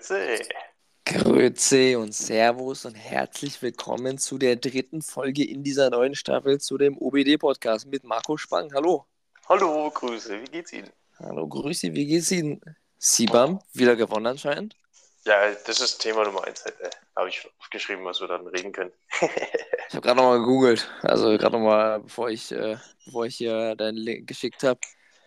Grüezi. 0.00 0.48
Grüezi 1.04 1.94
und 1.94 2.14
Servus 2.14 2.86
und 2.86 2.94
herzlich 2.94 3.60
willkommen 3.60 4.16
zu 4.16 4.38
der 4.38 4.56
dritten 4.56 5.02
Folge 5.02 5.44
in 5.44 5.62
dieser 5.62 5.90
neuen 5.90 6.14
Staffel 6.14 6.58
zu 6.58 6.78
dem 6.78 6.96
OBD-Podcast 6.96 7.86
mit 7.86 8.02
Marco 8.02 8.38
Spang. 8.38 8.72
Hallo. 8.72 9.04
Hallo, 9.46 9.90
Grüße, 9.90 10.40
wie 10.40 10.46
geht's 10.46 10.72
Ihnen? 10.72 10.88
Hallo, 11.18 11.46
Grüße, 11.46 11.92
wie 11.92 12.06
geht's 12.06 12.30
Ihnen? 12.30 12.62
Sibam, 12.96 13.60
wieder 13.74 13.94
gewonnen 13.94 14.26
anscheinend. 14.26 14.74
Ja, 15.26 15.52
das 15.66 15.80
ist 15.80 15.98
Thema 15.98 16.24
Nummer 16.24 16.44
eins. 16.44 16.62
Äh, 16.62 16.72
Habe 17.14 17.28
ich 17.28 17.46
aufgeschrieben, 17.58 18.02
was 18.06 18.22
wir 18.22 18.28
dann 18.28 18.46
reden 18.46 18.72
können. 18.72 18.92
Ich 19.88 19.96
habe 19.96 20.06
gerade 20.06 20.16
nochmal 20.18 20.38
gegoogelt, 20.38 20.88
also 21.02 21.36
gerade 21.36 21.58
nochmal, 21.58 22.00
bevor 22.00 22.30
ich, 22.30 22.52
äh, 22.52 22.76
bevor 23.04 23.26
ich 23.26 23.36
hier 23.36 23.74
deinen 23.74 23.96
Link 23.96 24.28
geschickt 24.28 24.62
habe, 24.62 24.78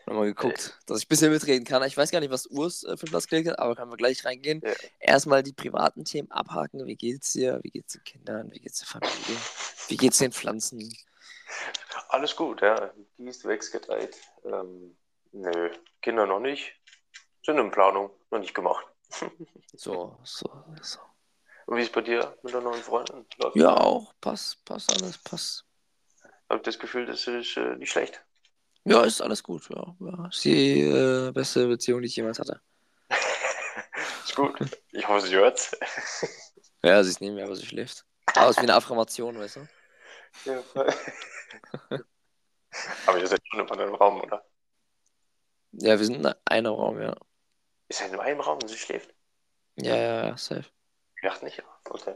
nochmal 0.06 0.26
geguckt, 0.28 0.80
dass 0.86 1.00
ich 1.00 1.06
ein 1.06 1.10
bisschen 1.10 1.32
mitreden 1.32 1.66
kann. 1.66 1.84
Ich 1.84 1.98
weiß 1.98 2.12
gar 2.12 2.20
nicht, 2.20 2.32
was 2.32 2.48
Urs 2.48 2.84
äh, 2.84 2.98
für 2.98 3.06
Platz 3.06 3.28
gelegt 3.28 3.50
hat, 3.50 3.60
aber 3.60 3.76
können 3.76 3.92
wir 3.92 3.98
gleich 3.98 4.24
reingehen. 4.26 4.62
Ja. 4.64 4.74
Erstmal 5.00 5.44
die 5.44 5.54
privaten 5.54 6.06
Themen 6.06 6.32
abhaken. 6.32 6.86
Wie 6.86 6.96
geht's 6.96 7.34
dir? 7.34 7.60
Wie 7.64 7.72
geht's 7.72 7.94
den 7.94 8.04
Kindern? 8.04 8.52
Wie 8.52 8.60
geht's 8.60 8.80
der 8.80 8.88
Familie? 8.88 9.38
Wie 9.88 9.98
geht's 9.98 10.18
den 10.18 10.32
Pflanzen? 10.32 10.94
Alles 12.10 12.36
gut, 12.36 12.62
ja. 12.62 12.92
Die 13.18 13.28
ist 13.28 13.46
weggeteilt. 13.46 14.18
Ähm, 14.46 14.96
nö, 15.32 15.70
Kinder 16.02 16.26
noch 16.26 16.40
nicht. 16.40 16.74
Sind 17.46 17.58
in 17.58 17.72
Planung, 17.72 18.10
noch 18.32 18.40
nicht 18.40 18.54
gemacht. 18.54 18.86
So, 19.76 20.18
so, 20.24 20.64
so. 20.82 21.00
Und 21.66 21.78
wie 21.78 21.82
ist 21.82 21.92
bei 21.94 22.02
dir 22.02 22.38
mit 22.44 22.54
deinen 22.54 22.66
neuen 22.66 22.84
Freunden? 22.84 23.26
Läuft 23.38 23.56
Ja, 23.56 23.76
auch. 23.76 24.14
Passt, 24.22 24.64
passt 24.66 24.92
alles, 24.92 25.18
passt. 25.18 25.66
Habe 26.50 26.62
das 26.62 26.78
Gefühl, 26.78 27.08
das 27.08 27.26
ist 27.26 27.58
äh, 27.58 27.76
nicht 27.78 27.92
schlecht. 27.92 28.24
Ja, 28.86 29.04
ist 29.04 29.22
alles 29.22 29.42
gut. 29.44 29.70
Ja, 29.70 29.96
ja. 30.00 30.28
Ist 30.28 30.44
die 30.44 30.82
äh, 30.82 31.32
beste 31.32 31.68
Beziehung, 31.68 32.02
die 32.02 32.08
ich 32.08 32.16
jemals 32.16 32.40
hatte. 32.40 32.62
ist 34.26 34.36
gut. 34.36 34.56
Ich 34.92 35.08
hoffe, 35.08 35.28
sie 35.28 35.36
hört's. 35.36 35.72
Ja, 36.86 37.02
sie 37.02 37.12
ist 37.12 37.22
neben 37.22 37.36
mir, 37.36 37.46
aber 37.46 37.56
sie 37.56 37.66
schläft. 37.66 38.06
Aber 38.36 38.50
es 38.50 38.58
ist 38.58 38.58
wie 38.58 38.64
eine 38.64 38.76
Affirmation, 38.76 39.40
weißt 39.40 39.56
du? 39.56 39.68
Ja, 40.46 40.62
voll. 40.64 40.94
Aber 43.06 43.20
ihr 43.20 43.28
seid 43.28 43.40
schon 43.48 43.62
in 43.62 43.72
einem 43.72 43.96
Raum, 43.96 44.20
oder? 44.20 44.44
Ja, 45.74 45.98
wir 45.98 46.06
sind 46.06 46.16
in 46.16 46.34
einem 46.44 46.74
Raum, 46.74 47.00
ja. 47.02 47.16
Ist 47.88 48.02
er 48.02 48.12
in 48.12 48.20
einem 48.20 48.42
Raum 48.42 48.60
und 48.62 48.68
sie 48.68 48.78
schläft? 48.78 49.14
Ja, 49.76 49.96
ja, 49.96 50.28
ja, 50.28 50.38
safe. 50.38 50.66
Ich 51.16 51.22
dachte 51.22 51.46
nicht. 51.46 51.64
Okay. 51.90 52.16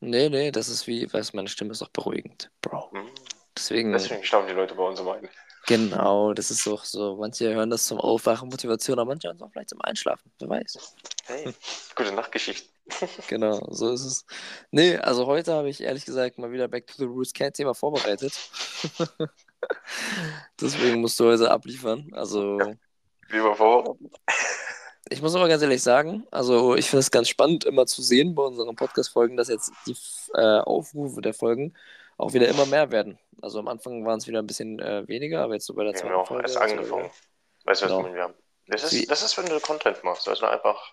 Nee, 0.00 0.28
nee, 0.28 0.50
das 0.50 0.68
ist 0.68 0.86
wie, 0.86 1.10
weißt 1.12 1.32
du, 1.32 1.36
meine 1.36 1.48
Stimme 1.48 1.72
ist 1.72 1.82
auch 1.82 1.88
beruhigend, 1.88 2.50
Bro. 2.60 2.90
Hm. 2.92 3.08
Deswegen, 3.56 3.92
Deswegen 3.92 4.22
staunen 4.22 4.48
die 4.48 4.54
Leute 4.54 4.74
bei 4.74 4.82
uns 4.82 5.00
immer 5.00 5.14
ein. 5.14 5.28
Genau, 5.68 6.32
das 6.32 6.50
ist 6.50 6.66
auch 6.66 6.84
so. 6.84 7.16
Manche 7.16 7.54
hören 7.54 7.70
das 7.70 7.86
zum 7.86 8.00
Aufwachen, 8.00 8.48
Motivation, 8.48 8.98
aber 8.98 9.10
manche 9.10 9.28
hören 9.28 9.36
es 9.36 9.42
auch 9.42 9.52
vielleicht 9.52 9.68
zum 9.68 9.80
Einschlafen, 9.82 10.32
wer 10.40 10.48
weiß. 10.48 10.96
Hey, 11.26 11.54
gute 11.94 12.12
Nachtgeschichten. 12.12 12.68
Genau, 13.28 13.68
so 13.70 13.92
ist 13.92 14.04
es. 14.04 14.26
Nee, 14.70 14.96
also 14.96 15.26
heute 15.26 15.52
habe 15.52 15.68
ich 15.68 15.82
ehrlich 15.82 16.06
gesagt 16.06 16.38
mal 16.38 16.50
wieder 16.50 16.68
Back 16.68 16.86
to 16.86 16.94
the 16.96 17.04
Roots 17.04 17.34
kein 17.34 17.52
Thema 17.52 17.74
vorbereitet. 17.74 18.32
Deswegen 20.60 21.02
musst 21.02 21.20
du 21.20 21.26
heute 21.26 21.50
abliefern. 21.50 22.08
Also, 22.12 22.58
Wie 23.28 23.42
war 23.42 23.54
vorbereitet? 23.54 24.10
ich 25.10 25.22
muss 25.22 25.34
aber 25.34 25.48
ganz 25.48 25.62
ehrlich 25.62 25.82
sagen, 25.82 26.26
also 26.30 26.76
ich 26.76 26.88
finde 26.88 27.00
es 27.00 27.10
ganz 27.10 27.28
spannend, 27.28 27.64
immer 27.64 27.86
zu 27.86 28.02
sehen 28.02 28.34
bei 28.34 28.42
unseren 28.42 28.74
Podcast-Folgen, 28.74 29.36
dass 29.36 29.48
jetzt 29.48 29.70
die 29.86 29.96
äh, 30.34 30.60
Aufrufe 30.60 31.20
der 31.20 31.34
Folgen 31.34 31.74
auch 32.18 32.32
wieder 32.34 32.48
immer 32.48 32.66
mehr 32.66 32.90
werden. 32.92 33.18
Also 33.40 33.58
am 33.60 33.68
Anfang 33.68 34.04
waren 34.04 34.18
es 34.18 34.26
wieder 34.26 34.40
ein 34.40 34.46
bisschen 34.46 34.78
äh, 34.80 35.06
weniger, 35.08 35.42
aber 35.42 35.54
jetzt 35.54 35.66
so 35.66 35.74
bei 35.74 35.84
der 35.84 35.94
zweiten 35.94 36.14
auch 36.14 36.26
Folge. 36.28 36.42
erst 36.42 36.56
es 36.56 36.60
angefangen. 36.60 37.10
Weißt 37.64 37.82
du, 37.82 37.86
was 37.86 37.92
Genau. 37.96 38.12
Wir 38.14 38.22
haben. 38.22 38.34
Das 38.66 38.92
Wie- 38.92 39.00
ist, 39.02 39.10
das 39.10 39.22
ist, 39.22 39.38
wenn 39.38 39.46
du 39.46 39.58
Content 39.60 40.02
machst. 40.04 40.28
Also 40.28 40.44
einfach, 40.46 40.92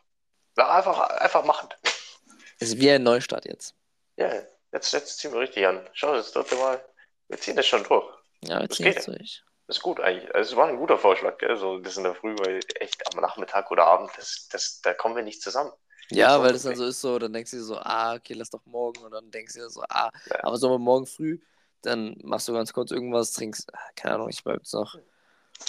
einfach, 0.55 0.99
einfach 1.09 1.43
machen. 1.43 1.67
Ist 2.59 2.77
wie 2.79 2.89
ein 2.89 3.03
Neustart 3.03 3.43
jetzt. 3.45 3.75
Ja, 4.15 4.31
jetzt, 4.71 4.93
jetzt 4.93 5.17
ziehen 5.19 5.33
wir 5.33 5.41
richtig 5.41 5.67
an. 5.67 5.85
Schau, 5.91 6.13
das 6.13 6.31
dritte 6.31 6.55
Mal. 6.55 6.81
Wir 7.27 7.37
ziehen 7.37 7.57
das 7.57 7.65
schon 7.67 7.83
durch. 7.83 8.05
Ja, 8.45 8.61
jetzt 8.61 8.79
Das 8.79 8.85
geht. 8.85 9.07
durch. 9.07 9.43
Das 9.67 9.75
ist 9.77 9.81
gut 9.83 9.99
eigentlich. 9.99 10.33
Also, 10.33 10.51
es 10.53 10.55
war 10.55 10.67
ein 10.67 10.77
guter 10.77 10.97
Vorschlag, 10.97 11.37
gell? 11.39 11.57
So 11.57 11.79
das 11.79 11.97
in 11.97 12.03
der 12.03 12.15
Früh, 12.15 12.33
weil 12.39 12.61
echt 12.79 13.01
am 13.13 13.19
Nachmittag 13.19 13.71
oder 13.71 13.85
Abend, 13.87 14.09
das, 14.15 14.47
das, 14.51 14.79
da 14.83 14.93
kommen 14.93 15.15
wir 15.17 15.23
nicht 15.23 15.41
zusammen. 15.41 15.73
Ja, 16.11 16.41
weil 16.41 16.53
das 16.53 16.63
dann 16.63 16.75
so 16.75 16.85
ist, 16.85 17.01
so, 17.01 17.17
dann 17.19 17.33
denkst 17.33 17.51
du 17.51 17.57
dir 17.57 17.63
so, 17.63 17.77
ah, 17.77 18.15
okay, 18.15 18.33
lass 18.33 18.49
doch 18.49 18.65
morgen. 18.65 19.03
Und 19.03 19.11
dann 19.11 19.31
denkst 19.31 19.53
du 19.53 19.59
dir 19.61 19.69
so, 19.69 19.81
ah, 19.89 20.11
Ja. 20.29 20.43
aber 20.43 20.57
so 20.57 20.77
morgen 20.77 21.05
früh, 21.07 21.39
dann 21.81 22.15
machst 22.23 22.47
du 22.47 22.53
ganz 22.53 22.73
kurz 22.73 22.91
irgendwas, 22.91 23.31
trinkst, 23.33 23.73
ah, 23.73 23.79
keine 23.95 24.15
Ahnung, 24.15 24.29
ich 24.29 24.39
habe 24.45 24.55
jetzt 24.57 24.73
noch 24.73 24.95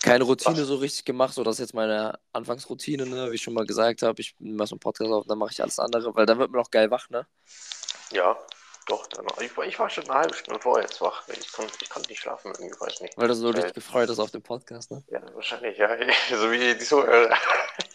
keine 0.03 0.25
Routine 0.25 0.65
so 0.65 0.77
richtig 0.77 1.05
gemacht. 1.05 1.33
So, 1.35 1.45
das 1.45 1.57
ist 1.57 1.61
jetzt 1.61 1.75
meine 1.75 2.19
Anfangsroutine, 2.33 3.07
ne? 3.07 3.31
wie 3.31 3.37
ich 3.37 3.43
schon 3.43 3.55
mal 3.55 3.67
gesagt 3.67 4.03
habe. 4.03 4.21
Ich 4.21 4.35
mache 4.41 4.69
so 4.69 4.75
einen 4.75 4.81
Podcast 4.81 5.13
auf, 5.13 5.27
dann 5.27 5.39
mache 5.39 5.53
ich 5.53 5.63
alles 5.63 5.79
andere, 5.79 6.15
weil 6.15 6.27
dann 6.27 6.39
wird 6.39 6.51
man 6.51 6.61
auch 6.61 6.71
geil 6.71 6.91
wach, 6.91 7.09
ne? 7.09 7.27
Ja, 8.11 8.37
doch. 8.89 9.07
Dann, 9.09 9.27
ich, 9.41 9.57
war- 9.57 9.65
ich 9.65 9.79
war 9.79 9.89
schon 9.89 10.05
eine 10.11 10.15
halbe 10.15 10.35
Stunde 10.35 10.61
vorher 10.61 10.85
jetzt 10.85 11.01
wach. 11.01 11.23
Ich 11.29 11.53
konnte, 11.53 11.73
ich 11.81 11.89
konnte 11.89 12.09
nicht 12.09 12.21
schlafen, 12.21 12.53
irgendwie, 12.59 12.75
weiß 12.81 13.01
nicht. 13.01 13.17
Weil 13.17 13.29
du 13.29 13.35
so 13.35 13.53
Geil. 13.53 13.63
dich 13.63 13.75
gefreut 13.75 14.09
hast 14.09 14.19
auf 14.19 14.31
den 14.33 14.43
Podcast, 14.43 14.91
ne? 14.91 15.05
Ja, 15.09 15.21
wahrscheinlich, 15.35 15.79
ja. 15.79 15.89
So 16.31 16.51
wie 16.51 16.59
die 16.59 16.79
Zuhörer. 16.79 17.37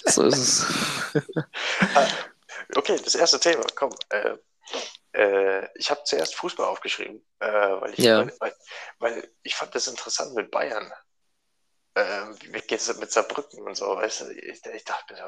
So 0.05 0.23
ist 0.23 0.37
es. 0.37 0.65
Okay, 2.75 2.99
das 3.03 3.15
erste 3.15 3.39
Thema, 3.39 3.63
komm. 3.75 3.93
Äh, 4.09 4.37
äh, 5.13 5.67
ich 5.75 5.89
habe 5.89 6.03
zuerst 6.03 6.35
Fußball 6.35 6.65
aufgeschrieben, 6.65 7.25
äh, 7.39 7.47
weil, 7.47 7.93
ich, 7.93 7.99
Ja. 7.99 8.25
weil, 8.39 8.55
weil, 8.99 9.31
ich 9.43 9.55
fand 9.55 9.75
das 9.75 9.87
interessant 9.87 10.33
mit 10.35 10.51
Bayern. 10.51 10.91
Äh, 11.95 12.27
wie 12.41 12.61
geht 12.61 12.79
es 12.79 12.97
mit 12.97 13.11
Saarbrücken 13.11 13.61
und 13.67 13.75
so, 13.75 13.87
weißt 13.97 14.21
du? 14.21 14.31
Ich, 14.31 14.65
ich 14.65 14.85
dachte 14.85 15.13
mir 15.13 15.19
so, 15.19 15.25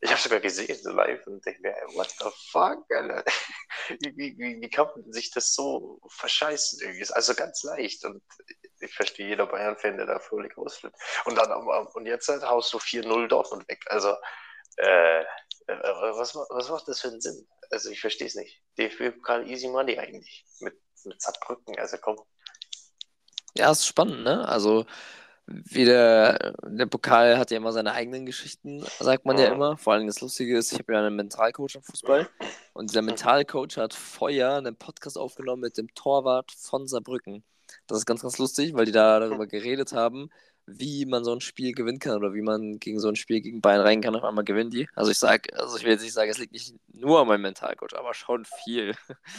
ich 0.00 0.10
habe 0.10 0.20
sogar 0.20 0.40
gesehen, 0.40 0.76
so 0.82 0.90
live, 0.90 1.24
und 1.28 1.46
denke 1.46 1.62
mir, 1.62 1.76
what 1.94 2.10
the 2.18 2.28
fuck, 2.50 2.84
Alter? 2.90 3.24
Wie, 4.00 4.36
wie, 4.38 4.60
wie, 4.60 4.70
kann 4.70 4.86
man 4.94 5.12
sich 5.12 5.30
das 5.32 5.54
so 5.54 6.00
verscheißen? 6.08 6.80
Irgendwie? 6.80 7.00
Ist 7.00 7.10
also 7.10 7.34
ganz 7.34 7.62
leicht 7.64 8.04
und 8.04 8.22
ich 8.80 8.94
verstehe 8.94 9.28
jeder 9.28 9.46
Bayern-Fan, 9.46 9.96
der 9.96 10.06
da 10.06 10.18
völlig 10.20 10.56
ausflippt. 10.56 10.96
Und 11.24 11.36
dann 11.36 11.50
und 11.52 12.06
jetzt 12.06 12.28
halt 12.28 12.42
haust 12.42 12.72
du 12.72 12.78
4-0 12.78 13.26
Dortmund 13.28 13.68
weg. 13.68 13.84
Also, 13.86 14.16
äh, 14.76 15.24
was, 15.66 16.34
ma- 16.34 16.46
was 16.50 16.68
macht 16.70 16.88
das 16.88 17.00
für 17.00 17.08
einen 17.08 17.20
Sinn? 17.20 17.46
Also 17.70 17.90
ich 17.90 18.00
verstehe 18.00 18.26
es 18.26 18.34
nicht. 18.34 18.60
DFB-Pokal 18.78 19.48
easy 19.48 19.68
money 19.68 19.98
eigentlich. 19.98 20.44
Mit, 20.60 20.74
mit 21.04 21.20
Saarbrücken, 21.20 21.78
also 21.78 21.96
komm. 22.00 22.16
Ja, 23.56 23.70
ist 23.70 23.86
spannend, 23.86 24.24
ne? 24.24 24.46
Also, 24.48 24.86
wieder, 25.46 26.54
der 26.64 26.86
Pokal 26.86 27.36
hat 27.38 27.50
ja 27.50 27.56
immer 27.56 27.72
seine 27.72 27.92
eigenen 27.92 28.24
Geschichten, 28.26 28.84
sagt 29.00 29.24
man 29.26 29.36
ja 29.38 29.48
Mhm. 29.48 29.54
immer. 29.54 29.76
Vor 29.78 29.92
allem 29.92 30.06
das 30.06 30.20
Lustige 30.20 30.56
ist, 30.56 30.72
ich 30.72 30.78
habe 30.78 30.92
ja 30.92 31.00
einen 31.00 31.16
Mentalcoach 31.16 31.74
im 31.74 31.82
Fußball 31.82 32.28
und 32.74 32.90
dieser 32.90 33.02
Mentalcoach 33.02 33.76
hat 33.76 33.92
vorher 33.92 34.54
einen 34.54 34.76
Podcast 34.76 35.18
aufgenommen 35.18 35.62
mit 35.62 35.76
dem 35.76 35.92
Torwart 35.94 36.52
von 36.52 36.86
Saarbrücken. 36.86 37.44
Das 37.86 37.98
ist 37.98 38.06
ganz, 38.06 38.22
ganz 38.22 38.38
lustig, 38.38 38.74
weil 38.74 38.86
die 38.86 38.92
da 38.92 39.18
darüber 39.20 39.46
geredet 39.48 39.92
haben, 39.92 40.30
wie 40.66 41.06
man 41.06 41.24
so 41.24 41.32
ein 41.32 41.40
Spiel 41.40 41.72
gewinnen 41.72 41.98
kann 41.98 42.16
oder 42.16 42.34
wie 42.34 42.42
man 42.42 42.78
gegen 42.78 43.00
so 43.00 43.08
ein 43.08 43.16
Spiel 43.16 43.40
gegen 43.40 43.60
Bayern 43.60 43.80
rein 43.82 44.00
kann. 44.00 44.14
Auf 44.16 44.24
einmal 44.24 44.44
gewinnen 44.44 44.70
die. 44.70 44.88
Also 44.94 45.10
ich 45.10 45.18
sag, 45.18 45.52
also 45.58 45.76
ich 45.76 45.84
will 45.84 45.92
jetzt 45.92 46.02
nicht 46.02 46.12
sagen, 46.12 46.30
es 46.30 46.38
liegt 46.38 46.52
nicht 46.52 46.74
nur 46.92 47.20
an 47.20 47.28
meinem 47.28 47.42
Mentalcoach, 47.42 47.94
aber 47.96 48.14
schon 48.14 48.44
viel. 48.64 48.94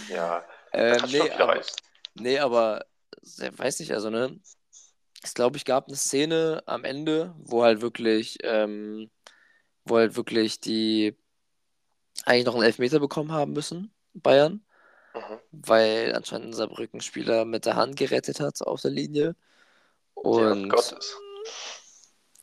Ja, 0.09 0.43
Äh, 0.71 0.93
nee, 0.93 0.99
schon 0.99 1.09
viel 1.09 1.31
aber. 1.33 1.61
Nee, 2.15 2.39
aber 2.39 2.85
weiß 3.37 3.79
nicht, 3.79 3.93
also 3.93 4.09
ne, 4.09 4.39
ich 5.23 5.33
glaube, 5.33 5.57
ich 5.57 5.65
gab 5.65 5.87
eine 5.87 5.95
Szene 5.95 6.63
am 6.65 6.83
Ende, 6.83 7.33
wo 7.37 7.63
halt 7.63 7.81
wirklich, 7.81 8.39
ähm, 8.43 9.09
wo 9.85 9.97
halt 9.97 10.15
wirklich 10.15 10.59
die 10.59 11.15
eigentlich 12.25 12.45
noch 12.45 12.55
einen 12.55 12.63
Elfmeter 12.63 12.99
bekommen 12.99 13.31
haben 13.31 13.53
müssen, 13.53 13.93
Bayern, 14.13 14.65
Mhm. 15.15 15.39
weil 15.51 16.13
anscheinend 16.15 16.49
ein 16.49 16.53
Saarbrücken-Spieler 16.53 17.45
mit 17.45 17.65
der 17.65 17.75
Hand 17.75 17.97
gerettet 17.97 18.39
hat 18.39 18.61
auf 18.63 18.81
der 18.81 18.91
Linie. 18.91 19.35
Und 20.15 20.69
Gottes. 20.69 21.23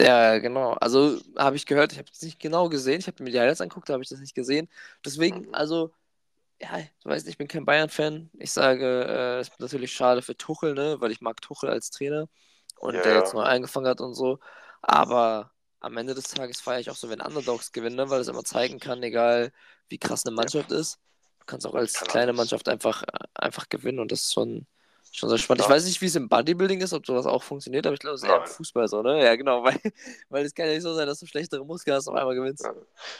ja, 0.00 0.38
genau. 0.38 0.72
Also 0.74 1.20
habe 1.36 1.56
ich 1.56 1.66
gehört, 1.66 1.92
ich 1.92 1.98
habe 1.98 2.08
es 2.12 2.22
nicht 2.22 2.40
genau 2.40 2.68
gesehen. 2.68 3.00
Ich 3.00 3.06
habe 3.06 3.22
mir 3.22 3.30
die 3.30 3.40
Highlights 3.40 3.60
angeguckt, 3.60 3.88
da 3.88 3.94
habe 3.94 4.02
ich 4.02 4.08
das 4.08 4.20
nicht 4.20 4.34
gesehen. 4.34 4.68
Deswegen, 5.04 5.52
also, 5.54 5.92
ja, 6.60 6.78
du 7.02 7.10
weißt, 7.10 7.28
ich 7.28 7.38
bin 7.38 7.48
kein 7.48 7.64
Bayern-Fan. 7.66 8.30
Ich 8.38 8.52
sage, 8.52 8.84
äh, 9.04 9.40
es 9.40 9.48
ist 9.48 9.60
natürlich 9.60 9.92
schade 9.92 10.22
für 10.22 10.36
Tuchel, 10.36 10.74
ne, 10.74 11.00
weil 11.00 11.12
ich 11.12 11.20
mag 11.22 11.40
Tuchel 11.42 11.70
als 11.70 11.90
Trainer 11.90 12.28
und 12.78 13.02
Ja, 13.02 13.02
der 13.04 13.14
ja. 13.14 13.18
jetzt 13.18 13.34
neu 13.34 13.42
eingefangen 13.42 13.88
hat 13.90 14.00
und 14.00 14.14
so. 14.14 14.40
Aber 14.82 15.52
am 15.80 15.96
Ende 15.96 16.14
des 16.14 16.28
Tages 16.28 16.60
feiere 16.60 16.80
ich 16.80 16.90
auch 16.90 16.96
so, 16.96 17.10
wenn 17.10 17.20
Underdogs 17.22 17.72
gewinnen, 17.72 17.96
ne, 17.96 18.10
weil 18.10 18.20
es 18.20 18.28
immer 18.28 18.44
zeigen 18.44 18.80
kann, 18.80 19.02
egal 19.02 19.52
wie 19.88 19.98
krass 19.98 20.26
eine 20.26 20.34
Mannschaft 20.34 20.72
ist. 20.72 21.00
Du 21.40 21.46
kannst 21.46 21.66
auch 21.66 21.74
als 21.74 21.94
kleine. 22.04 22.32
Mannschaft 22.34 22.68
einfach, 22.68 23.02
äh, 23.04 23.06
einfach 23.34 23.68
gewinnen 23.68 23.98
und 24.00 24.12
das 24.12 24.22
ist 24.24 24.32
schon, 24.34 24.66
schon 25.10 25.28
sehr 25.28 25.38
spannend. 25.38 25.62
Ich 25.62 25.68
Ja. 25.68 25.74
weiß 25.74 25.84
nicht, 25.84 26.00
wie 26.00 26.06
es 26.06 26.14
im 26.16 26.28
Bodybuilding 26.28 26.80
ist, 26.80 26.92
ob 26.92 27.06
sowas 27.06 27.26
auch 27.26 27.42
funktioniert, 27.42 27.86
aber 27.86 27.94
ich 27.94 28.00
glaube, 28.00 28.14
es 28.16 28.22
ist 28.22 28.28
eher 28.28 28.36
im. 28.36 28.46
Fußball 28.46 28.88
so, 28.88 29.02
ne? 29.02 29.24
Ja, 29.24 29.36
genau, 29.36 29.62
weil, 29.64 29.78
weil 30.28 30.44
es 30.44 30.54
kann 30.54 30.66
ja 30.66 30.72
nicht 30.74 30.82
so 30.82 30.94
sein, 30.94 31.06
dass 31.06 31.18
du 31.20 31.26
schlechtere 31.26 31.64
Muskeln 31.64 31.96
hast 31.96 32.06
und 32.06 32.14
auf 32.14 32.20
einmal 32.20 32.34
gewinnst. 32.36 32.64
Ja. 32.64 32.74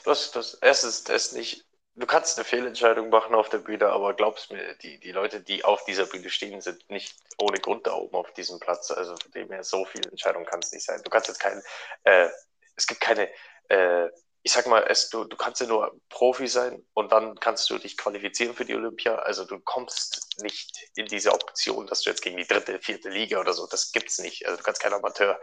Das, 0.05 0.31
das, 0.33 0.55
es 0.61 0.85
ist 0.85 1.11
es 1.11 1.33
nicht. 1.33 1.65
Du 1.97 2.07
kannst 2.07 2.39
eine 2.39 2.45
Fehlentscheidung 2.45 3.11
machen 3.11 3.35
auf 3.35 3.49
der 3.49 3.59
Bühne, 3.59 3.89
aber 3.89 4.15
glaubst 4.15 4.53
mir, 4.53 4.75
die, 4.77 4.99
die 5.01 5.13
Leute, 5.13 5.41
die 5.41 5.65
auf 5.65 5.85
dieser 5.85 6.07
Bühne 6.07 6.31
stehen, 6.31 6.61
sind 6.61 6.89
nicht 6.89 7.15
ohne 7.37 7.59
Grund 7.59 7.87
da 7.87 7.95
oben 7.95 8.15
auf 8.15 8.33
diesem 8.33 8.61
Platz. 8.61 8.91
Also 8.91 9.17
von 9.17 9.31
dem 9.33 9.51
her, 9.51 9.65
so 9.65 9.85
viele 9.85 10.09
Entscheidungen 10.09 10.47
kann 10.47 10.61
es 10.61 10.73
nicht 10.73 10.85
sein. 10.87 11.01
Du 11.05 11.11
kannst 11.11 11.29
jetzt 11.29 11.41
keinen, 11.41 11.61
äh, 12.05 12.29
es 12.77 12.87
gibt 12.87 13.01
keine 13.01 13.29
äh, 13.69 14.09
ich 14.43 14.53
sag 14.53 14.67
mal, 14.67 14.85
es, 14.89 15.11
du, 15.11 15.25
du 15.25 15.37
kannst 15.37 15.61
ja 15.61 15.67
nur 15.67 16.01
Profi 16.09 16.49
sein 16.49 16.83
und 16.95 17.13
dann 17.13 17.39
kannst 17.41 17.69
du 17.69 17.79
dich 17.79 17.97
qualifizieren 17.97 18.55
für 18.55 18.65
die 18.65 18.75
Olympia. 18.75 19.17
Also 19.17 19.45
du 19.45 19.59
kommst 19.61 20.29
nicht 20.43 20.91
in 20.97 21.07
diese 21.07 21.33
Option, 21.33 21.87
dass 21.87 22.03
du 22.03 22.11
jetzt 22.11 22.23
gegen 22.23 22.39
die 22.39 22.47
dritte, 22.47 22.79
vierte 22.81 23.11
Liga 23.11 23.39
oder 23.39 23.53
so, 23.53 23.67
das 23.67 23.93
gibt's 23.93 24.19
nicht. 24.19 24.47
Also 24.47 24.57
du 24.57 24.63
kannst 24.63 24.81
keinen 24.81 24.95
Amateur 24.95 25.39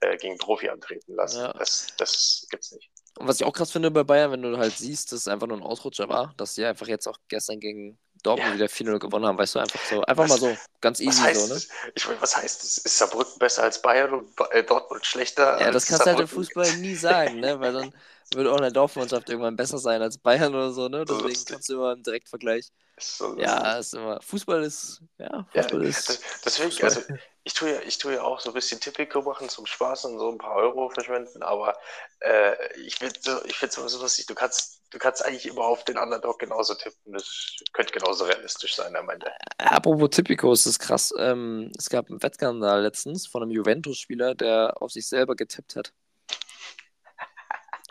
äh, 0.00 0.16
gegen 0.16 0.38
Profi 0.38 0.70
antreten 0.70 1.14
lassen. 1.14 1.40
Ja. 1.40 1.52
Das, 1.52 1.88
das 1.98 2.46
gibt's 2.50 2.72
nicht. 2.72 2.90
Und 3.18 3.28
was 3.28 3.40
ich 3.40 3.46
auch 3.46 3.52
krass 3.52 3.72
finde 3.72 3.90
bei 3.90 4.04
Bayern, 4.04 4.32
wenn 4.32 4.42
du 4.42 4.56
halt 4.56 4.76
siehst, 4.78 5.12
dass 5.12 5.20
es 5.20 5.28
einfach 5.28 5.46
nur 5.46 5.58
ein 5.58 5.62
Ausrutscher 5.62 6.08
war, 6.08 6.32
dass 6.36 6.54
sie 6.54 6.64
einfach 6.64 6.86
jetzt 6.86 7.06
auch 7.06 7.18
gestern 7.28 7.60
gegen 7.60 7.98
Dortmund 8.28 8.50
Ja. 8.50 8.54
wieder 8.54 8.68
4-0 8.68 8.98
gewonnen 8.98 9.26
haben, 9.26 9.38
weißt 9.38 9.54
du, 9.56 9.58
einfach 9.60 9.80
so, 9.84 10.02
einfach 10.02 10.24
Was- 10.24 10.30
mal 10.30 10.38
so, 10.38 10.56
ganz 10.80 11.00
easy 11.00 11.20
heißt, 11.22 11.48
so, 11.48 11.54
ne? 11.54 11.60
ich 11.94 12.06
meine, 12.06 12.20
was 12.22 12.36
heißt? 12.36 12.64
Ist 12.64 12.98
Saarbrücken 12.98 13.38
besser 13.38 13.62
als 13.64 13.82
Bayern 13.82 14.12
und 14.14 14.40
äh, 14.50 14.62
Dortmund 14.62 15.04
schlechter? 15.06 15.60
Ja, 15.60 15.70
das 15.70 15.86
kannst 15.86 16.06
du 16.06 16.10
halt 16.10 16.20
im? 16.20 16.28
Fußball 16.28 16.72
nie 16.74 16.94
sagen, 16.94 17.40
ne? 17.40 17.58
Weil 17.60 17.72
dann 17.72 17.94
würde 18.30 18.52
auch 18.52 18.58
eine 18.58 18.72
Dorfmannschaft 18.72 19.28
irgendwann 19.28 19.56
besser 19.56 19.78
sein 19.78 20.02
als 20.02 20.18
Bayern 20.18 20.54
oder 20.54 20.70
so, 20.72 20.88
ne? 20.88 21.04
Deswegen 21.04 21.44
kannst 21.44 21.68
du 21.68 21.74
immer 21.74 21.92
im 21.92 22.02
Direktvergleich. 22.02 22.68
So. 23.00 23.38
Ja, 23.38 23.78
ist 23.78 23.94
immer. 23.94 24.20
Fußball 24.22 24.62
ist, 24.64 25.02
ja, 25.18 25.46
Ja, 25.54 25.62
Fußball 25.62 25.82
das, 25.84 26.08
ist. 26.10 26.22
deswegen, 26.44 26.70
Fußball. 26.70 26.90
also 26.90 27.02
ich 27.44 27.54
tue, 27.54 27.72
ja, 27.72 27.80
ich 27.80 27.98
tue 27.98 28.14
ja 28.14 28.22
auch 28.22 28.40
so 28.40 28.50
ein 28.50 28.54
bisschen 28.54 28.80
Tipico 28.80 29.22
machen 29.22 29.48
zum 29.48 29.66
Spaß 29.66 30.04
und 30.06 30.18
so 30.18 30.30
ein 30.30 30.38
paar 30.38 30.56
Euro 30.56 30.90
verschwenden, 30.90 31.42
aber 31.42 31.76
äh, 32.20 32.54
ich 32.80 32.96
finde 32.96 33.18
so, 33.20 33.42
ich 33.44 33.62
immer 33.62 33.88
so 33.88 34.00
lustig, 34.02 34.26
du 34.26 34.34
kannst, 34.34 34.77
du 34.90 34.98
kannst 34.98 35.24
eigentlich 35.24 35.46
immer 35.46 35.62
auf 35.62 35.84
den 35.84 35.98
Underdog 35.98 36.38
genauso 36.38 36.74
tippen, 36.74 37.12
das 37.12 37.56
könnte 37.72 37.92
genauso 37.92 38.24
realistisch 38.24 38.74
sein 38.76 38.94
am 38.96 39.08
Ende. 39.10 39.30
Apropos 39.58 40.10
Tipico, 40.10 40.52
es 40.52 40.66
ist 40.66 40.78
krass. 40.78 41.12
Ähm, 41.18 41.70
es 41.76 41.88
gab 41.90 42.08
einen 42.08 42.22
Wettskandal 42.22 42.82
letztens 42.82 43.26
von 43.26 43.42
einem 43.42 43.52
Juventus-Spieler, 43.52 44.34
der 44.34 44.80
auf 44.80 44.92
sich 44.92 45.08
selber 45.08 45.34
getippt 45.36 45.76
hat. 45.76 45.92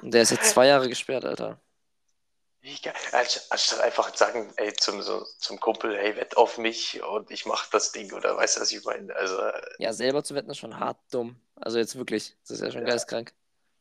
Und 0.02 0.14
der 0.14 0.22
ist 0.22 0.32
jetzt 0.32 0.52
zwei 0.52 0.68
Jahre 0.68 0.90
gesperrt, 0.90 1.26
Alter. 1.26 1.60
Anstatt 3.50 3.80
einfach 3.80 4.12
zu 4.12 4.18
sagen, 4.18 4.54
ey, 4.58 4.74
zum, 4.74 5.02
so, 5.02 5.26
zum 5.40 5.60
Kumpel, 5.60 5.96
hey, 5.98 6.16
wett 6.18 6.36
auf 6.36 6.58
mich 6.58 7.02
und 7.02 7.32
ich 7.32 7.46
mach 7.46 7.70
das 7.70 7.94
Ding 7.94 8.12
oder 8.12 8.36
weißt 8.36 8.58
du, 8.58 8.62
was 8.62 8.72
ich 8.72 8.84
meine? 8.84 9.16
Also, 9.16 9.40
Ja, 9.80 9.94
selber 9.94 10.24
zu 10.24 10.36
wetten 10.36 10.50
ist 10.50 10.58
schon 10.58 10.78
hart 10.80 10.98
dumm. 11.12 11.40
Also 11.56 11.78
jetzt 11.78 11.98
wirklich, 11.98 12.36
das 12.42 12.52
ist 12.58 12.62
ja 12.62 12.72
schon 12.72 12.82
Ja. 12.82 12.90
geistkrank. 12.90 13.34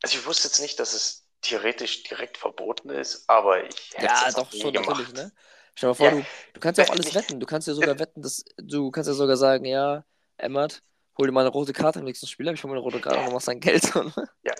also 0.02 0.16
ich 0.16 0.24
wusste 0.24 0.46
jetzt 0.48 0.60
nicht, 0.60 0.78
dass 0.78 0.92
es 0.92 1.25
theoretisch 1.48 2.02
direkt 2.04 2.36
verboten 2.38 2.90
ist, 2.90 3.28
aber 3.28 3.64
ich 3.64 3.92
hätte 3.96 4.14
es 4.14 4.22
Ja, 4.22 4.32
auch 4.34 4.34
doch, 4.34 4.52
nie 4.52 4.60
schon 4.60 4.72
gemacht. 4.72 5.12
natürlich, 5.12 5.12
ne? 5.12 5.32
Stell 5.74 5.88
dir 5.88 5.90
mal 5.90 5.94
vor, 5.94 6.10
Ja. 6.10 6.12
du, 6.12 6.26
du 6.52 6.60
kannst 6.60 6.78
ja 6.78 6.84
auch 6.84 6.90
alles 6.90 7.14
wetten. 7.14 7.40
Du 7.40 7.46
kannst 7.46 7.66
ja 7.68 7.74
sogar 7.74 7.98
wetten, 7.98 8.22
dass 8.22 8.44
du 8.58 8.90
kannst 8.90 9.08
ja 9.08 9.14
sogar 9.14 9.36
sagen, 9.36 9.64
ja, 9.64 10.04
Emmert, 10.36 10.82
hol 11.16 11.26
dir 11.26 11.32
mal 11.32 11.40
eine 11.40 11.50
rote 11.50 11.72
Karte 11.72 12.00
am 12.00 12.04
nächsten 12.04 12.26
Spiel, 12.26 12.46
ich 12.52 12.62
hol 12.62 12.68
mir 12.70 12.76
eine 12.76 12.82
rote 12.82 13.00
Karte 13.00 13.20
und 13.20 13.26
du 13.26 13.32
machst 13.32 13.48
dein 13.48 13.60
Geld. 13.60 13.94
ne? 13.94 14.12
Ja, 14.42 14.54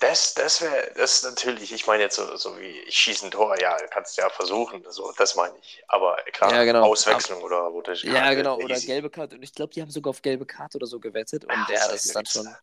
das, 0.00 0.34
das 0.34 0.60
wäre, 0.60 0.92
das 0.96 1.16
ist 1.16 1.24
natürlich, 1.24 1.72
ich 1.72 1.86
meine 1.86 2.02
jetzt 2.02 2.16
so, 2.16 2.36
so 2.36 2.58
wie 2.58 2.80
ich 2.80 2.96
schieße 2.98 3.26
ein 3.26 3.30
Tor, 3.30 3.58
ja, 3.60 3.76
kannst 3.88 4.16
ja 4.18 4.28
versuchen, 4.28 4.84
so, 4.90 5.12
das 5.16 5.36
meine 5.36 5.56
ich. 5.58 5.82
Aber 5.88 6.16
klar, 6.32 6.52
Ja, 6.52 6.64
genau. 6.64 6.90
Auswechslung 6.90 7.42
oder 7.42 7.58
rote 7.60 7.94
Ja, 8.02 8.32
Karte, 8.32 8.34
genau, 8.34 8.58
oder 8.60 8.80
easy. 8.80 8.86
gelbe 8.86 9.10
Karte. 9.10 9.36
Und 9.36 9.42
ich 9.42 9.54
glaube, 9.54 9.72
die 9.74 9.82
haben 9.82 9.90
sogar 9.90 10.10
auf 10.10 10.22
gelbe 10.22 10.46
Karte 10.46 10.78
oder 10.78 10.86
so 10.86 11.00
gewettet. 11.00 11.44
Und 11.44 11.68
ja, 11.68 11.80
seid 11.80 12.04
das 12.04 12.06
ist 12.06 12.14
dann 12.14 12.26
schon, 12.26 12.56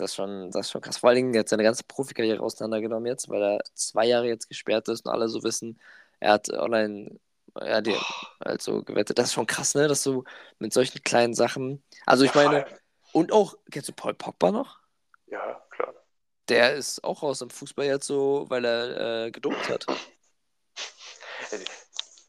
das 0.00 0.10
ist 0.12 0.16
schon, 0.16 0.50
das 0.50 0.66
ist 0.66 0.72
schon 0.72 0.80
krass. 0.80 0.98
Vor 0.98 1.10
allen 1.10 1.16
Dingen, 1.16 1.32
der 1.32 1.40
hat 1.40 1.48
seine 1.48 1.62
ganze 1.62 1.84
Profikarriere 1.84 2.42
auseinandergenommen 2.42 3.06
jetzt, 3.06 3.28
weil 3.28 3.42
er 3.42 3.60
zwei 3.74 4.06
Jahre 4.06 4.26
jetzt 4.26 4.48
gesperrt 4.48 4.88
ist 4.88 5.06
und 5.06 5.12
alle 5.12 5.28
so 5.28 5.42
wissen, 5.42 5.80
er 6.20 6.32
hat 6.32 6.50
online, 6.50 7.18
ja, 7.60 7.80
die, 7.80 7.96
halt 8.44 8.62
so 8.62 8.82
gewettet. 8.82 9.18
Das 9.18 9.26
ist 9.26 9.34
schon 9.34 9.46
krass, 9.46 9.74
ne, 9.74 9.88
dass 9.88 10.02
du 10.02 10.24
mit 10.58 10.72
solchen 10.72 11.02
kleinen 11.02 11.34
Sachen, 11.34 11.82
also 12.06 12.24
ich 12.24 12.34
meine, 12.34 12.66
und 13.12 13.32
auch, 13.32 13.56
kennst 13.70 13.88
du 13.88 13.92
Paul 13.92 14.14
Pogba 14.14 14.50
noch? 14.50 14.78
Ja, 15.26 15.62
klar. 15.70 15.94
Der 16.48 16.74
ist 16.74 17.02
auch 17.04 17.22
raus 17.22 17.40
im 17.40 17.50
Fußball 17.50 17.86
jetzt 17.86 18.06
so, 18.06 18.46
weil 18.48 18.64
er 18.64 19.26
äh, 19.26 19.30
gedopt 19.30 19.68
hat. 19.68 19.86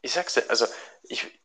Ich 0.02 0.12
sag's 0.12 0.34
dir, 0.34 0.48
also 0.48 0.66
ich, 1.04 1.40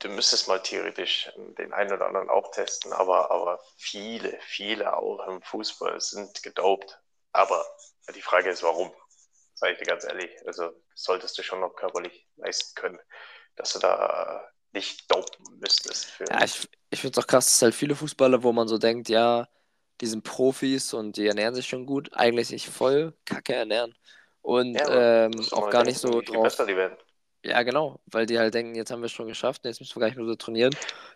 du 0.00 0.08
müsstest 0.08 0.48
mal 0.48 0.60
theoretisch 0.62 1.30
den 1.58 1.72
einen 1.72 1.92
oder 1.92 2.06
anderen 2.06 2.30
auch 2.30 2.50
testen, 2.50 2.92
aber, 2.92 3.30
aber 3.30 3.60
viele, 3.76 4.38
viele 4.42 4.96
auch 4.96 5.26
im 5.28 5.42
Fußball 5.42 6.00
sind 6.00 6.42
gedopt. 6.42 6.98
Aber 7.32 7.64
die 8.14 8.22
Frage 8.22 8.50
ist, 8.50 8.62
warum? 8.62 8.92
Sag 9.54 9.72
ich 9.72 9.78
dir 9.78 9.86
ganz 9.86 10.04
ehrlich. 10.04 10.30
Also 10.46 10.70
solltest 10.94 11.36
du 11.38 11.42
schon 11.42 11.60
noch 11.60 11.74
körperlich 11.76 12.26
leisten 12.36 12.74
können, 12.74 13.00
dass 13.56 13.72
du 13.72 13.78
da 13.78 14.44
nicht 14.72 15.10
dopen 15.10 15.58
müsstest. 15.60 16.08
Ja, 16.28 16.44
ich, 16.44 16.68
ich 16.90 17.00
finde 17.00 17.18
es 17.18 17.24
auch 17.24 17.28
krass, 17.28 17.46
dass 17.46 17.62
halt 17.62 17.74
viele 17.74 17.94
Fußballer, 17.94 18.42
wo 18.42 18.52
man 18.52 18.68
so 18.68 18.78
denkt, 18.78 19.08
ja, 19.08 19.48
die 20.00 20.06
sind 20.06 20.24
Profis 20.24 20.92
und 20.92 21.16
die 21.16 21.26
ernähren 21.26 21.54
sich 21.54 21.68
schon 21.68 21.86
gut, 21.86 22.12
eigentlich 22.14 22.48
sich 22.48 22.68
voll 22.68 23.14
kacke 23.24 23.54
ernähren. 23.54 23.94
Und 24.42 24.76
Ja, 24.78 24.86
ähm, 24.88 25.32
auch 25.52 25.70
gar 25.70 25.84
denken, 25.84 25.84
nicht 25.84 26.00
so 26.00 26.20
drauf. 26.20 26.42
besser 26.42 26.66
die 26.66 26.76
werden. 26.76 26.96
Ja, 27.44 27.62
genau, 27.62 28.00
weil 28.06 28.24
die 28.26 28.38
halt 28.38 28.54
denken, 28.54 28.74
jetzt 28.74 28.90
haben 28.90 29.02
wir 29.02 29.06
es 29.06 29.12
schon 29.12 29.26
geschafft, 29.28 29.64
jetzt 29.64 29.78
müssen 29.80 29.94
wir 29.96 30.00
gar 30.00 30.06
nicht 30.06 30.16
mehr 30.16 30.26
so 30.26 30.34
trainieren. 30.34 30.70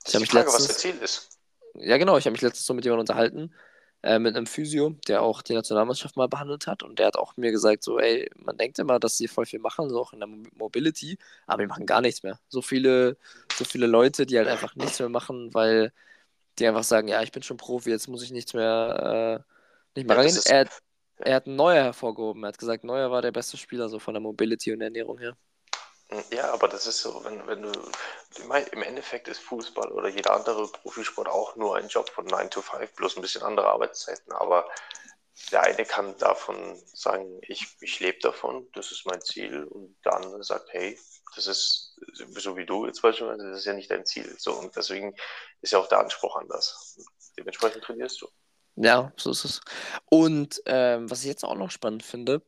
Das 0.04 0.08
Ich 0.08 0.14
habe 0.14 0.20
mich 0.20 0.30
Frage, 0.30 0.46
was 0.48 0.58
letztens, 0.58 0.82
dein 0.82 0.92
Ziel 0.92 1.02
ist. 1.02 1.38
ja 1.75 1.96
genau, 1.96 2.19
ich 2.19 2.26
habe 2.26 2.32
mich 2.32 2.42
letztens 2.42 2.66
so 2.66 2.75
mit 2.75 2.84
jemandem 2.84 3.00
unterhalten, 3.00 3.54
äh, 4.02 4.19
mit 4.19 4.36
einem 4.36 4.46
Physio, 4.46 4.90
der 5.08 5.22
auch 5.22 5.40
die 5.42 5.54
Nationalmannschaft 5.54 6.16
mal 6.16 6.28
behandelt 6.28 6.66
hat 6.66 6.82
und 6.82 6.98
der 6.98 7.06
hat 7.06 7.16
auch 7.16 7.36
mir 7.38 7.50
gesagt, 7.50 7.82
so, 7.82 7.98
ey, 7.98 8.30
man 8.36 8.58
denkt 8.58 8.78
immer, 8.78 8.98
dass 9.00 9.16
sie 9.16 9.26
voll 9.26 9.46
viel 9.46 9.58
machen, 9.58 9.88
so 9.88 10.00
auch 10.00 10.12
in 10.12 10.20
der 10.20 10.28
Mo- 10.28 10.44
Mobility, 10.54 11.19
aber 11.46 11.62
die 11.62 11.66
machen 11.66 11.86
gar 11.86 12.02
nichts 12.02 12.22
mehr. 12.22 12.38
So 12.48 12.60
viele, 12.62 13.16
so 13.54 13.64
viele 13.64 13.86
Leute, 13.86 14.26
die 14.26 14.36
halt 14.38 14.48
einfach 14.48 14.76
nichts 14.76 14.98
mehr 15.00 15.08
machen, 15.08 15.52
weil 15.54 15.92
die 16.58 16.66
einfach 16.66 16.84
sagen, 16.84 17.08
ja, 17.08 17.22
ich 17.22 17.32
bin 17.32 17.42
schon 17.42 17.56
Profi, 17.56 17.90
jetzt 17.90 18.06
muss 18.08 18.22
ich 18.22 18.32
nichts 18.32 18.52
mehr, 18.52 19.44
äh, 19.46 19.98
nicht 19.98 20.06
mehr 20.06 20.16
Ja, 20.16 20.22
das 20.22 20.36
ist- 20.36 20.50
Er, 20.50 20.60
hat- 20.60 20.82
er 21.20 21.34
hat 21.36 21.46
Neuer 21.46 21.84
hervorgehoben. 21.84 22.44
Er 22.44 22.48
hat 22.48 22.58
gesagt, 22.58 22.84
Neuer 22.84 23.10
war 23.10 23.22
der 23.22 23.32
beste 23.32 23.56
Spieler, 23.56 23.88
so 23.88 23.98
von 23.98 24.14
der 24.14 24.20
Mobility 24.20 24.72
und 24.72 24.80
Ernährung 24.80 25.19
her. 25.19 25.36
Ja, 26.31 26.52
aber 26.52 26.69
das 26.69 26.87
ist 26.87 27.00
so, 27.02 27.22
wenn, 27.25 27.46
wenn 27.46 27.62
du, 27.62 27.72
im 28.72 28.82
Endeffekt 28.82 29.28
ist 29.28 29.40
Fußball 29.40 29.93
oder 29.93 30.08
jeder 30.08 30.34
andere 30.34 30.66
Profisport 30.69 31.28
auch 31.28 31.55
nur 31.56 31.76
ein 31.76 31.88
Job 31.88 32.08
von 32.08 32.25
9 32.25 32.50
to 32.50 32.62
5, 32.62 32.94
bloß 32.94 33.16
ein 33.16 33.22
bisschen 33.22 33.43
andere 33.43 33.69
Arbeitszeiten. 33.69 34.32
Aber 34.32 34.66
der 35.52 35.64
eine 35.64 35.84
kann 35.84 36.16
davon 36.16 36.81
sagen, 36.93 37.38
ich, 37.43 37.76
ich 37.81 38.00
lebe 38.00 38.19
davon, 38.20 38.69
das 38.72 38.90
ist 38.90 39.05
mein 39.05 39.20
Ziel. 39.20 39.64
Und 39.64 39.96
der 40.05 40.14
andere 40.14 40.43
sagt, 40.43 40.72
hey, 40.72 40.99
das 41.37 41.46
ist 41.46 41.99
so 42.16 42.56
wie 42.56 42.66
du 42.66 42.87
jetzt 42.87 43.02
beispielsweise, 43.02 43.50
das 43.50 43.58
ist 43.58 43.64
ja 43.66 43.75
nicht 43.75 43.90
dein 43.90 44.06
Ziel. 44.06 44.34
So, 44.38 44.54
und 44.54 44.75
deswegen 44.76 45.14
ist 45.61 45.72
ja 45.72 45.78
auch 45.78 45.88
der 45.88 46.00
Anspruch 46.00 46.37
anders. 46.37 46.99
Dementsprechend 47.37 47.84
trainierst 47.84 48.23
du. 48.23 48.28
Ja, 48.76 49.12
so 49.16 49.30
ist 49.30 49.44
es. 49.44 49.61
Und 50.09 50.62
ähm, 50.66 51.11
was 51.11 51.21
ich 51.21 51.26
jetzt 51.26 51.44
auch 51.44 51.56
noch 51.56 51.71
spannend 51.71 52.02
finde, 52.02 52.42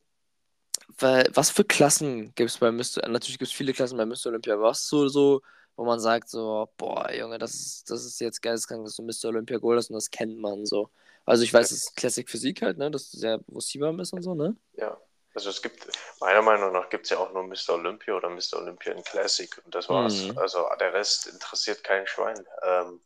weil, 0.99 1.27
was 1.33 1.49
für 1.49 1.63
Klassen 1.63 2.33
gibt 2.35 2.49
es 2.49 2.57
bei 2.57 2.71
Mr. 2.71 3.07
Natürlich 3.07 3.39
gibt 3.39 3.49
es 3.49 3.57
viele 3.57 3.73
Klassen 3.73 3.97
bei 3.97 4.05
Mr. 4.05 4.27
Olympia, 4.27 4.53
aber 4.53 4.63
was 4.63 4.87
so, 4.87 5.07
so, 5.07 5.41
wo 5.75 5.85
man 5.85 5.99
sagt, 5.99 6.29
so, 6.29 6.69
boah, 6.77 7.11
Junge, 7.13 7.37
das 7.37 7.53
ist, 7.55 7.89
das 7.89 8.05
ist 8.05 8.19
jetzt 8.19 8.41
geisteskrank, 8.41 8.85
dass 8.85 8.95
du 8.95 9.03
Mr. 9.03 9.29
Olympia 9.29 9.57
Gold 9.57 9.77
hast 9.77 9.89
und 9.89 9.95
das 9.95 10.09
kennt 10.09 10.39
man 10.39 10.65
so. 10.65 10.89
Also 11.25 11.43
ich 11.43 11.53
weiß, 11.53 11.71
es 11.71 11.85
ist 11.85 11.95
Classic 11.95 12.29
Physik 12.29 12.61
halt, 12.61 12.77
ne, 12.77 12.89
dass 12.89 13.11
du 13.11 13.17
sehr, 13.17 13.39
wo 13.47 13.59
Sibam 13.59 13.99
ist 13.99 14.13
und 14.13 14.21
so, 14.21 14.33
ne? 14.33 14.55
Ja, 14.73 14.97
also 15.33 15.49
es 15.49 15.61
gibt, 15.61 15.87
meiner 16.19 16.41
Meinung 16.41 16.73
nach 16.73 16.89
gibt 16.89 17.05
es 17.05 17.11
ja 17.11 17.17
auch 17.19 17.31
nur 17.31 17.43
Mr. 17.43 17.75
Olympia 17.75 18.15
oder 18.15 18.29
Mr. 18.29 18.57
Olympian 18.57 19.03
Classic 19.03 19.61
und 19.63 19.73
das 19.73 19.87
war's. 19.87 20.23
Mhm. 20.23 20.37
Also 20.37 20.67
der 20.79 20.93
Rest 20.93 21.27
interessiert 21.27 21.83
kein 21.83 22.05
Schwein. 22.05 22.43
Ähm, 22.63 23.01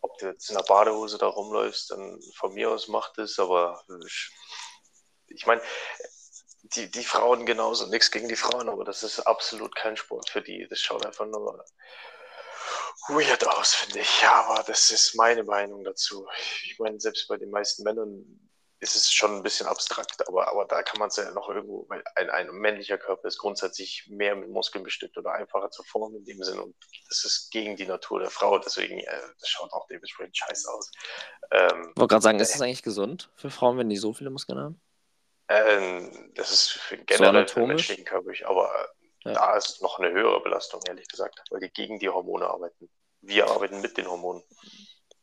ob 0.00 0.18
du 0.18 0.26
jetzt 0.26 0.50
in 0.50 0.56
der 0.56 0.64
Badehose 0.64 1.18
da 1.18 1.26
rumläufst, 1.26 1.90
dann 1.90 2.20
von 2.36 2.52
mir 2.52 2.70
aus 2.70 2.88
macht 2.88 3.18
es, 3.18 3.38
aber 3.38 3.82
ich 5.28 5.46
meine, 5.46 5.62
die, 6.76 6.90
die 6.90 7.04
Frauen 7.04 7.46
genauso, 7.46 7.86
nichts 7.86 8.10
gegen 8.10 8.28
die 8.28 8.36
Frauen, 8.36 8.68
aber 8.68 8.84
das 8.84 9.02
ist 9.02 9.20
absolut 9.20 9.74
kein 9.74 9.96
Sport 9.96 10.28
für 10.30 10.42
die. 10.42 10.66
Das 10.68 10.80
schaut 10.80 11.06
einfach 11.06 11.26
nur 11.26 11.64
weird 13.08 13.46
aus, 13.46 13.74
finde 13.74 14.00
ich. 14.00 14.22
Ja, 14.22 14.44
aber 14.44 14.62
das 14.62 14.90
ist 14.90 15.14
meine 15.14 15.44
Meinung 15.44 15.84
dazu. 15.84 16.26
Ich 16.64 16.78
meine, 16.78 16.98
selbst 17.00 17.28
bei 17.28 17.36
den 17.36 17.50
meisten 17.50 17.82
Männern 17.82 18.24
ist 18.80 18.96
es 18.96 19.10
schon 19.10 19.36
ein 19.36 19.42
bisschen 19.42 19.66
abstrakt, 19.66 20.28
aber, 20.28 20.48
aber 20.50 20.66
da 20.66 20.82
kann 20.82 20.98
man 20.98 21.08
es 21.08 21.16
ja 21.16 21.30
noch 21.30 21.48
irgendwo, 21.48 21.86
weil 21.88 22.02
ein, 22.16 22.28
ein 22.28 22.50
männlicher 22.50 22.98
Körper 22.98 23.26
ist 23.28 23.38
grundsätzlich 23.38 24.06
mehr 24.10 24.36
mit 24.36 24.50
Muskeln 24.50 24.84
bestückt 24.84 25.16
oder 25.16 25.32
einfacher 25.32 25.70
zu 25.70 25.82
formen 25.84 26.16
in 26.16 26.24
dem 26.26 26.42
Sinn 26.42 26.58
und 26.58 26.76
das 27.08 27.24
ist 27.24 27.50
gegen 27.50 27.76
die 27.76 27.86
Natur 27.86 28.20
der 28.20 28.30
Frau, 28.30 28.58
deswegen, 28.58 28.98
äh, 28.98 29.20
das 29.40 29.48
schaut 29.48 29.72
auch 29.72 29.86
dementsprechend 29.86 30.36
scheiße 30.36 30.70
aus. 30.70 30.90
Ähm, 31.50 31.92
Ich 31.94 32.00
wollte 32.00 32.12
gerade 32.12 32.22
sagen, 32.22 32.40
ist 32.40 32.52
das 32.52 32.60
eigentlich 32.60 32.82
gesund 32.82 33.30
für 33.36 33.50
Frauen, 33.50 33.78
wenn 33.78 33.88
die 33.88 33.96
so 33.96 34.12
viele 34.12 34.28
Muskeln 34.28 34.58
haben? 34.58 34.80
Ähm, 35.48 36.32
das 36.34 36.50
ist 36.50 36.70
für 36.72 36.96
generell 36.98 37.46
für 37.48 37.60
den 37.60 37.68
menschlichen 37.68 38.04
Körper, 38.04 38.30
aber 38.46 38.88
Ja. 39.24 39.32
da 39.32 39.56
ist 39.56 39.80
noch 39.82 39.98
eine 39.98 40.10
höhere 40.12 40.42
Belastung, 40.42 40.80
ehrlich 40.86 41.08
gesagt, 41.08 41.40
weil 41.50 41.60
die 41.60 41.70
gegen 41.70 41.98
die 41.98 42.08
Hormone 42.08 42.46
arbeiten. 42.46 42.90
Wir 43.22 43.46
arbeiten 43.48 43.80
mit 43.80 43.96
den 43.96 44.08
Hormonen. 44.08 44.42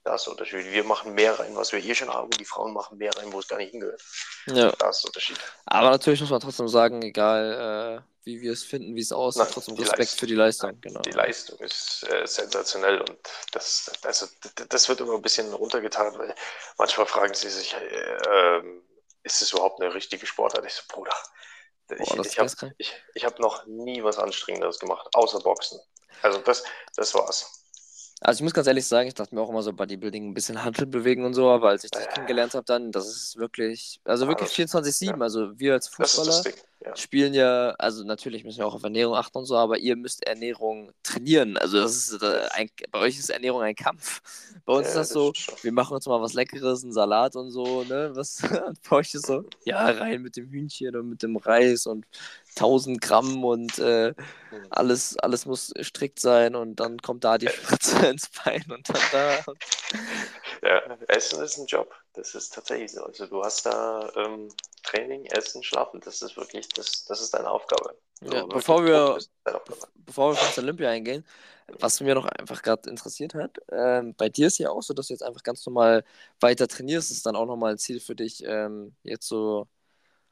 Da 0.04 0.16
ist 0.16 0.26
der 0.26 0.32
Unterschied. 0.32 0.66
Wir 0.72 0.84
machen 0.84 1.14
mehr 1.14 1.38
rein, 1.40 1.56
was 1.56 1.72
wir 1.72 1.84
eh 1.84 1.94
schon 1.94 2.10
haben. 2.12 2.32
Die 2.32 2.46
Frauen 2.46 2.74
machen 2.74 2.98
mehr 2.98 3.12
rein, 3.16 3.32
wo 3.32 3.38
es 3.40 3.48
gar 3.48 3.58
nicht 3.58 3.70
hingehört. 3.70 4.02
Ja. 4.48 4.72
Da 4.72 4.90
ist 4.90 5.04
der 5.04 5.10
Unterschied. 5.10 5.38
Aber 5.68 5.92
natürlich 5.92 6.20
muss 6.22 6.32
man 6.32 6.40
trotzdem 6.40 6.68
sagen, 6.68 7.04
egal 7.04 8.02
äh, 8.04 8.12
wie 8.24 8.42
wir 8.42 8.54
es 8.54 8.64
finden, 8.64 8.96
wie 8.96 9.02
es 9.02 9.12
aussieht, 9.12 9.44
Nein, 9.44 9.52
trotzdem 9.54 9.76
Respekt 9.76 10.00
Leistung. 10.00 10.20
für 10.20 10.26
die 10.26 10.34
Leistung. 10.36 10.82
Genau. 10.82 11.02
Die 11.02 11.12
Leistung 11.12 11.60
ist 11.60 12.04
äh, 12.10 12.26
sensationell 12.26 13.00
und 13.02 13.16
das, 13.52 13.92
also, 14.02 14.26
das 14.70 14.90
wird 14.90 15.02
immer 15.02 15.14
ein 15.14 15.22
bisschen 15.22 15.54
runtergetan, 15.54 16.18
weil 16.18 16.34
manchmal 16.80 17.06
fragen 17.06 17.36
sie 17.36 17.50
sich, 17.50 17.76
äh, 17.76 18.58
ähm, 18.58 18.82
ist 19.24 19.42
es 19.42 19.54
überhaupt 19.54 19.82
eine 19.82 19.94
richtige 19.94 20.26
Sportart? 20.26 20.66
Ich 20.66 20.74
so, 20.74 20.84
Bruder, 20.88 21.16
ich, 21.90 22.10
Boah, 22.10 22.26
ich 22.26 22.40
habe 22.40 22.74
ich, 22.78 22.94
ich 23.14 23.26
hab 23.26 23.40
noch 23.40 23.66
nie 23.66 24.04
was 24.04 24.18
Anstrengenderes 24.18 24.80
gemacht, 24.80 25.08
außer 25.14 25.40
Boxen. 25.40 25.80
Also 26.22 26.40
das, 26.40 26.64
das 26.96 27.14
war's. 27.14 27.61
Also 28.24 28.40
ich 28.40 28.44
muss 28.44 28.54
ganz 28.54 28.68
ehrlich 28.68 28.86
sagen, 28.86 29.08
ich 29.08 29.16
dachte 29.16 29.34
mir 29.34 29.42
auch 29.42 29.50
immer 29.50 29.64
so 29.64 29.74
Bodybuilding 29.74 30.30
ein 30.30 30.34
bisschen 30.36 30.64
Hantel 30.64 30.86
bewegen 30.86 31.26
und 31.26 31.34
so, 31.34 31.50
aber 31.50 31.70
als 31.70 31.84
ich 31.84 31.90
dich 31.92 32.04
Äh. 32.04 32.08
kennengelernt 32.14 32.54
habe, 32.54 32.64
dann, 32.66 32.92
das 32.92 33.08
ist 33.08 33.36
wirklich, 33.38 34.00
also 34.04 34.26
Ah, 34.26 34.28
wirklich 34.30 34.50
das- 34.50 34.56
24-7. 34.56 35.24
Also 35.24 35.58
wir 35.60 35.74
als 35.74 35.90
Das 35.90 35.98
das 35.98 36.12
Fußballer. 36.16 36.56
Ja. 36.84 36.96
spielen 36.96 37.34
ja, 37.36 37.72
also 37.78 38.04
natürlich 38.04 38.44
müssen 38.44 38.58
wir 38.60 38.66
auch 38.66 38.74
auf 38.74 38.84
Ernährung 38.84 39.16
achten 39.16 39.38
und 39.40 39.46
so, 39.46 39.56
aber 39.56 39.78
ihr 39.78 39.96
müsst 39.96 40.26
Ernährung 40.26 40.92
trainieren. 41.04 41.58
Also 41.58 41.80
das 41.80 41.96
ist 41.96 42.22
äh, 42.24 42.48
ein, 42.54 42.70
bei 42.92 43.00
euch 43.00 43.18
ist 43.20 43.30
Ernährung 43.30 43.62
ein 43.62 43.76
Kampf. 43.76 44.22
Bei 44.66 44.74
uns 44.74 44.86
Ja, 44.86 44.90
ist 44.90 44.98
das 44.98 45.10
so, 45.10 45.32
ist 45.32 45.64
wir 45.64 45.72
machen 45.72 45.96
uns 45.96 46.06
mal 46.08 46.22
was 46.22 46.34
Leckeres, 46.34 46.84
einen 46.84 46.94
Salat 46.94 47.36
und 47.36 47.50
so, 47.52 47.84
ne? 47.84 48.12
Was 48.14 48.42
bei 48.90 48.96
euch 48.98 49.14
ist 49.16 49.26
so, 49.26 49.44
ja, 49.66 49.84
rein 49.90 50.22
mit 50.22 50.38
dem 50.38 50.50
Hühnchen 50.50 50.96
und 50.96 51.10
mit 51.10 51.24
dem 51.24 51.36
Reis 51.38 51.86
und 51.88 52.06
1000 52.62 53.02
Gramm 53.02 53.44
und 53.44 53.78
äh, 53.80 54.14
Hm. 54.50 54.68
alles, 54.70 55.18
alles 55.18 55.46
muss 55.46 55.74
strikt 55.82 56.20
sein 56.20 56.56
und 56.56 56.76
dann 56.80 56.98
kommt 57.00 57.24
da 57.24 57.38
die 57.38 57.48
Spritze 57.48 58.06
ins 58.10 58.30
Bein 58.44 58.64
und 58.70 58.88
dann 58.90 59.02
da. 59.12 59.44
Ja, 60.62 60.80
Essen 61.08 61.42
ist 61.42 61.58
ein 61.58 61.66
Job. 61.66 61.94
Das 62.14 62.36
ist 62.36 62.54
tatsächlich 62.54 62.92
so. 62.92 63.04
Also 63.04 63.26
du 63.28 63.42
hast 63.44 63.66
da 63.66 64.12
ähm, 64.16 64.50
Training, 64.84 65.26
Essen, 65.26 65.64
Schlafen. 65.64 66.02
Das 66.02 66.22
ist 66.22 66.38
wirklich, 66.38 66.68
das, 66.70 67.06
das 67.06 67.22
ist 67.22 67.34
deine 67.34 67.50
Aufgabe. 67.50 67.98
Ja, 68.22 68.32
wirklich 68.34 68.54
bevor 68.54 68.86
wir- 68.86 69.20
bevor 69.96 70.34
wir 70.36 70.42
auf 70.42 70.58
Olympia 70.58 70.90
eingehen, 70.90 71.26
was 71.80 72.02
mir 72.02 72.14
noch 72.16 72.26
einfach 72.26 72.62
gerade 72.62 72.90
interessiert 72.90 73.34
hat, 73.34 73.58
ähm, 73.72 74.14
bei 74.16 74.30
dir 74.30 74.48
ist 74.48 74.58
ja 74.58 74.70
auch 74.70 74.82
so, 74.84 74.94
dass 74.94 75.08
du 75.08 75.14
jetzt 75.14 75.24
einfach 75.24 75.44
ganz 75.44 75.66
normal 75.66 76.04
weiter 76.40 76.68
trainierst. 76.68 77.12
Ist 77.12 77.26
dann 77.26 77.36
auch 77.36 77.46
nochmal 77.46 77.72
ein 77.74 77.78
Ziel 77.78 78.00
für 78.00 78.16
dich, 78.16 78.44
ähm, 78.46 78.96
jetzt 79.04 79.28
so 79.28 79.68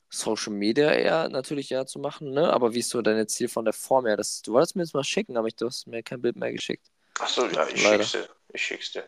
Social 0.09 0.53
Media 0.53 0.91
eher 0.91 1.29
natürlich 1.29 1.69
ja 1.69 1.85
zu 1.85 1.99
machen, 1.99 2.31
ne? 2.31 2.51
Aber 2.51 2.73
wie 2.73 2.79
ist 2.79 2.89
so 2.89 3.01
dein 3.01 3.27
Ziel 3.27 3.47
von 3.47 3.65
der 3.65 3.73
Form 3.73 4.07
her? 4.07 4.17
Das, 4.17 4.41
du 4.41 4.53
wolltest 4.53 4.75
mir 4.75 4.83
jetzt 4.83 4.93
mal 4.93 5.03
schicken, 5.03 5.37
aber 5.37 5.47
ich, 5.47 5.55
du 5.55 5.67
hast 5.67 5.87
mir 5.87 6.01
kein 6.01 6.21
Bild 6.21 6.35
mehr 6.35 6.51
geschickt. 6.51 6.87
Achso, 7.19 7.45
ja, 7.47 7.67
ich 7.67 7.83
Leider. 7.83 8.03
schick's 8.03 8.11
dir. 8.11 8.29
Ich 8.53 8.65
schick's 8.65 8.91
dir. 8.91 9.07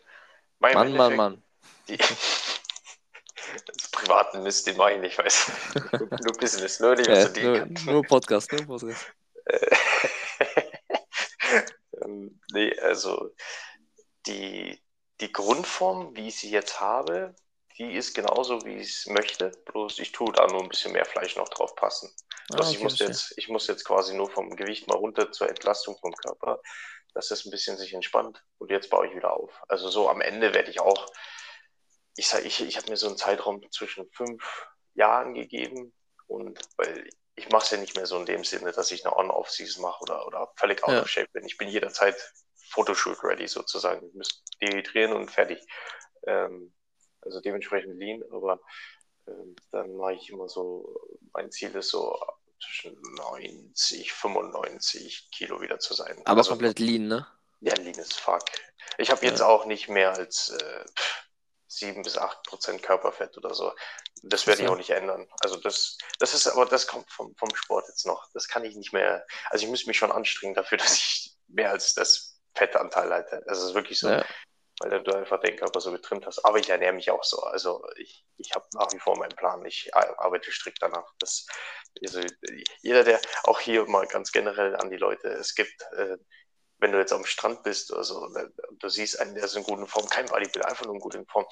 Mein 0.60 0.74
Mann, 0.76 0.94
Mann, 0.96 1.16
Mann. 1.16 1.44
Die, 1.88 1.98
das 3.66 3.88
privaten 3.92 4.44
Mist, 4.44 4.68
den 4.68 4.78
mache 4.78 4.94
ich 4.94 5.00
nicht, 5.00 5.18
weißt 5.18 5.50
du. 5.74 5.80
Nur, 5.98 6.08
nur 6.24 6.34
Business, 6.34 6.80
nur 6.80 6.96
nicht, 6.96 7.10
was 7.10 7.18
Ja, 7.18 7.24
verdienen 7.26 7.74
nur, 7.86 7.94
nur 7.94 8.04
Podcast, 8.04 8.52
nur 8.52 8.66
Podcast. 8.66 9.06
Äh, 9.46 9.76
ähm, 12.04 12.40
nee, 12.54 12.78
also 12.80 13.34
die, 14.28 14.80
die 15.20 15.32
Grundform, 15.32 16.16
wie 16.16 16.28
ich 16.28 16.38
sie 16.38 16.52
jetzt 16.52 16.80
habe, 16.80 17.36
die 17.78 17.94
ist 17.94 18.14
genauso, 18.14 18.64
wie 18.66 18.76
ich 18.78 18.90
es 18.92 19.06
möchte. 19.08 19.52
Bloß 19.66 20.00
ich 20.00 20.12
tue 20.12 20.32
da 20.32 20.48
nur 20.48 20.62
ein 20.62 20.70
bisschen 20.70 20.92
mehr 20.94 21.06
Fleisch 21.06 21.36
noch 21.36 21.50
drauf 21.50 21.76
passen. 21.76 22.14
Ah, 22.52 22.56
Bloß 22.56 22.72
ich, 22.72 22.80
muss 22.80 22.94
verstehe. 22.98 23.08
jetzt, 23.08 23.34
ich 23.38 23.48
muss 23.50 23.68
jetzt 23.68 23.86
quasi 23.86 24.14
nur 24.16 24.30
vom 24.30 24.56
Gewicht 24.56 24.88
mal 24.88 24.98
runter 24.98 25.32
zur 25.32 25.50
Entlastung 25.50 25.98
vom 26.00 26.14
Körper, 26.14 26.62
dass 27.14 27.28
das 27.30 27.46
ein 27.46 27.52
bisschen 27.52 27.78
sich 27.78 27.94
entspannt. 27.94 28.44
Und 28.58 28.72
jetzt 28.72 28.90
baue 28.90 29.08
ich 29.08 29.16
wieder 29.16 29.34
auf. 29.34 29.52
Also 29.68 29.90
so 29.90 30.10
am 30.10 30.22
Ende 30.22 30.54
werde 30.54 30.70
ich 30.72 30.80
auch, 30.82 31.08
ich 32.16 32.28
sage, 32.28 32.44
ich, 32.46 32.62
ich 32.62 32.78
habe 32.78 32.90
mir 32.90 32.98
so 32.98 33.08
einen 33.08 33.18
Zeitraum 33.18 33.62
zwischen 33.72 34.10
fünf 34.12 34.68
Jahren 34.94 35.34
gegeben. 35.34 35.94
Und 36.28 36.60
weil 36.78 37.10
ich 37.36 37.50
mache 37.50 37.64
es 37.64 37.72
ja 37.72 37.78
nicht 37.78 37.96
mehr 37.96 38.06
so 38.06 38.18
in 38.20 38.26
dem 38.26 38.44
Sinne, 38.44 38.72
dass 38.72 38.92
ich 38.92 39.06
eine 39.06 39.16
On-Off-Season 39.16 39.82
mache 39.82 40.02
oder, 40.04 40.28
oder 40.28 40.52
völlig 40.58 40.84
out 40.84 40.94
Ja. 40.94 41.02
of 41.02 41.10
shape 41.10 41.30
bin. 41.34 41.46
Ich 41.46 41.58
bin 41.58 41.70
jederzeit 41.70 42.16
Photoshoot-ready 42.72 43.48
sozusagen. 43.48 44.08
Ich 44.08 44.14
muss 44.14 44.44
dehydrieren 44.62 45.14
und 45.14 45.30
fertig. 45.32 45.60
Ähm, 46.28 46.74
also 47.22 47.40
dementsprechend 47.42 47.98
lean, 47.98 48.24
aber 48.32 48.60
ähm, 49.28 49.56
dann 49.72 49.96
mache 49.96 50.14
ich 50.14 50.30
immer 50.30 50.48
so, 50.50 51.00
mein 51.34 51.52
Ziel 51.52 51.76
ist 51.76 51.90
so 51.90 52.20
zwischen 52.62 53.00
90, 53.02 54.14
95 54.14 55.30
Kilo 55.32 55.62
wieder 55.62 55.80
zu 55.80 55.94
sein. 55.94 56.22
Aber 56.26 56.40
also, 56.40 56.52
komplett 56.52 56.80
lean, 56.80 57.08
ne? 57.08 57.28
Ja, 57.62 57.76
lean 57.76 58.00
as 58.00 58.14
fuck. 58.14 58.44
Ich 58.98 59.10
habe 59.12 59.26
jetzt 59.26 59.40
Ja. 59.40 59.48
auch 59.48 59.66
nicht 59.66 59.90
mehr 59.90 60.14
als 60.14 60.50
äh, 60.50 60.86
7 61.68 62.02
bis 62.04 62.18
8 62.18 62.44
Prozent 62.44 62.84
Körperfett 62.84 63.38
oder 63.38 63.54
so. 63.54 63.72
Das 64.24 64.46
werde 64.46 64.64
ich 64.64 64.68
auch 64.68 64.76
nicht 64.76 64.90
ändern. 64.90 65.28
Also 65.42 65.58
das, 65.58 65.98
das 66.20 66.34
ist, 66.34 66.48
aber 66.48 66.66
das 66.66 66.86
kommt 66.86 67.10
vom, 67.10 67.36
vom 67.38 67.54
Sport 67.56 67.88
jetzt 67.88 68.06
noch. 68.06 68.30
Das 68.34 68.48
kann 68.48 68.66
ich 68.66 68.76
nicht 68.76 68.94
mehr, 68.94 69.26
also 69.50 69.64
ich 69.64 69.70
muss 69.70 69.86
mich 69.88 69.98
schon 69.98 70.12
anstrengen 70.12 70.54
dafür, 70.54 70.78
dass 70.80 70.94
ich 70.98 71.36
mehr 71.48 71.72
als 71.72 71.94
das 71.94 72.40
Fettanteil 72.56 73.12
halte. 73.12 73.44
Das 73.48 73.64
ist 73.64 73.74
wirklich 73.74 74.00
so 74.00 74.10
Ja. 74.10 74.26
Weil 74.82 75.04
du 75.04 75.14
einfach 75.16 75.40
den 75.40 75.56
Körper 75.58 75.80
so 75.82 75.92
getrimmt 75.92 76.26
hast. 76.26 76.40
Aber 76.46 76.58
ich 76.60 76.70
ernähre 76.70 76.94
mich 76.94 77.12
auch 77.12 77.24
so. 77.24 77.40
Also 77.42 77.84
ich, 77.98 78.26
ich 78.38 78.52
habe 78.54 78.66
nach 78.74 78.92
wie 78.94 79.00
vor 79.00 79.18
meinen 79.18 79.36
Plan. 79.36 79.64
Ich 79.66 79.94
ar- 79.96 80.20
arbeite 80.20 80.52
strikt 80.52 80.82
danach. 80.82 81.06
Das, 81.20 81.46
also 82.04 82.22
jeder, 82.82 83.04
der 83.04 83.22
auch 83.44 83.60
hier 83.60 83.86
mal 83.88 84.08
ganz 84.08 84.32
generell 84.32 84.76
an 84.76 84.90
die 84.90 84.98
Leute, 84.98 85.28
es 85.30 85.56
gibt, 85.56 85.82
äh, 85.94 86.18
wenn 86.80 86.92
du 86.92 86.98
jetzt 86.98 87.14
am 87.14 87.26
Strand 87.26 87.64
bist 87.64 87.92
oder 87.92 88.04
so, 88.04 88.18
und 88.24 88.84
du 88.84 88.90
siehst 88.90 89.20
einen, 89.20 89.36
der 89.36 89.44
ist 89.46 89.56
in 89.56 89.64
guten 89.64 89.88
Form, 89.88 90.08
kein 90.10 90.26
Bodybuilder, 90.26 90.68
einfach 90.68 90.86
nur 90.86 90.96
in 90.96 91.02
guten 91.02 91.28
Form. 91.28 91.46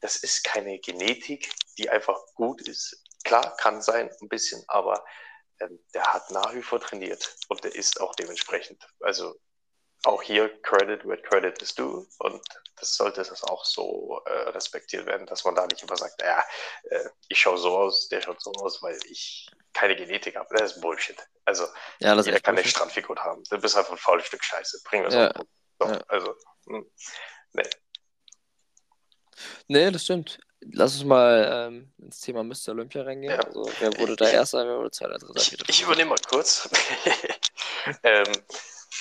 Das 0.00 0.16
ist 0.16 0.44
keine 0.44 0.78
Genetik, 0.80 1.50
die 1.78 1.88
einfach 1.88 2.18
gut 2.34 2.60
ist. 2.68 3.02
Klar, 3.24 3.56
kann 3.56 3.80
sein, 3.82 4.10
ein 4.20 4.28
bisschen, 4.28 4.62
aber 4.68 5.04
ähm, 5.60 5.78
der 5.94 6.12
hat 6.12 6.30
nach 6.30 6.54
wie 6.54 6.62
vor 6.62 6.80
trainiert 6.80 7.36
und 7.48 7.64
der 7.64 7.74
ist 7.74 8.00
auch 8.00 8.14
dementsprechend. 8.14 8.86
Also 9.00 9.36
auch 10.06 10.22
hier 10.22 10.48
Credit 10.62 11.04
where 11.06 11.20
Credit 11.20 11.60
is 11.62 11.74
due 11.74 12.06
und 12.18 12.40
das 12.78 12.94
sollte 12.94 13.22
das 13.22 13.42
auch 13.44 13.64
so 13.64 14.20
äh, 14.26 14.30
respektiert 14.50 15.06
werden, 15.06 15.26
dass 15.26 15.44
man 15.44 15.54
da 15.54 15.66
nicht 15.66 15.82
immer 15.82 15.96
sagt, 15.96 16.20
ja, 16.22 16.44
äh, 16.90 17.08
ich 17.28 17.40
schaue 17.40 17.56
so 17.58 17.76
aus, 17.76 18.08
der 18.08 18.20
schaut 18.20 18.40
so 18.42 18.52
aus, 18.52 18.82
weil 18.82 18.98
ich 19.08 19.48
keine 19.72 19.96
Genetik 19.96 20.36
habe. 20.36 20.54
Das 20.56 20.72
ist 20.72 20.80
Bullshit. 20.80 21.16
Also 21.44 21.66
Ja, 22.00 22.14
das 22.14 22.26
jeder 22.26 22.40
kann 22.40 22.56
eine. 22.56 22.66
Strandfigur 22.66 23.16
haben. 23.16 23.42
Du 23.50 23.58
bist 23.58 23.76
einfach 23.76 23.92
ein 23.92 23.98
faules 23.98 24.26
Stück 24.26 24.44
Scheiße. 24.44 24.82
Bring 24.84 25.02
das 25.04 25.14
Ja. 25.14 25.30
auf 25.78 25.88
Ja. 25.90 26.00
Also, 26.08 26.34
hm. 26.66 26.90
Nee, 29.68 29.90
das 29.90 30.04
stimmt. 30.04 30.38
Lass 30.72 30.94
uns 30.94 31.04
mal 31.04 31.68
ähm, 31.68 31.92
ins 31.98 32.20
Thema 32.20 32.42
Mr. 32.42 32.68
Olympia 32.70 33.02
reingehen. 33.02 33.32
Ja. 33.34 33.40
Also, 33.40 33.70
wer 33.80 33.96
wurde 33.98 34.16
da 34.16 34.26
Ich- 34.26 34.32
Erster, 34.34 34.66
wer 34.66 34.78
wurde 34.78 34.90
Zweiter, 34.90 35.18
Dritter, 35.18 35.40
Ich, 35.40 35.68
ich 35.68 35.82
übernehme 35.82 36.10
mal 36.10 36.18
kurz. 36.28 36.68
ähm, 38.02 38.24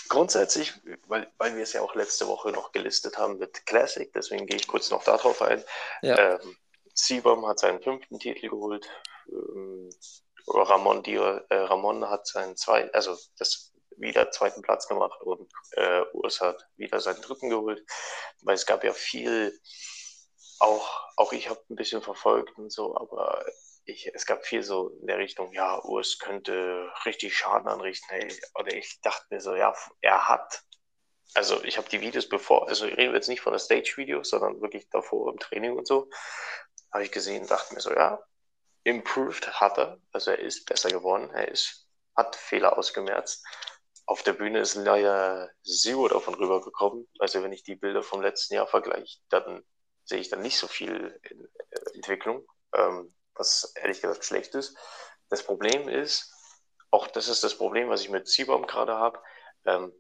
grundsätzlich, 0.10 0.74
weil, 1.08 1.32
weil 1.38 1.56
wir 1.56 1.64
es 1.64 1.74
ja 1.74 1.82
auch 1.82 1.96
letzte 1.96 2.28
Woche 2.28 2.52
noch 2.52 2.72
gelistet 2.72 3.18
haben 3.18 3.38
mit 3.38 3.66
Classic, 3.66 4.12
deswegen 4.14 4.46
gehe 4.46 4.58
ich 4.58 4.68
kurz 4.68 4.90
noch 4.90 5.04
darauf 5.04 5.42
ein. 5.42 5.64
Ja. 6.02 6.18
Ähm, 6.18 6.58
Siebam 6.94 7.46
hat 7.46 7.60
seinen 7.60 7.82
fünften 7.82 8.20
Titel 8.20 8.50
geholt. 8.50 8.88
Ähm, 9.28 9.90
Ramon, 10.48 11.04
Dior, 11.04 11.44
äh, 11.50 11.56
Ramon 11.56 12.10
hat 12.10 12.28
seinen 12.28 12.56
zweiten, 12.56 12.94
also 12.94 13.18
das 13.38 13.74
wieder 13.98 14.32
zweiten 14.32 14.62
Platz 14.62 14.88
gemacht 14.88 15.22
und 15.22 15.52
äh, 15.72 16.02
Urs 16.14 16.42
hat 16.42 16.68
wieder 16.76 17.00
seinen 17.00 17.22
dritten 17.22 17.50
geholt. 17.50 17.84
Weil 18.42 18.56
es 18.56 18.66
gab 18.66 18.84
ja 18.84 18.94
viel, 18.94 19.60
auch, 20.60 20.88
auch 21.18 21.34
ich 21.34 21.50
habe 21.50 21.62
ein 21.70 21.76
bisschen 21.76 22.02
verfolgt 22.02 22.58
und 22.58 22.72
so, 22.72 22.96
aber 22.96 23.46
ich, 23.86 24.14
es 24.14 24.26
gab 24.26 24.46
viel 24.46 24.64
so 24.64 24.90
in 25.02 25.08
der 25.08 25.20
Richtung, 25.20 25.54
ja, 25.54 25.84
Urs 25.84 26.20
könnte 26.20 26.92
richtig 27.06 27.38
Schaden 27.38 27.68
anrichten. 27.68 28.10
Hey, 28.10 28.36
oder 28.56 28.74
ich 28.74 29.00
dachte 29.02 29.26
mir 29.30 29.42
so, 29.42 29.56
ja, 29.56 29.74
er 30.02 30.28
hat. 30.28 30.64
Also 31.34 31.64
ich 31.64 31.78
habe 31.78 31.90
die 31.90 32.02
Videos 32.02 32.28
bevor, 32.28 32.68
also 32.68 32.86
ich 32.86 32.98
rede 32.98 33.14
jetzt 33.14 33.30
nicht 33.30 33.42
von 33.42 33.54
der 33.54 33.60
Stage-Video, 33.60 34.24
sondern 34.24 34.62
wirklich 34.62 34.90
davor 34.90 35.32
im 35.32 35.40
Training 35.40 35.78
und 35.78 35.88
so, 35.88 36.10
habe 36.92 37.04
ich 37.04 37.12
gesehen, 37.12 37.46
dachte 37.46 37.74
mir 37.74 37.82
so, 37.82 37.94
ja, 37.94 38.24
improved 38.84 39.60
hat 39.60 39.78
er, 39.78 40.00
also 40.12 40.32
er 40.32 40.40
ist 40.40 40.66
besser 40.66 40.90
geworden, 40.90 41.30
er 41.32 41.50
ist, 41.50 41.88
hat 42.16 42.36
Fehler 42.36 42.78
ausgemerzt. 42.78 43.46
Auf 44.06 44.24
der 44.24 44.34
Bühne 44.34 44.60
ist 44.60 44.76
leider 44.76 45.50
Zero 45.64 46.08
davon 46.08 46.36
rübergekommen. 46.36 47.08
Also 47.20 47.44
wenn 47.44 47.52
ich 47.52 47.64
die 47.64 47.76
Bilder 47.76 48.04
vom 48.04 48.22
letzten 48.22 48.54
Jahr 48.54 48.68
vergleiche, 48.68 49.20
dann 49.30 49.66
sehe 50.06 50.20
ich 50.20 50.30
dann 50.30 50.42
nicht 50.42 50.58
so 50.58 50.68
viel 50.68 51.20
äh, 51.24 51.96
Entwicklung, 51.96 52.48
ähm, 52.76 53.14
was 53.36 53.74
ehrlich 53.76 54.02
gesagt 54.02 54.26
schlecht 54.26 54.56
ist. 54.56 54.78
Das 55.30 55.44
Problem 55.44 55.90
ist, 55.90 56.34
auch 56.92 57.08
das 57.08 57.28
ist 57.28 57.44
das 57.44 57.58
Problem, 57.58 57.90
was 57.90 58.02
ich 58.02 58.10
mit 58.10 58.28
Siebam 58.28 58.68
gerade 58.68 58.96
habe. 58.96 59.22
Ähm, 59.66 59.94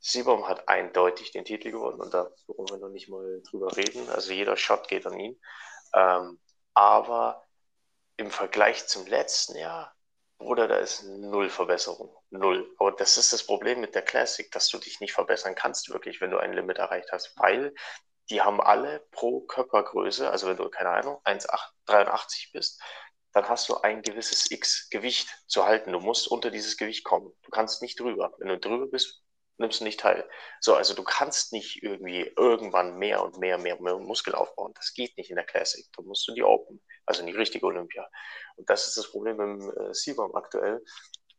Siebam 0.00 0.48
hat 0.48 0.68
eindeutig 0.68 1.30
den 1.30 1.44
Titel 1.44 1.70
gewonnen 1.70 2.00
und 2.00 2.14
da 2.14 2.30
wollen 2.46 2.68
wir 2.70 2.78
noch 2.78 2.88
nicht 2.88 3.08
mal 3.08 3.42
drüber 3.50 3.76
reden. 3.76 4.08
Also 4.10 4.32
jeder 4.32 4.56
Shot 4.56 4.88
geht 4.88 5.06
an 5.06 5.18
ihn. 5.18 5.40
Ähm, 5.94 6.40
aber 6.74 7.46
im 8.16 8.30
Vergleich 8.30 8.86
zum 8.86 9.06
letzten 9.06 9.56
Jahr, 9.56 9.94
Bruder, 10.38 10.68
da 10.68 10.78
ist 10.78 11.02
null 11.04 11.50
Verbesserung. 11.50 12.16
Null. 12.30 12.74
Aber 12.78 12.92
das 12.92 13.18
ist 13.18 13.32
das 13.32 13.44
Problem 13.44 13.80
mit 13.80 13.94
der 13.94 14.02
Classic, 14.02 14.50
dass 14.50 14.68
du 14.68 14.78
dich 14.78 15.00
nicht 15.00 15.12
verbessern 15.12 15.54
kannst, 15.54 15.90
wirklich, 15.90 16.20
wenn 16.22 16.30
du 16.30 16.38
ein 16.38 16.54
Limit 16.54 16.78
erreicht 16.78 17.12
hast, 17.12 17.36
weil 17.36 17.74
die 18.30 18.40
haben 18.40 18.60
alle 18.60 19.06
pro 19.10 19.40
Körpergröße, 19.40 20.30
also 20.30 20.46
wenn 20.48 20.56
du, 20.56 20.68
keine 20.68 20.90
Ahnung, 20.90 21.20
1,83 21.24 22.52
bist, 22.52 22.80
dann 23.32 23.48
hast 23.48 23.68
du 23.68 23.76
ein 23.76 24.02
gewisses 24.02 24.50
X 24.50 24.88
Gewicht 24.90 25.28
zu 25.46 25.64
halten. 25.64 25.92
Du 25.92 26.00
musst 26.00 26.28
unter 26.28 26.50
dieses 26.50 26.76
Gewicht 26.76 27.04
kommen. 27.04 27.32
Du 27.42 27.50
kannst 27.50 27.82
nicht 27.82 27.98
drüber. 28.00 28.32
Wenn 28.38 28.48
du 28.48 28.58
drüber 28.58 28.86
bist, 28.86 29.22
nimmst 29.58 29.80
du 29.80 29.84
nicht 29.84 30.00
teil. 30.00 30.28
So, 30.60 30.74
also 30.74 30.94
du 30.94 31.04
kannst 31.04 31.52
nicht 31.52 31.82
irgendwie 31.82 32.32
irgendwann 32.36 32.96
mehr 32.96 33.22
und 33.22 33.38
mehr, 33.38 33.58
mehr, 33.58 33.80
mehr 33.80 33.98
Muskel 33.98 34.34
aufbauen. 34.34 34.72
Das 34.74 34.94
geht 34.94 35.16
nicht 35.16 35.30
in 35.30 35.36
der 35.36 35.44
Classic. 35.44 35.86
Da 35.96 36.02
musst 36.02 36.26
du 36.26 36.34
die 36.34 36.42
Open, 36.42 36.82
also 37.06 37.20
in 37.20 37.26
die 37.26 37.36
richtige 37.36 37.66
Olympia. 37.66 38.08
Und 38.56 38.68
das 38.68 38.88
ist 38.88 38.96
das 38.96 39.10
Problem 39.10 39.38
dem 39.38 39.70
äh, 39.76 39.94
Sibam 39.94 40.34
aktuell. 40.34 40.82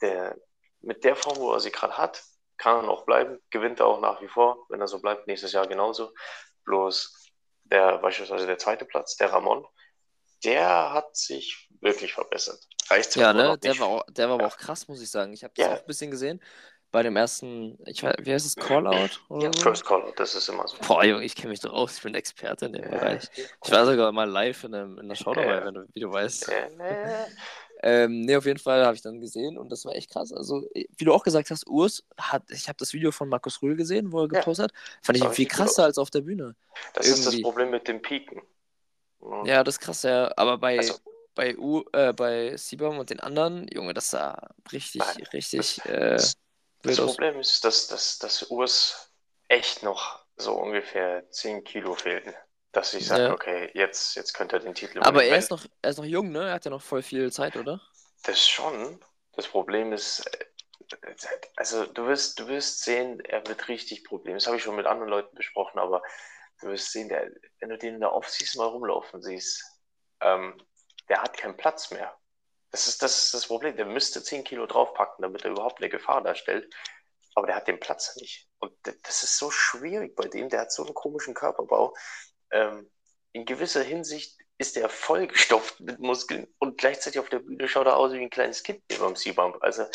Der, 0.02 0.38
mit 0.80 1.04
der 1.04 1.16
Form, 1.16 1.38
wo 1.38 1.52
er 1.52 1.60
sie 1.60 1.72
gerade 1.72 1.98
hat, 1.98 2.24
kann 2.58 2.78
er 2.78 2.84
noch 2.84 3.06
bleiben, 3.06 3.40
gewinnt 3.50 3.80
er 3.80 3.88
auch 3.88 4.00
nach 4.00 4.22
wie 4.22 4.28
vor, 4.28 4.66
wenn 4.70 4.80
er 4.80 4.88
so 4.88 5.02
bleibt, 5.02 5.28
nächstes 5.28 5.52
Jahr 5.52 5.68
genauso. 5.68 6.14
Bloß 6.66 7.32
der, 7.66 7.98
beispielsweise 8.00 8.46
der 8.46 8.58
zweite 8.58 8.86
Platz, 8.86 9.16
der 9.16 9.32
Ramon, 9.32 9.66
der 10.44 10.94
hat 10.94 11.16
sich 11.16 11.70
wirklich 11.82 12.14
verbessert. 12.14 12.60
Reicht 12.90 13.16
ja, 13.16 13.34
ne? 13.34 13.58
Der 13.58 13.78
war, 13.80 13.88
auch, 13.88 14.04
der 14.10 14.28
war 14.28 14.36
aber 14.36 14.48
auch 14.48 14.58
krass, 14.58 14.88
muss 14.88 15.02
ich 15.02 15.10
sagen. 15.10 15.34
Ich 15.34 15.44
habe 15.44 15.54
das 15.56 15.66
ja. 15.66 15.74
auch 15.74 15.80
ein 15.80 15.86
bisschen 15.86 16.12
gesehen. 16.12 16.42
Bei 16.92 17.04
dem 17.04 17.16
ersten, 17.16 17.78
ich 17.86 18.04
weiß, 18.04 18.16
wie 18.20 18.34
heißt 18.34 18.46
es, 18.46 18.56
Callout? 18.56 19.12
Ja, 19.30 19.50
so? 19.54 19.62
First 19.62 19.86
Callout, 19.86 20.12
das 20.18 20.36
ist 20.36 20.50
immer 20.50 20.68
so. 20.68 20.76
Boah, 20.86 21.06
Junge, 21.06 21.24
ich 21.24 21.36
kenne 21.36 21.52
mich 21.52 21.62
doch 21.62 21.72
aus, 21.72 21.96
ich 21.96 22.04
bin 22.04 22.14
Experte 22.16 22.66
in 22.66 22.74
dem 22.74 22.84
ja. 22.84 22.90
Bereich. 22.90 23.30
Ich 23.64 23.72
war 23.72 23.86
sogar 23.86 24.12
mal 24.12 24.30
live 24.30 24.66
in, 24.66 24.76
einem, 24.76 24.98
in 25.00 25.08
der 25.08 25.16
Show 25.16 25.34
dabei, 25.34 25.64
wenn 25.64 25.74
du, 25.74 25.86
wie 25.94 26.02
du 26.02 26.12
weißt. 26.12 26.52
Ja. 27.84 27.90
Ähm, 27.90 28.22
ne, 28.22 28.38
auf 28.38 28.46
jeden 28.46 28.60
Fall 28.60 28.86
habe 28.86 28.96
ich 28.96 29.02
dann 29.02 29.20
gesehen 29.20 29.58
und 29.58 29.72
das 29.72 29.86
war 29.86 29.96
echt 29.96 30.12
krass. 30.12 30.32
Also, 30.32 30.68
wie 30.74 31.06
du 31.06 31.14
auch 31.14 31.24
gesagt 31.24 31.50
hast, 31.50 31.68
Urs 31.68 32.04
hat, 32.18 32.44
ich 32.50 32.68
habe 32.68 32.78
das 32.78 32.94
Video 32.94 33.12
von 33.12 33.30
Markus 33.30 33.62
Rühl 33.62 33.76
gesehen, 33.76 34.12
wo 34.12 34.22
er 34.22 34.28
gepostet 34.28 34.66
hat. 34.66 34.74
Fand 35.02 35.18
ich 35.18 35.28
viel 35.30 35.48
krasser 35.48 35.86
als 35.86 35.98
auf 35.98 36.10
der 36.10 36.22
Bühne. 36.22 36.56
Das 36.94 37.08
Irgendwie. 37.08 37.20
ist 37.20 37.34
das 37.34 37.42
Problem 37.42 37.72
mit 37.72 37.88
dem 37.88 38.02
Piken. 38.02 38.42
Und 39.20 39.46
ja, 39.46 39.64
das 39.64 39.76
ist 39.76 39.82
krass, 39.82 40.04
ja. 40.04 40.32
Aber 40.36 40.58
bei, 40.58 40.78
also, 40.78 40.96
bei, 41.36 41.58
U, 41.58 41.84
äh, 41.94 42.14
bei 42.14 42.56
Siebam 42.58 42.98
und 42.98 43.10
den 43.10 43.20
anderen, 43.20 43.68
Junge, 43.68 43.94
das 43.94 44.10
sah 44.10 44.50
richtig, 44.72 45.02
nein, 45.02 45.28
richtig. 45.34 45.78
Das, 45.78 45.86
äh, 45.86 46.10
das, 46.12 46.38
das 46.84 46.98
Problem 46.98 47.40
ist, 47.40 47.64
dass, 47.64 47.88
dass, 47.88 48.20
dass 48.20 48.44
Urs 48.50 49.12
echt 49.48 49.84
noch 49.84 50.20
so 50.38 50.54
ungefähr 50.54 51.30
10 51.30 51.64
Kilo 51.64 51.94
fehlten 51.96 52.34
dass 52.72 52.94
ich 52.94 53.06
sage, 53.06 53.24
ja. 53.24 53.34
okay, 53.34 53.70
jetzt, 53.74 54.16
jetzt 54.16 54.34
könnte 54.34 54.56
er 54.56 54.62
den 54.62 54.74
Titel 54.74 55.00
Aber 55.00 55.24
er 55.24 55.38
ist, 55.38 55.52
noch, 55.52 55.66
er 55.82 55.90
ist 55.90 55.98
noch 55.98 56.06
jung, 56.06 56.32
ne? 56.32 56.48
Er 56.48 56.54
hat 56.54 56.66
ja 56.66 56.72
noch 56.72 56.82
voll 56.82 57.02
viel 57.02 57.32
Zeit, 57.32 57.58
oder? 57.58 57.82
Das 58.24 58.48
schon. 58.48 59.00
Das 59.34 59.48
Problem 59.48 59.94
ist, 59.94 60.24
also 61.56 61.86
du 61.86 62.06
wirst, 62.08 62.40
du 62.40 62.48
wirst 62.48 62.84
sehen, 62.84 63.20
er 63.22 63.46
wird 63.48 63.68
richtig 63.68 64.04
Probleme. 64.04 64.38
Das 64.38 64.48
habe 64.48 64.58
ich 64.58 64.64
schon 64.64 64.76
mit 64.76 64.86
anderen 64.86 65.10
Leuten 65.10 65.36
besprochen, 65.36 65.80
aber 65.80 66.02
du 66.62 66.68
wirst 66.68 66.92
sehen, 66.92 67.10
der, 67.10 67.30
wenn 67.60 67.70
du 67.70 67.78
den 67.78 67.96
in 67.96 68.00
der 68.00 68.14
Offseason 68.14 68.64
mal 68.64 68.72
rumlaufen 68.72 69.22
siehst, 69.22 69.64
ähm, 70.22 70.62
der 71.10 71.22
hat 71.22 71.38
keinen 71.38 71.58
Platz 71.58 71.92
mehr. 71.92 72.16
Das 72.72 72.88
ist, 72.88 73.02
das 73.02 73.26
ist 73.26 73.34
das 73.34 73.48
Problem. 73.48 73.76
Der 73.76 73.86
müsste 73.86 74.24
10 74.24 74.46
Kilo 74.46 74.66
draufpacken, 74.66 75.22
damit 75.22 75.44
er 75.44 75.52
überhaupt 75.52 75.82
eine 75.82 75.90
Gefahr 75.90 76.22
darstellt. 76.22 76.74
Aber 77.36 77.48
der 77.48 77.56
hat 77.56 77.68
den 77.68 77.80
Platz 77.80 78.16
nicht. 78.18 78.48
Und 78.60 78.74
das 78.84 79.24
ist 79.24 79.38
so 79.38 79.52
schwierig 79.52 80.16
bei 80.16 80.28
dem. 80.28 80.50
Der 80.50 80.62
hat 80.62 80.72
so 80.72 80.84
einen 80.84 80.94
komischen 80.94 81.34
Körperbau 81.34 81.94
ähm, 82.52 82.90
in 83.34 83.46
gewisser 83.46 83.84
Hinsicht 83.84 84.38
ist 84.58 84.78
er 84.78 84.90
vollgestopft 84.90 85.80
mit 85.80 86.00
Muskeln 86.00 86.48
und 86.60 86.78
gleichzeitig 86.78 87.20
auf 87.20 87.30
der 87.30 87.40
Bühne 87.40 87.68
schaut 87.68 87.88
er 87.88 87.98
aus 87.98 88.14
wie 88.14 88.22
ein 88.22 88.30
kleines 88.30 88.62
Kind 88.62 88.82
beim 89.00 89.16
C-Bump. 89.16 89.58
Also, 89.62 89.86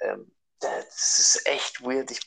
ähm, 0.00 0.34
das 0.60 1.18
ist 1.18 1.46
echt 1.46 1.82
weird. 1.82 2.10
Ich, 2.10 2.20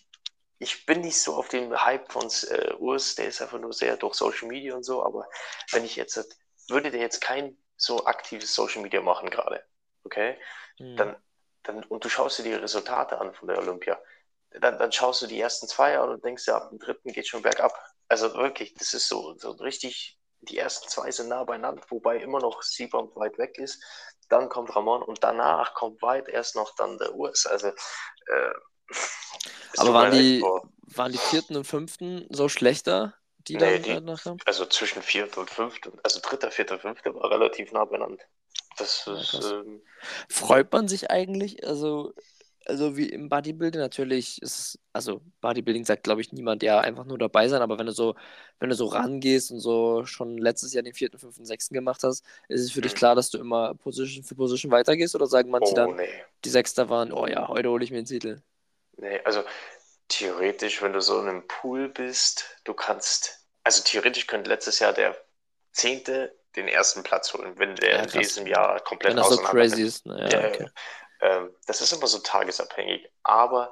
ich 0.60 0.86
bin 0.86 1.02
nicht 1.02 1.20
so 1.20 1.36
auf 1.36 1.50
dem 1.50 1.84
Hype 1.84 2.12
von 2.12 2.32
äh, 2.50 2.74
Urs, 2.76 3.16
der 3.16 3.28
ist 3.28 3.42
einfach 3.42 3.60
nur 3.60 3.74
sehr 3.74 3.98
durch 3.98 4.14
Social 4.14 4.48
Media 4.48 4.76
und 4.76 4.84
so, 4.84 5.04
aber 5.04 5.28
wenn 5.72 5.84
ich 5.84 5.96
jetzt, 5.96 6.38
würde 6.70 6.92
der 6.92 7.02
jetzt 7.02 7.20
kein 7.20 7.58
so 7.76 8.06
aktives 8.06 8.54
Social 8.54 8.82
Media 8.82 9.02
machen 9.02 9.30
gerade, 9.30 9.66
okay, 10.04 10.38
mhm. 10.80 10.96
dann, 10.96 11.16
dann, 11.64 11.84
und 11.86 12.06
du 12.06 12.10
schaust 12.10 12.40
dir 12.40 12.44
die 12.44 12.54
Resultate 12.54 13.20
an 13.20 13.34
von 13.34 13.48
der 13.48 13.58
Olympia, 13.58 14.02
dann, 14.52 14.78
dann 14.78 14.92
schaust 14.92 15.22
du 15.22 15.28
die 15.28 15.40
ersten 15.40 15.68
zwei 15.68 15.98
an 15.98 16.10
und 16.10 16.24
denkst 16.24 16.48
ja, 16.48 16.58
ab 16.58 16.70
dem 16.70 16.80
dritten 16.80 17.12
geht 17.12 17.28
schon 17.28 17.42
bergab. 17.42 17.74
Also 18.12 18.34
wirklich, 18.34 18.74
das 18.74 18.94
ist 18.94 19.08
so, 19.08 19.38
so 19.38 19.52
richtig, 19.52 20.20
die 20.42 20.58
ersten 20.58 20.90
zwei 20.90 21.10
sind 21.12 21.30
nah 21.30 21.46
beieinander, 21.46 21.82
wobei 21.88 22.18
immer 22.18 22.42
noch 22.42 22.62
Siebam 22.62 23.10
weit 23.16 23.38
weg 23.38 23.58
ist. 23.58 23.82
Dann 24.28 24.50
kommt 24.50 24.76
Ramon 24.76 25.02
und 25.02 25.24
danach 25.24 25.74
kommt 25.76 26.02
weit 26.02 26.28
erst 26.28 26.58
noch 26.58 26.76
dann 26.76 26.98
der 26.98 27.16
Urs. 27.16 27.46
Also, 27.46 27.68
äh, 27.68 28.54
Aber 29.78 29.94
waren 29.94 30.12
die, 30.12 30.42
waren 30.42 31.14
die 31.14 31.20
vierten 31.20 31.56
und 31.56 31.64
fünften 31.64 32.28
so 32.30 32.50
schlechter? 32.50 33.16
Die 33.48 33.56
nee, 33.56 33.80
die, 33.80 33.98
also 34.46 34.66
zwischen 34.66 35.02
vierten 35.02 35.40
und 35.40 35.50
fünften, 35.50 35.98
also 36.04 36.20
dritter, 36.22 36.52
vierter, 36.52 36.80
fünfter 36.80 37.16
war 37.16 37.32
relativ 37.32 37.72
nah 37.72 37.86
beieinander. 37.86 38.26
Das 38.76 39.08
ist, 39.08 39.34
ja, 39.34 39.52
ähm, 39.52 39.82
Freut 40.30 40.74
man 40.74 40.90
sich 40.90 41.10
eigentlich? 41.10 41.66
Also 41.66 42.14
also 42.66 42.96
wie 42.96 43.10
im 43.10 43.30
Bodybuilding 43.30 43.82
natürlich 43.82 44.42
ist, 44.42 44.80
also 44.94 45.22
Bodybuilding 45.42 45.86
sagt, 45.86 46.04
glaube 46.04 46.22
ich, 46.22 46.32
niemand, 46.32 46.64
ja, 46.64 46.80
einfach 46.80 47.06
nur 47.06 47.18
dabei 47.18 47.48
sein, 47.48 47.62
aber 47.62 47.80
wenn 47.80 47.88
du 47.88 47.92
so, 47.92 48.16
wenn 48.60 48.70
du 48.70 48.76
so 48.76 48.86
rangehst 48.86 49.52
und 49.52 49.60
so 49.60 50.06
schon 50.06 50.38
letztes 50.38 50.74
Jahr 50.74 50.84
den 50.84 50.94
vierten, 50.94 51.18
fünften, 51.18 51.46
sechsten 51.46 51.74
gemacht 51.74 52.04
hast, 52.04 52.24
ist 52.48 52.62
es 52.62 52.72
für 52.72 52.82
dich 52.82 52.94
mhm. 52.94 52.98
klar, 52.98 53.16
dass 53.16 53.30
du 53.30 53.40
immer 53.40 53.74
Position 53.76 54.24
für 54.24 54.36
Position 54.36 54.72
weitergehst 54.72 55.16
oder 55.16 55.28
sagen 55.28 55.50
manche 55.50 55.72
oh, 55.72 55.76
dann, 55.76 55.96
nee. 55.96 56.10
die 56.46 56.50
Sechster 56.50 56.90
waren, 56.90 57.12
oh 57.12 57.28
ja, 57.28 57.48
heute 57.48 57.70
hole 57.70 57.84
ich 57.84 57.92
mir 57.92 57.98
den 57.98 58.06
Titel? 58.06 58.42
Nee, 58.98 59.20
also 59.24 59.44
theoretisch, 60.08 60.82
wenn 60.82 60.94
du 60.94 61.02
so 61.02 61.20
in 61.20 61.28
einem 61.28 61.48
Pool 61.48 61.90
bist, 61.90 62.46
du 62.64 62.74
kannst, 62.74 63.46
also 63.64 63.82
theoretisch 63.84 64.28
könnte 64.28 64.50
letztes 64.50 64.80
Jahr 64.80 64.94
der 64.94 65.16
Zehnte 65.72 66.36
den 66.56 66.68
ersten 66.68 67.04
Platz 67.04 67.34
holen, 67.34 67.58
wenn 67.58 67.76
der 67.76 67.92
ja, 67.92 68.04
in 68.04 68.10
diesem 68.10 68.46
Jahr 68.46 68.80
komplett 68.82 69.12
wenn 69.12 69.18
das 69.18 69.30
so 69.30 69.38
crazy 69.38 69.84
ist. 69.84 70.06
Ne? 70.06 70.30
Ja, 70.32 70.48
okay. 70.48 70.68
Ähm, 71.22 71.56
das 71.68 71.82
ist 71.82 71.94
immer 71.94 72.08
so 72.08 72.20
tagesabhängig, 72.20 73.10
aber 73.24 73.72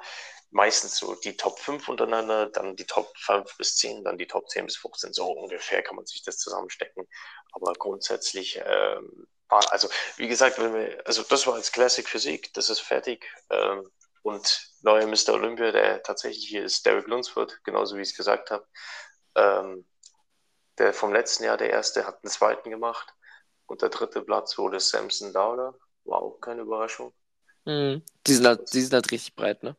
meistens 0.52 0.98
so 0.98 1.16
die 1.16 1.38
Top 1.38 1.60
5 1.60 1.90
untereinander, 1.90 2.48
dann 2.48 2.76
die 2.76 2.86
Top 2.86 3.12
5 3.18 3.58
bis 3.58 3.76
10, 3.78 4.04
dann 4.04 4.18
die 4.18 4.28
Top 4.28 4.50
10 4.50 4.66
bis 4.66 4.78
15, 4.78 5.14
so 5.14 5.28
ungefähr 5.32 5.84
kann 5.84 5.96
man 5.96 6.06
sich 6.06 6.24
das 6.24 6.38
zusammenstecken. 6.38 7.08
Aber 7.52 7.74
grundsätzlich 7.74 8.60
ähm, 8.66 9.28
also 9.50 9.90
wie 10.18 10.28
gesagt, 10.28 10.60
wenn 10.60 10.74
wir, 10.74 11.02
also 11.06 11.24
das 11.24 11.48
war 11.48 11.56
als 11.56 11.72
Classic 11.72 12.08
Physik, 12.08 12.54
das 12.54 12.70
ist 12.70 12.82
fertig. 12.82 13.26
Ähm, 13.50 13.90
und 14.22 14.72
neuer 14.82 15.08
Mr. 15.08 15.34
Olympia, 15.34 15.72
der 15.72 16.04
tatsächlich 16.04 16.48
hier 16.48 16.64
ist 16.64 16.86
Derek 16.86 17.08
Lunsford, 17.08 17.60
genauso 17.64 17.98
wie 17.98 18.02
ich 18.02 18.10
es 18.10 18.18
gesagt 18.18 18.52
habe. 18.52 18.68
Ähm, 19.36 19.88
der 20.78 20.94
vom 20.94 21.14
letzten 21.14 21.44
Jahr, 21.46 21.58
der 21.58 21.72
erste, 21.72 22.06
hat 22.06 22.24
einen 22.24 22.32
zweiten 22.32 22.70
gemacht. 22.70 23.14
Und 23.66 23.82
der 23.82 23.90
dritte 23.90 24.22
Platz 24.22 24.58
wurde 24.58 24.80
Samson 24.80 25.34
Dowler. 25.34 25.76
War 26.06 26.22
auch 26.22 26.40
keine 26.40 26.62
Überraschung. 26.62 27.14
Mhm. 27.70 28.02
Die, 28.26 28.34
sind 28.34 28.48
halt, 28.48 28.74
die 28.74 28.82
sind 28.82 28.94
halt 28.94 29.12
richtig 29.12 29.36
breit, 29.36 29.62
ne? 29.62 29.76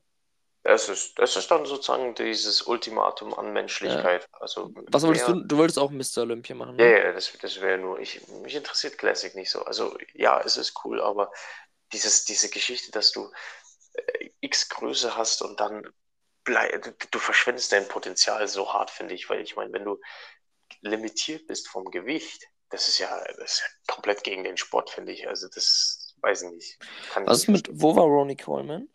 Es 0.62 0.88
ist, 0.88 1.18
es 1.18 1.36
ist 1.36 1.50
dann 1.50 1.64
sozusagen 1.64 2.14
dieses 2.14 2.62
Ultimatum 2.62 3.34
an 3.34 3.52
Menschlichkeit. 3.52 4.28
Ja. 4.30 4.40
Also 4.40 4.72
Was 4.90 5.02
wolltest 5.02 5.26
du? 5.26 5.40
Du 5.40 5.56
wolltest 5.56 5.78
auch 5.78 5.90
Mr. 5.90 6.18
Olympia 6.18 6.54
machen, 6.54 6.76
ne? 6.76 6.84
Ja, 6.84 6.98
ja, 7.06 7.12
das, 7.12 7.32
das 7.40 7.60
wäre 7.60 7.78
nur. 7.78 7.98
Ich, 7.98 8.26
mich 8.28 8.54
interessiert 8.54 8.96
Classic 8.96 9.34
nicht 9.34 9.50
so. 9.50 9.64
Also 9.64 9.96
ja, 10.14 10.40
es 10.40 10.56
ist 10.56 10.84
cool, 10.84 11.00
aber 11.00 11.32
dieses, 11.92 12.26
diese 12.26 12.48
Geschichte, 12.50 12.92
dass 12.92 13.10
du 13.10 13.32
äh, 13.94 14.30
X 14.40 14.68
Größe 14.68 15.16
hast 15.16 15.42
und 15.42 15.58
dann 15.58 15.82
du, 16.44 16.94
du 17.10 17.18
verschwendest 17.18 17.72
dein 17.72 17.88
Potenzial 17.88 18.46
so 18.46 18.72
hart, 18.72 18.90
finde 18.90 19.14
ich, 19.14 19.28
weil 19.30 19.40
ich 19.40 19.56
meine, 19.56 19.72
wenn 19.72 19.84
du 19.84 19.98
limitiert 20.82 21.46
bist 21.46 21.68
vom 21.68 21.86
Gewicht, 21.90 22.44
das 22.68 22.86
ist 22.86 22.98
ja, 22.98 23.24
das 23.38 23.54
ist 23.54 23.60
ja 23.60 23.94
komplett 23.94 24.22
gegen 24.22 24.44
den 24.44 24.56
Sport, 24.56 24.90
finde 24.90 25.12
ich. 25.12 25.26
Also 25.26 25.48
das 25.48 25.99
weiß 26.22 26.42
ich 26.42 26.50
nicht. 26.52 26.78
Kann 27.12 27.26
Was 27.26 27.38
ist 27.38 27.48
mit, 27.48 27.68
wo 27.72 27.94
war 27.96 28.04
Ronnie 28.04 28.36
Coleman? 28.36 28.88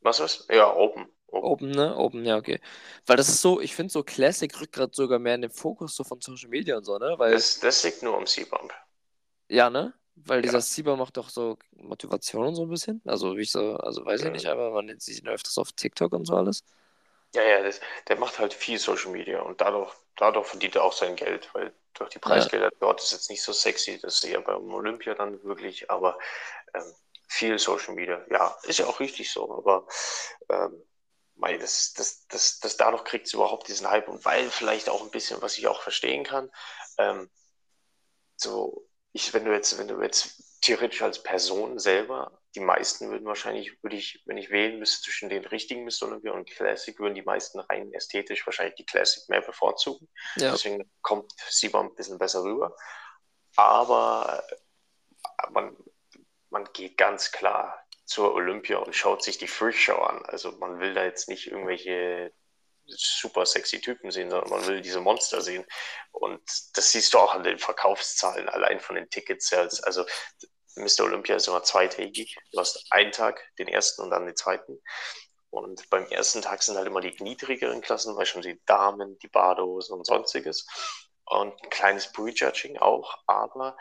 Was 0.00 0.20
ist? 0.20 0.48
Ja, 0.50 0.74
Open. 0.74 1.06
Open. 1.28 1.48
Open, 1.48 1.70
ne? 1.70 1.96
Open, 1.96 2.24
ja, 2.24 2.36
okay. 2.36 2.60
Weil 3.06 3.16
das 3.16 3.28
ist 3.28 3.40
so, 3.40 3.60
ich 3.60 3.74
finde 3.74 3.92
so 3.92 4.02
Classic 4.02 4.60
rückt 4.60 4.72
gerade 4.72 4.92
sogar 4.94 5.18
mehr 5.18 5.34
in 5.34 5.42
den 5.42 5.50
Fokus 5.50 5.96
so 5.96 6.04
von 6.04 6.20
Social 6.20 6.50
Media 6.50 6.76
und 6.76 6.84
so, 6.84 6.98
ne? 6.98 7.14
Weil, 7.16 7.32
das, 7.32 7.58
das 7.60 7.82
liegt 7.84 8.02
nur 8.02 8.16
um 8.16 8.26
C-Bump. 8.26 8.72
Ja, 9.48 9.70
ne? 9.70 9.94
Weil 10.14 10.38
ja. 10.38 10.42
dieser 10.42 10.60
C-Bump 10.60 10.98
macht 10.98 11.16
doch 11.16 11.30
so 11.30 11.56
Motivation 11.70 12.46
und 12.46 12.54
so 12.54 12.64
ein 12.64 12.68
bisschen. 12.68 13.00
Also, 13.06 13.36
wie 13.36 13.42
ich 13.42 13.50
so, 13.50 13.76
also 13.76 14.04
weiß 14.04 14.20
ja. 14.20 14.26
ich 14.26 14.32
nicht, 14.32 14.46
aber 14.46 14.70
man 14.70 14.94
sieht 14.98 15.22
ihn 15.22 15.28
öfters 15.28 15.56
auf 15.56 15.72
TikTok 15.72 16.12
und 16.12 16.26
so 16.26 16.34
alles. 16.34 16.64
Ja, 17.34 17.42
ja, 17.42 17.62
das, 17.62 17.80
der 18.08 18.18
macht 18.18 18.38
halt 18.38 18.52
viel 18.52 18.78
Social 18.78 19.10
Media 19.10 19.40
und 19.40 19.60
dadurch, 19.62 19.90
dadurch 20.16 20.46
verdient 20.46 20.76
er 20.76 20.84
auch 20.84 20.92
sein 20.92 21.16
Geld, 21.16 21.48
weil 21.54 21.72
durch 21.94 22.10
die 22.10 22.18
Preisgelder 22.18 22.66
ja. 22.66 22.78
dort 22.80 23.02
ist 23.02 23.12
jetzt 23.12 23.30
nicht 23.30 23.42
so 23.42 23.52
sexy, 23.52 23.98
das 24.00 24.16
ist 24.16 24.24
eher 24.24 24.40
beim 24.40 24.72
Olympia 24.72 25.14
dann 25.14 25.42
wirklich, 25.44 25.90
aber 25.90 26.18
ähm, 26.74 26.94
viel 27.28 27.58
Social 27.58 27.94
Media, 27.94 28.24
ja, 28.30 28.56
ist 28.64 28.78
ja 28.78 28.86
auch 28.86 29.00
richtig 29.00 29.32
so, 29.32 29.50
aber 29.56 29.86
ähm, 30.48 30.82
weil 31.36 31.58
das, 31.58 31.92
das, 31.94 32.26
das, 32.28 32.60
das 32.60 32.76
dadurch 32.76 33.04
kriegt 33.04 33.26
es 33.26 33.34
überhaupt 33.34 33.68
diesen 33.68 33.88
Hype 33.90 34.08
und 34.08 34.24
weil 34.24 34.50
vielleicht 34.50 34.88
auch 34.88 35.02
ein 35.02 35.10
bisschen, 35.10 35.40
was 35.42 35.58
ich 35.58 35.66
auch 35.66 35.82
verstehen 35.82 36.24
kann, 36.24 36.50
ähm, 36.98 37.30
so, 38.36 38.88
ich, 39.12 39.32
wenn 39.34 39.44
du 39.44 39.52
jetzt, 39.52 39.78
wenn 39.78 39.88
du 39.88 40.00
jetzt 40.02 40.51
theoretisch 40.62 41.02
als 41.02 41.22
Person 41.22 41.78
selber 41.78 42.42
die 42.54 42.60
meisten 42.60 43.10
würden 43.10 43.26
wahrscheinlich, 43.26 43.82
würde 43.82 43.96
ich, 43.96 44.22
wenn 44.26 44.36
ich 44.36 44.50
wählen 44.50 44.78
müsste 44.78 45.02
zwischen 45.02 45.28
den 45.30 45.44
richtigen 45.44 45.84
Mr. 45.84 46.02
Olympia 46.02 46.32
und 46.32 46.48
Classic, 46.48 46.98
würden 46.98 47.14
die 47.14 47.22
meisten 47.22 47.60
rein 47.60 47.92
ästhetisch 47.92 48.46
wahrscheinlich 48.46 48.74
die 48.74 48.84
Classic 48.84 49.26
mehr 49.28 49.40
bevorzugen. 49.40 50.08
Ja. 50.36 50.52
Deswegen 50.52 50.90
kommt 51.00 51.32
Simon 51.48 51.86
ein 51.86 51.94
bisschen 51.94 52.18
besser 52.18 52.42
rüber. 52.42 52.76
Aber 53.56 54.44
man, 55.50 55.76
man 56.50 56.68
geht 56.72 56.98
ganz 56.98 57.32
klar 57.32 57.86
zur 58.04 58.34
Olympia 58.34 58.78
und 58.78 58.94
schaut 58.94 59.22
sich 59.22 59.38
die 59.38 59.48
Freakshow 59.48 59.96
an. 59.96 60.22
Also 60.26 60.52
man 60.52 60.78
will 60.80 60.92
da 60.92 61.04
jetzt 61.04 61.28
nicht 61.28 61.46
irgendwelche 61.46 62.32
super 62.84 63.46
sexy 63.46 63.80
Typen 63.80 64.10
sehen, 64.10 64.28
sondern 64.28 64.50
man 64.50 64.66
will 64.66 64.80
diese 64.80 65.00
Monster 65.00 65.40
sehen. 65.40 65.64
Und 66.10 66.42
das 66.74 66.92
siehst 66.92 67.14
du 67.14 67.18
auch 67.18 67.34
an 67.34 67.44
den 67.44 67.58
Verkaufszahlen, 67.58 68.48
allein 68.48 68.80
von 68.80 68.96
den 68.96 69.08
Tickets. 69.08 69.52
Also 69.52 70.04
Mr. 70.76 71.04
Olympia 71.04 71.36
ist 71.36 71.48
immer 71.48 71.62
zweitägig. 71.62 72.36
Du 72.52 72.58
hast 72.58 72.86
einen 72.90 73.12
Tag, 73.12 73.42
den 73.58 73.68
ersten 73.68 74.02
und 74.02 74.10
dann 74.10 74.26
den 74.26 74.36
zweiten. 74.36 74.80
Und 75.50 75.88
beim 75.90 76.06
ersten 76.06 76.40
Tag 76.40 76.62
sind 76.62 76.76
halt 76.76 76.86
immer 76.86 77.00
die 77.00 77.14
niedrigeren 77.22 77.82
Klassen, 77.82 78.16
weil 78.16 78.26
schon 78.26 78.42
die 78.42 78.60
Damen, 78.64 79.18
die 79.18 79.28
Badehosen 79.28 79.98
und 79.98 80.06
sonstiges. 80.06 80.66
Und 81.26 81.52
ein 81.62 81.70
kleines 81.70 82.10
Prejudging 82.10 82.78
auch, 82.78 83.18
aber 83.26 83.76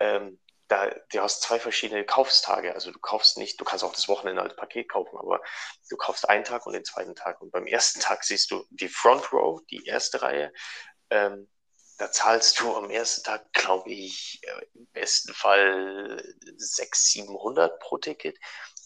ähm, 0.00 0.38
da, 0.68 0.90
du 1.10 1.20
hast 1.20 1.42
zwei 1.42 1.58
verschiedene 1.58 2.04
Kaufstage. 2.04 2.74
Also 2.74 2.90
du 2.90 2.98
kaufst 2.98 3.38
nicht, 3.38 3.60
du 3.60 3.64
kannst 3.64 3.84
auch 3.84 3.92
das 3.92 4.08
Wochenende 4.08 4.42
als 4.42 4.56
Paket 4.56 4.88
kaufen, 4.88 5.16
aber 5.18 5.40
du 5.90 5.96
kaufst 5.96 6.28
einen 6.28 6.44
Tag 6.44 6.66
und 6.66 6.72
den 6.72 6.84
zweiten 6.84 7.14
Tag. 7.14 7.40
Und 7.40 7.52
beim 7.52 7.66
ersten 7.66 8.00
Tag 8.00 8.24
siehst 8.24 8.50
du 8.50 8.64
die 8.70 8.88
Front 8.88 9.32
Row, 9.32 9.60
die 9.70 9.84
erste 9.86 10.22
Reihe. 10.22 10.52
Ähm, 11.10 11.48
da 11.98 12.10
zahlst 12.10 12.60
du 12.60 12.74
am 12.74 12.90
ersten 12.90 13.24
Tag, 13.24 13.52
glaube 13.52 13.90
ich, 13.90 14.40
im 14.74 14.86
besten 14.92 15.32
Fall 15.32 16.22
600, 16.56 16.94
700 16.94 17.80
pro 17.80 17.98
Ticket. 17.98 18.36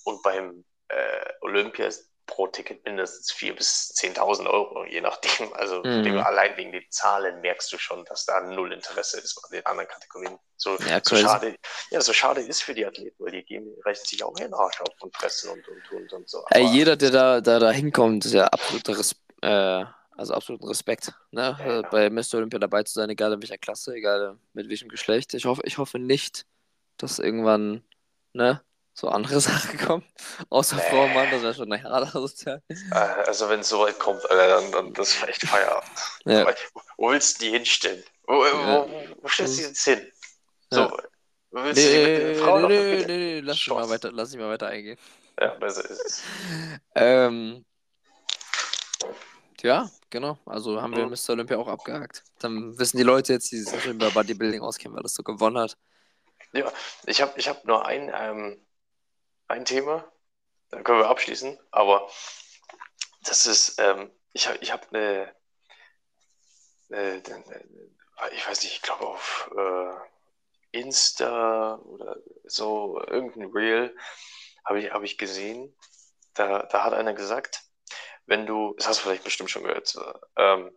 Und 0.04 0.22
beim 0.22 0.64
äh, 0.88 1.32
Olympia 1.40 1.88
pro 2.26 2.46
Ticket 2.46 2.84
mindestens 2.84 3.32
4.000 3.32 3.54
bis 3.56 3.94
10.000 3.96 4.46
Euro, 4.46 4.84
je 4.84 5.00
nachdem. 5.00 5.52
Also 5.54 5.82
mhm. 5.82 6.18
allein 6.18 6.56
wegen 6.56 6.72
den 6.72 6.84
Zahlen 6.90 7.40
merkst 7.40 7.72
du 7.72 7.78
schon, 7.78 8.04
dass 8.04 8.26
da 8.26 8.40
null 8.40 8.72
Interesse 8.72 9.18
ist 9.18 9.40
an 9.44 9.50
den 9.50 9.66
anderen 9.66 9.88
Kategorien. 9.88 10.38
So, 10.56 10.76
ja, 10.86 11.00
so 11.02 11.16
schade, 11.16 11.56
ja, 11.90 12.00
so 12.00 12.12
schade 12.12 12.42
ist 12.42 12.62
für 12.62 12.74
die 12.74 12.84
Athleten, 12.84 13.16
weil 13.18 13.32
die 13.32 13.44
geben, 13.44 13.74
rechnen 13.84 14.06
sich 14.06 14.22
auch 14.22 14.38
ihren 14.38 14.54
Arsch 14.54 14.80
auf 14.80 14.94
und 15.00 15.16
fressen 15.16 15.50
und 15.50 15.66
und 15.66 15.92
und, 15.92 16.12
und 16.12 16.28
so. 16.28 16.44
Ey, 16.50 16.64
jeder, 16.66 16.96
der 16.96 17.10
da, 17.10 17.40
da, 17.40 17.58
da 17.58 17.70
hinkommt, 17.70 18.26
ist 18.26 18.34
ja 18.34 18.44
absoluter 18.44 18.98
Res 18.98 19.16
äh, 19.42 19.84
also 20.18 20.34
absoluten 20.34 20.66
Respekt, 20.66 21.12
ne? 21.30 21.56
Ja, 21.58 21.80
genau. 21.80 21.88
bei 21.90 22.10
Mr. 22.10 22.34
Olympia 22.34 22.58
dabei 22.58 22.82
zu 22.82 22.94
sein, 22.94 23.08
egal 23.08 23.32
in 23.32 23.40
welcher 23.40 23.58
Klasse, 23.58 23.94
egal 23.94 24.36
mit 24.52 24.68
welchem 24.68 24.88
Geschlecht. 24.88 25.32
Ich 25.34 25.44
hoffe, 25.44 25.62
ich 25.64 25.78
hoffe 25.78 25.98
nicht, 25.98 26.44
dass 26.96 27.20
irgendwann, 27.20 27.82
ne, 28.32 28.60
so 28.94 29.08
andere 29.08 29.40
Sachen 29.40 29.78
kommen. 29.78 30.04
Außer 30.50 30.76
nee. 30.76 30.82
Vormann, 30.90 31.30
das 31.30 31.42
wäre 31.42 31.54
schon 31.54 31.72
eine 31.72 31.82
harte 31.82 32.10
Sozial. 32.10 32.62
Äh, 32.68 32.94
also 32.94 33.48
wenn 33.48 33.60
es 33.60 33.68
so 33.68 33.80
weit 33.80 33.98
kommt, 34.00 34.22
dann, 34.28 34.72
dann 34.72 34.92
das 34.92 35.14
ist 35.14 35.28
echt 35.28 35.46
Feierabend. 35.46 35.90
Ja. 36.24 36.52
Wo 36.96 37.10
willst 37.10 37.40
du 37.40 37.44
die 37.44 37.52
hinstellen? 37.52 38.02
Wo, 38.26 38.44
ja. 38.44 38.86
wo, 38.86 38.90
wo 39.22 39.28
stellst 39.28 39.54
du 39.54 39.62
die 39.62 39.68
jetzt 39.68 39.84
hin? 39.84 40.00
So, 40.70 40.80
ja. 40.80 40.92
willst 41.52 41.80
nee, 41.80 41.92
du 41.92 42.18
die 42.18 42.24
mit 42.24 42.36
der 42.36 42.44
Frau 42.44 42.58
nee, 42.60 42.66
nee, 42.68 43.04
nee, 43.06 43.16
nee, 43.16 43.40
lass 43.40 43.56
mich 43.56 43.68
mal 43.68 43.88
weiter, 43.88 44.10
lass 44.12 44.32
mich 44.32 44.40
mal 44.40 44.50
weiter 44.50 44.66
eingehen. 44.66 44.98
Ja, 45.40 45.54
besser 45.54 45.88
ist 45.88 46.04
es. 46.04 46.22
ähm, 46.96 47.64
ja, 49.62 49.90
genau. 50.10 50.38
Also 50.46 50.80
haben 50.80 50.96
wir 50.96 51.06
mhm. 51.06 51.12
Mr. 51.12 51.30
Olympia 51.30 51.56
auch 51.56 51.68
abgehakt. 51.68 52.24
Dann 52.38 52.78
wissen 52.78 52.96
die 52.96 53.02
Leute 53.02 53.32
jetzt, 53.32 53.50
die 53.50 53.58
sich 53.58 53.86
über 53.86 54.10
Bodybuilding 54.10 54.62
auskennen, 54.62 54.96
weil 54.96 55.02
das 55.02 55.14
so 55.14 55.22
gewonnen 55.22 55.58
hat. 55.58 55.76
Ja, 56.52 56.72
ich 57.06 57.20
habe 57.20 57.32
ich 57.36 57.48
hab 57.48 57.64
nur 57.64 57.84
ein, 57.86 58.10
ähm, 58.14 58.66
ein 59.48 59.64
Thema, 59.64 60.10
dann 60.70 60.82
können 60.84 61.00
wir 61.00 61.08
abschließen, 61.08 61.58
aber 61.70 62.08
das 63.22 63.46
ist, 63.46 63.78
ähm, 63.78 64.10
ich 64.32 64.48
habe 64.48 64.58
ich 64.58 64.72
hab 64.72 64.92
eine, 64.92 65.34
eine, 66.90 67.22
eine, 67.26 67.64
ich 68.32 68.48
weiß 68.48 68.62
nicht, 68.62 68.76
ich 68.76 68.82
glaube 68.82 69.06
auf 69.06 69.50
äh, 69.56 70.78
Insta 70.78 71.76
oder 71.76 72.16
so, 72.44 73.02
irgendein 73.06 73.50
Reel 73.50 73.96
habe 74.64 74.80
ich, 74.80 74.90
hab 74.90 75.02
ich 75.02 75.18
gesehen, 75.18 75.74
da, 76.34 76.62
da 76.64 76.84
hat 76.84 76.92
einer 76.94 77.14
gesagt, 77.14 77.67
wenn 78.28 78.46
du, 78.46 78.74
das 78.76 78.86
hast 78.86 79.00
du 79.00 79.04
vielleicht 79.04 79.24
bestimmt 79.24 79.50
schon 79.50 79.64
gehört, 79.64 79.96
ähm, 80.36 80.70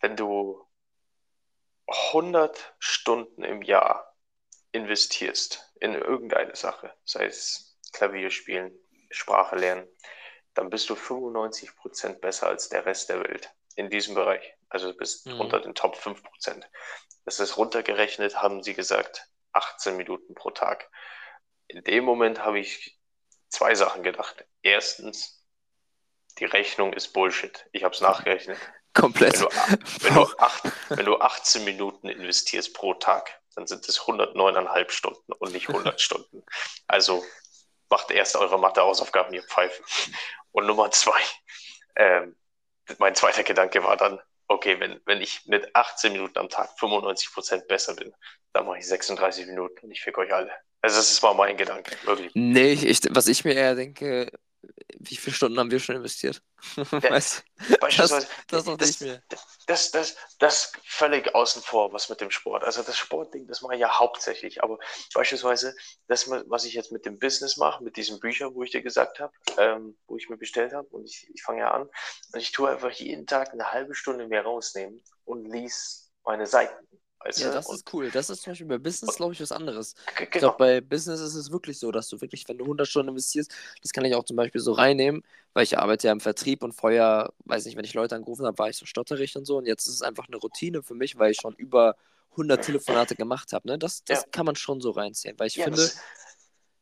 wenn 0.00 0.16
du 0.16 0.66
100 1.86 2.74
Stunden 2.78 3.44
im 3.44 3.62
Jahr 3.62 4.14
investierst 4.72 5.72
in 5.80 5.94
irgendeine 5.94 6.56
Sache, 6.56 6.92
sei 7.04 7.26
es 7.26 7.78
Klavier 7.92 8.30
spielen, 8.30 8.76
Sprache 9.10 9.56
lernen, 9.56 9.88
dann 10.54 10.68
bist 10.68 10.90
du 10.90 10.94
95% 10.94 12.18
besser 12.18 12.48
als 12.48 12.68
der 12.68 12.84
Rest 12.84 13.08
der 13.08 13.20
Welt 13.20 13.54
in 13.76 13.88
diesem 13.88 14.14
Bereich. 14.14 14.54
Also 14.68 14.90
du 14.90 14.98
bist 14.98 15.26
mhm. 15.26 15.40
unter 15.40 15.60
den 15.60 15.74
Top 15.74 15.96
5%. 15.96 16.64
Das 17.24 17.38
ist 17.38 17.56
runtergerechnet, 17.56 18.42
haben 18.42 18.62
sie 18.62 18.74
gesagt, 18.74 19.28
18 19.52 19.96
Minuten 19.96 20.34
pro 20.34 20.50
Tag. 20.50 20.90
In 21.68 21.84
dem 21.84 22.04
Moment 22.04 22.40
habe 22.40 22.58
ich 22.58 22.98
zwei 23.48 23.74
Sachen 23.74 24.02
gedacht. 24.02 24.44
Erstens, 24.62 25.35
die 26.38 26.44
Rechnung 26.44 26.92
ist 26.92 27.12
Bullshit. 27.12 27.66
Ich 27.72 27.84
habe 27.84 27.94
es 27.94 28.00
nachgerechnet. 28.00 28.58
Komplett. 28.94 29.34
Wenn 29.34 29.48
du, 29.48 30.04
wenn, 30.04 30.14
du 30.14 30.38
acht, 30.38 30.62
wenn 30.88 31.06
du 31.06 31.18
18 31.18 31.64
Minuten 31.64 32.08
investierst 32.08 32.74
pro 32.74 32.94
Tag, 32.94 33.40
dann 33.54 33.66
sind 33.66 33.88
es 33.88 34.00
109,5 34.00 34.90
Stunden 34.90 35.32
und 35.32 35.52
nicht 35.52 35.68
100 35.68 36.00
Stunden. 36.00 36.44
Also 36.86 37.24
macht 37.88 38.10
erst 38.10 38.36
eure 38.36 38.58
Mathe-Hausaufgaben, 38.58 39.32
ihr 39.34 39.42
Pfeifen. 39.42 39.84
Und 40.52 40.66
Nummer 40.66 40.90
zwei, 40.90 41.20
ähm, 41.96 42.36
mein 42.98 43.14
zweiter 43.14 43.42
Gedanke 43.42 43.82
war 43.84 43.96
dann, 43.96 44.20
okay, 44.48 44.78
wenn, 44.80 45.00
wenn 45.06 45.20
ich 45.20 45.44
mit 45.46 45.74
18 45.74 46.12
Minuten 46.12 46.38
am 46.38 46.48
Tag 46.48 46.70
95 46.78 47.32
Prozent 47.32 47.68
besser 47.68 47.94
bin, 47.94 48.14
dann 48.52 48.66
mache 48.66 48.78
ich 48.78 48.86
36 48.86 49.46
Minuten 49.46 49.84
und 49.84 49.90
ich 49.90 50.00
fick 50.00 50.16
euch 50.18 50.32
alle. 50.32 50.52
Also 50.82 50.96
das 50.98 51.10
ist 51.10 51.22
mal 51.22 51.34
mein 51.34 51.56
Gedanke, 51.56 51.96
wirklich. 52.04 52.32
Nee, 52.34 52.72
ich, 52.72 53.00
was 53.10 53.26
ich 53.26 53.44
mir 53.44 53.54
eher 53.54 53.74
denke, 53.74 54.30
wie 54.98 55.16
viele 55.16 55.34
Stunden 55.34 55.58
haben 55.58 55.70
wir 55.70 55.80
schon 55.80 55.96
investiert? 55.96 56.42
Ja, 56.76 57.10
weißt, 57.10 57.44
beispielsweise, 57.80 58.26
das, 58.48 58.64
das, 58.64 58.76
das, 58.76 59.00
nicht 59.00 59.22
Das, 59.66 59.90
das, 59.90 60.16
das 60.38 60.72
völlig 60.84 61.34
außen 61.34 61.62
vor, 61.62 61.92
was 61.92 62.08
mit 62.08 62.20
dem 62.20 62.30
Sport. 62.30 62.64
Also 62.64 62.82
das 62.82 62.96
Sportding, 62.96 63.46
das 63.46 63.62
mache 63.62 63.74
ich 63.74 63.80
ja 63.80 63.98
hauptsächlich. 63.98 64.62
Aber 64.62 64.78
beispielsweise, 65.14 65.74
das, 66.08 66.28
was 66.28 66.64
ich 66.64 66.74
jetzt 66.74 66.92
mit 66.92 67.06
dem 67.06 67.18
Business 67.18 67.56
mache, 67.56 67.84
mit 67.84 67.96
diesen 67.96 68.20
Büchern, 68.20 68.54
wo 68.54 68.62
ich 68.62 68.70
dir 68.70 68.82
gesagt 68.82 69.20
habe, 69.20 69.32
ähm, 69.58 69.96
wo 70.06 70.16
ich 70.16 70.28
mir 70.28 70.38
bestellt 70.38 70.72
habe, 70.72 70.88
und 70.88 71.04
ich, 71.04 71.28
ich 71.32 71.42
fange 71.42 71.60
ja 71.60 71.70
an, 71.70 71.82
und 71.82 72.40
ich 72.40 72.52
tue 72.52 72.68
einfach 72.70 72.90
jeden 72.92 73.26
Tag 73.26 73.52
eine 73.52 73.72
halbe 73.72 73.94
Stunde 73.94 74.26
mehr 74.26 74.42
rausnehmen 74.42 75.02
und 75.24 75.44
lies 75.44 76.10
meine 76.24 76.46
Seiten. 76.46 76.86
Weißt 77.26 77.40
ja, 77.40 77.50
das 77.50 77.66
und, 77.66 77.74
ist 77.74 77.92
cool. 77.92 78.10
Das 78.10 78.30
ist 78.30 78.42
zum 78.42 78.52
Beispiel 78.52 78.66
bei 78.68 78.78
Business, 78.78 79.16
glaube 79.16 79.32
ich, 79.32 79.40
was 79.40 79.50
anderes. 79.50 79.94
Genau. 80.14 80.22
Ich 80.22 80.30
glaube, 80.30 80.56
bei 80.58 80.80
Business 80.80 81.20
ist 81.20 81.34
es 81.34 81.50
wirklich 81.50 81.78
so, 81.78 81.90
dass 81.90 82.08
du 82.08 82.20
wirklich, 82.20 82.48
wenn 82.48 82.58
du 82.58 82.64
100 82.64 82.86
Stunden 82.86 83.08
investierst, 83.08 83.52
das 83.82 83.92
kann 83.92 84.04
ich 84.04 84.14
auch 84.14 84.24
zum 84.24 84.36
Beispiel 84.36 84.60
so 84.60 84.72
reinnehmen, 84.72 85.22
weil 85.52 85.64
ich 85.64 85.76
arbeite 85.78 86.06
ja 86.06 86.12
im 86.12 86.20
Vertrieb 86.20 86.62
und 86.62 86.72
vorher, 86.72 87.32
weiß 87.44 87.64
nicht, 87.64 87.76
wenn 87.76 87.84
ich 87.84 87.94
Leute 87.94 88.14
angerufen 88.14 88.46
habe, 88.46 88.58
war 88.58 88.68
ich 88.68 88.76
so 88.76 88.86
stotterig 88.86 89.34
und 89.36 89.44
so. 89.44 89.56
Und 89.58 89.66
jetzt 89.66 89.86
ist 89.86 89.94
es 89.94 90.02
einfach 90.02 90.28
eine 90.28 90.36
Routine 90.36 90.82
für 90.82 90.94
mich, 90.94 91.18
weil 91.18 91.32
ich 91.32 91.38
schon 91.40 91.54
über 91.54 91.96
100 92.32 92.64
Telefonate 92.64 93.16
gemacht 93.16 93.52
habe. 93.52 93.66
Ne? 93.66 93.78
Das, 93.78 94.04
das 94.04 94.20
ja. 94.22 94.28
kann 94.30 94.46
man 94.46 94.54
schon 94.54 94.80
so 94.80 94.90
reinziehen, 94.90 95.34
weil 95.38 95.48
ich 95.48 95.56
ja, 95.56 95.64
finde, 95.64 95.90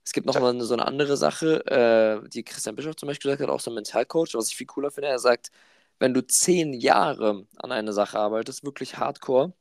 es 0.04 0.12
gibt 0.12 0.26
noch 0.26 0.38
mal 0.38 0.60
so 0.60 0.74
eine 0.74 0.86
andere 0.86 1.16
Sache, 1.16 1.64
äh, 1.66 2.28
die 2.28 2.44
Christian 2.44 2.76
Bischof 2.76 2.96
zum 2.96 3.06
Beispiel 3.06 3.30
gesagt 3.30 3.48
hat, 3.48 3.54
auch 3.54 3.60
so 3.60 3.70
ein 3.70 3.74
Mentalcoach, 3.74 4.34
was 4.34 4.48
ich 4.48 4.56
viel 4.56 4.66
cooler 4.66 4.90
finde. 4.90 5.08
Er 5.08 5.18
sagt, 5.18 5.50
wenn 5.98 6.12
du 6.12 6.26
zehn 6.26 6.74
Jahre 6.74 7.46
an 7.56 7.72
einer 7.72 7.92
Sache 7.92 8.18
arbeitest, 8.18 8.64
wirklich 8.64 8.98
hardcore, 8.98 9.54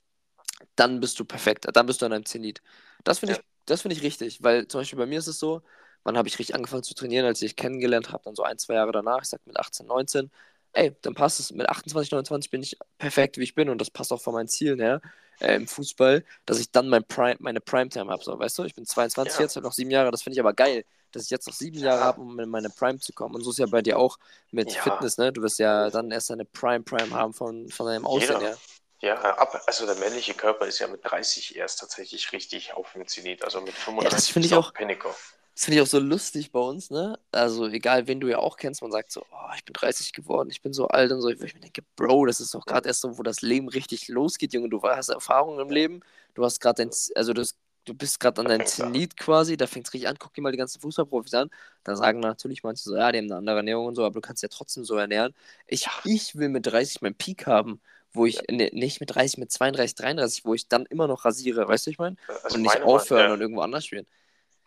dann 0.75 0.99
bist 0.99 1.19
du 1.19 1.25
perfekt, 1.25 1.67
dann 1.71 1.85
bist 1.85 2.01
du 2.01 2.05
an 2.05 2.13
einem 2.13 2.25
Zenit. 2.25 2.61
Das 3.03 3.19
finde 3.19 3.35
ja. 3.35 3.39
ich, 3.39 3.45
das 3.65 3.85
ich 3.85 4.01
richtig, 4.01 4.43
weil 4.43 4.67
zum 4.67 4.81
Beispiel 4.81 4.99
bei 4.99 5.05
mir 5.05 5.19
ist 5.19 5.27
es 5.27 5.39
so, 5.39 5.61
wann 6.03 6.17
habe 6.17 6.27
ich 6.27 6.39
richtig 6.39 6.55
angefangen 6.55 6.83
zu 6.83 6.93
trainieren, 6.93 7.25
als 7.25 7.41
ich 7.41 7.55
kennengelernt 7.55 8.11
habe, 8.11 8.23
dann 8.23 8.35
so 8.35 8.43
ein, 8.43 8.57
zwei 8.57 8.75
Jahre 8.75 8.91
danach, 8.91 9.21
ich 9.21 9.29
sag 9.29 9.45
mit 9.45 9.57
18, 9.57 9.85
19, 9.85 10.31
ey, 10.73 10.95
dann 11.01 11.13
passt 11.13 11.39
es, 11.39 11.51
mit 11.51 11.69
28, 11.69 12.11
29 12.11 12.51
bin 12.51 12.61
ich 12.61 12.77
perfekt, 12.97 13.37
wie 13.37 13.43
ich 13.43 13.55
bin 13.55 13.69
und 13.69 13.79
das 13.79 13.89
passt 13.89 14.11
auch 14.11 14.21
von 14.21 14.33
meinen 14.33 14.47
Zielen 14.47 14.79
her 14.79 15.01
äh, 15.39 15.55
im 15.55 15.67
Fußball, 15.67 16.23
dass 16.45 16.59
ich 16.59 16.71
dann 16.71 16.89
mein 16.89 17.03
Prime, 17.05 17.37
meine 17.39 17.61
Primetime 17.61 18.11
habe, 18.11 18.23
so, 18.23 18.37
weißt 18.37 18.57
du, 18.57 18.63
ich 18.63 18.75
bin 18.75 18.85
22 18.85 19.35
ja. 19.35 19.41
jetzt, 19.41 19.55
habe 19.55 19.65
noch 19.65 19.73
sieben 19.73 19.91
Jahre, 19.91 20.11
das 20.11 20.23
finde 20.23 20.35
ich 20.35 20.39
aber 20.39 20.53
geil, 20.53 20.83
dass 21.11 21.23
ich 21.23 21.29
jetzt 21.29 21.47
noch 21.47 21.53
sieben 21.53 21.77
Jahre 21.77 22.03
habe, 22.03 22.21
um 22.21 22.39
in 22.39 22.49
meine 22.49 22.69
Prime 22.69 22.99
zu 22.99 23.13
kommen 23.13 23.35
und 23.35 23.43
so 23.43 23.51
ist 23.51 23.59
ja 23.59 23.67
bei 23.67 23.81
dir 23.81 23.99
auch 23.99 24.17
mit 24.51 24.73
ja. 24.73 24.81
Fitness, 24.81 25.17
ne, 25.17 25.31
du 25.31 25.41
wirst 25.41 25.59
ja 25.59 25.89
dann 25.89 26.11
erst 26.11 26.31
deine 26.31 26.45
Prime-Prime 26.45 27.11
haben 27.11 27.33
von, 27.33 27.69
von 27.69 27.85
deinem 27.85 28.05
Aussehen 28.05 28.39
her. 28.39 28.57
Ja, 29.03 29.15
ab, 29.15 29.61
also 29.67 29.85
der 29.85 29.95
männliche 29.95 30.33
Körper 30.33 30.65
ist 30.65 30.79
ja 30.79 30.87
mit 30.87 31.01
30 31.03 31.57
erst 31.57 31.81
tatsächlich 31.81 32.31
richtig 32.31 32.73
auf 32.73 32.93
dem 32.93 33.05
Zenit, 33.05 33.43
also 33.43 33.59
mit 33.59 33.73
35 33.73 34.03
ja, 34.05 34.15
das 34.15 34.29
finde 34.29 34.47
ich 34.47 34.53
auch 34.53 34.73
Pinnacle. 34.73 35.11
Das 35.53 35.65
finde 35.65 35.75
ich 35.75 35.83
auch 35.83 35.91
so 35.91 35.99
lustig 35.99 36.53
bei 36.53 36.61
uns, 36.61 36.89
ne? 36.89 37.19
Also 37.33 37.67
egal, 37.67 38.07
wen 38.07 38.21
du 38.21 38.29
ja 38.29 38.37
auch 38.39 38.55
kennst, 38.55 38.81
man 38.81 38.93
sagt 38.93 39.11
so, 39.11 39.25
oh, 39.29 39.51
ich 39.57 39.65
bin 39.65 39.73
30 39.73 40.13
geworden, 40.13 40.49
ich 40.49 40.61
bin 40.61 40.71
so 40.71 40.87
alt 40.87 41.11
und 41.11 41.19
so. 41.19 41.27
Ich, 41.27 41.41
ich 41.41 41.53
mir 41.53 41.59
denke, 41.59 41.81
Bro, 41.97 42.27
das 42.27 42.39
ist 42.39 42.53
doch 42.55 42.65
gerade 42.65 42.87
erst 42.87 43.01
so, 43.01 43.17
wo 43.17 43.23
das 43.23 43.41
Leben 43.41 43.67
richtig 43.67 44.07
losgeht, 44.07 44.53
Junge. 44.53 44.69
Du 44.69 44.81
hast 44.81 45.09
Erfahrungen 45.09 45.59
im 45.59 45.69
Leben, 45.69 45.99
du 46.33 46.45
hast 46.45 46.61
gerade 46.61 46.85
dein, 46.85 46.91
also 47.15 47.33
das, 47.33 47.57
du 47.83 47.93
bist 47.93 48.21
gerade 48.21 48.39
an 48.39 48.47
deinem 48.47 48.65
Zenit 48.65 49.17
quasi, 49.17 49.57
da 49.57 49.67
fängt 49.67 49.85
es 49.87 49.93
richtig 49.93 50.07
an, 50.07 50.15
guck 50.17 50.33
dir 50.33 50.41
mal 50.41 50.53
die 50.53 50.57
ganzen 50.57 50.79
Fußballprofis 50.79 51.33
an. 51.33 51.49
Da 51.83 51.97
sagen 51.97 52.21
natürlich 52.21 52.63
manche 52.63 52.83
so, 52.83 52.95
ja, 52.95 53.11
die 53.11 53.17
haben 53.17 53.25
eine 53.25 53.35
andere 53.35 53.57
Ernährung 53.57 53.87
und 53.87 53.95
so, 53.95 54.05
aber 54.05 54.13
du 54.13 54.21
kannst 54.21 54.43
ja 54.43 54.49
trotzdem 54.49 54.85
so 54.85 54.95
ernähren. 54.95 55.35
Ich, 55.67 55.89
ich 56.05 56.37
will 56.37 56.47
mit 56.47 56.65
30 56.65 57.01
meinen 57.01 57.15
Peak 57.15 57.45
haben 57.47 57.81
wo 58.13 58.25
ich 58.25 58.41
ne, 58.49 58.69
nicht 58.73 58.99
mit 58.99 59.13
30, 59.13 59.37
mit 59.37 59.51
32, 59.51 59.95
33, 59.95 60.45
wo 60.45 60.53
ich 60.53 60.67
dann 60.67 60.85
immer 60.85 61.07
noch 61.07 61.25
rasiere, 61.25 61.67
weißt 61.67 61.87
du, 61.87 61.91
ich 61.91 61.97
meine? 61.97 62.15
Also 62.43 62.55
und 62.55 62.61
nicht 62.61 62.81
aufhören 62.81 63.27
ja. 63.27 63.33
und 63.33 63.41
irgendwo 63.41 63.61
anders 63.61 63.85
spielen. 63.85 64.07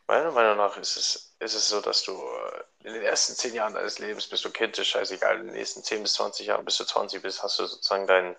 Meiner 0.08 0.30
Meinung 0.30 0.56
nach 0.56 0.76
ist 0.76 0.96
es 0.96 1.26
ist 1.38 1.54
es 1.54 1.68
so, 1.68 1.80
dass 1.80 2.02
du 2.02 2.12
äh, 2.12 2.86
in 2.86 2.94
den 2.94 3.02
ersten 3.02 3.34
zehn 3.34 3.54
Jahren 3.54 3.74
deines 3.74 3.98
Lebens 3.98 4.26
bist 4.26 4.44
du 4.44 4.50
Kind, 4.50 4.78
ist 4.78 4.88
scheißegal. 4.88 5.40
In 5.40 5.46
den 5.46 5.56
nächsten 5.56 5.82
zehn 5.82 6.02
bis 6.02 6.14
20 6.14 6.46
Jahren, 6.46 6.64
bis 6.64 6.76
du 6.78 6.84
20 6.84 7.22
bist, 7.22 7.42
hast 7.42 7.58
du 7.58 7.66
sozusagen 7.66 8.06
dein, 8.06 8.36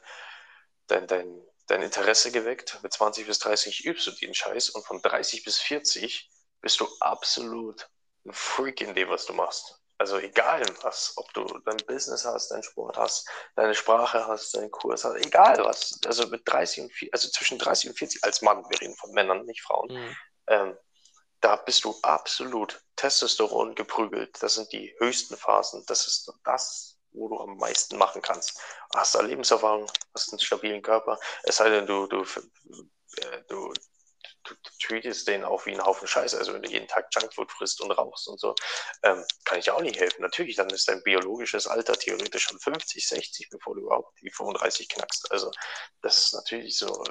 dein, 0.87 1.05
dein, 1.07 1.41
dein 1.67 1.81
Interesse 1.81 2.31
geweckt. 2.31 2.79
Mit 2.81 2.93
20 2.93 3.27
bis 3.27 3.39
30 3.39 3.85
übst 3.85 4.07
du 4.07 4.11
den 4.11 4.33
Scheiß 4.33 4.69
und 4.69 4.85
von 4.85 5.01
30 5.01 5.43
bis 5.43 5.59
40 5.59 6.29
bist 6.61 6.79
du 6.79 6.87
absolut 6.99 7.89
ein 8.25 8.33
Freak 8.33 8.81
in 8.81 8.95
dem, 8.95 9.09
was 9.09 9.25
du 9.25 9.33
machst. 9.33 9.79
Also 9.99 10.19
egal 10.19 10.63
was, 10.83 11.13
ob 11.15 11.33
du 11.33 11.43
dein 11.65 11.77
Business 11.87 12.23
hast, 12.23 12.49
dein 12.51 12.61
Sport 12.61 12.97
hast, 12.97 13.27
deine 13.55 13.73
Sprache 13.73 14.27
hast, 14.27 14.55
deinen 14.55 14.69
Kurs 14.69 15.03
hast, 15.03 15.15
egal 15.25 15.57
was. 15.65 15.99
Also 16.05 16.27
mit 16.27 16.41
30 16.45 16.83
und 16.83 16.93
40, 16.93 17.13
also 17.13 17.29
zwischen 17.29 17.57
30 17.57 17.89
und 17.89 17.97
40 17.97 18.23
als 18.23 18.41
Mann, 18.41 18.63
wir 18.69 18.79
reden 18.81 18.95
von 18.95 19.11
Männern, 19.11 19.45
nicht 19.45 19.61
Frauen. 19.61 19.91
Mhm. 19.91 20.15
Ähm, 20.47 20.77
da 21.41 21.55
bist 21.55 21.83
du 21.83 21.95
absolut 22.03 22.83
Testosteron 22.95 23.75
geprügelt. 23.75 24.41
Das 24.41 24.55
sind 24.55 24.71
die 24.71 24.93
höchsten 24.99 25.35
Phasen. 25.35 25.83
Das 25.87 26.07
ist 26.07 26.31
das, 26.43 26.97
wo 27.11 27.29
du 27.29 27.39
am 27.39 27.57
meisten 27.57 27.97
machen 27.97 28.21
kannst. 28.21 28.59
Hast 28.95 29.15
da 29.15 29.21
Lebenserfahrung, 29.21 29.87
hast 30.13 30.31
einen 30.31 30.39
stabilen 30.39 30.81
Körper. 30.81 31.19
Es 31.43 31.57
sei 31.57 31.69
denn, 31.69 31.85
du, 31.85 32.07
du, 32.07 32.21
äh, 32.23 33.43
du 33.47 33.57
du, 33.57 33.73
du 33.73 33.73
treatest 34.87 35.27
den 35.27 35.43
auch 35.43 35.65
wie 35.65 35.73
ein 35.73 35.83
Haufen 35.83 36.07
Scheiße. 36.07 36.37
Also 36.37 36.53
wenn 36.53 36.61
du 36.61 36.69
jeden 36.69 36.87
Tag 36.87 37.07
Junkfood 37.11 37.51
frisst 37.51 37.81
und 37.81 37.91
rauchst 37.91 38.27
und 38.27 38.39
so, 38.39 38.55
ähm, 39.03 39.23
kann 39.45 39.59
ich 39.59 39.69
auch 39.71 39.81
nicht 39.81 39.99
helfen. 39.99 40.21
Natürlich, 40.21 40.55
dann 40.55 40.69
ist 40.69 40.87
dein 40.87 41.03
biologisches 41.03 41.67
Alter 41.67 41.93
theoretisch 41.93 42.43
schon 42.43 42.59
50, 42.59 43.07
60, 43.07 43.49
bevor 43.49 43.75
du 43.75 43.81
überhaupt 43.81 44.17
die 44.21 44.31
35 44.31 44.89
knackst. 44.89 45.31
Also 45.31 45.51
das 46.01 46.17
ist 46.17 46.33
natürlich 46.33 46.77
so, 46.77 47.03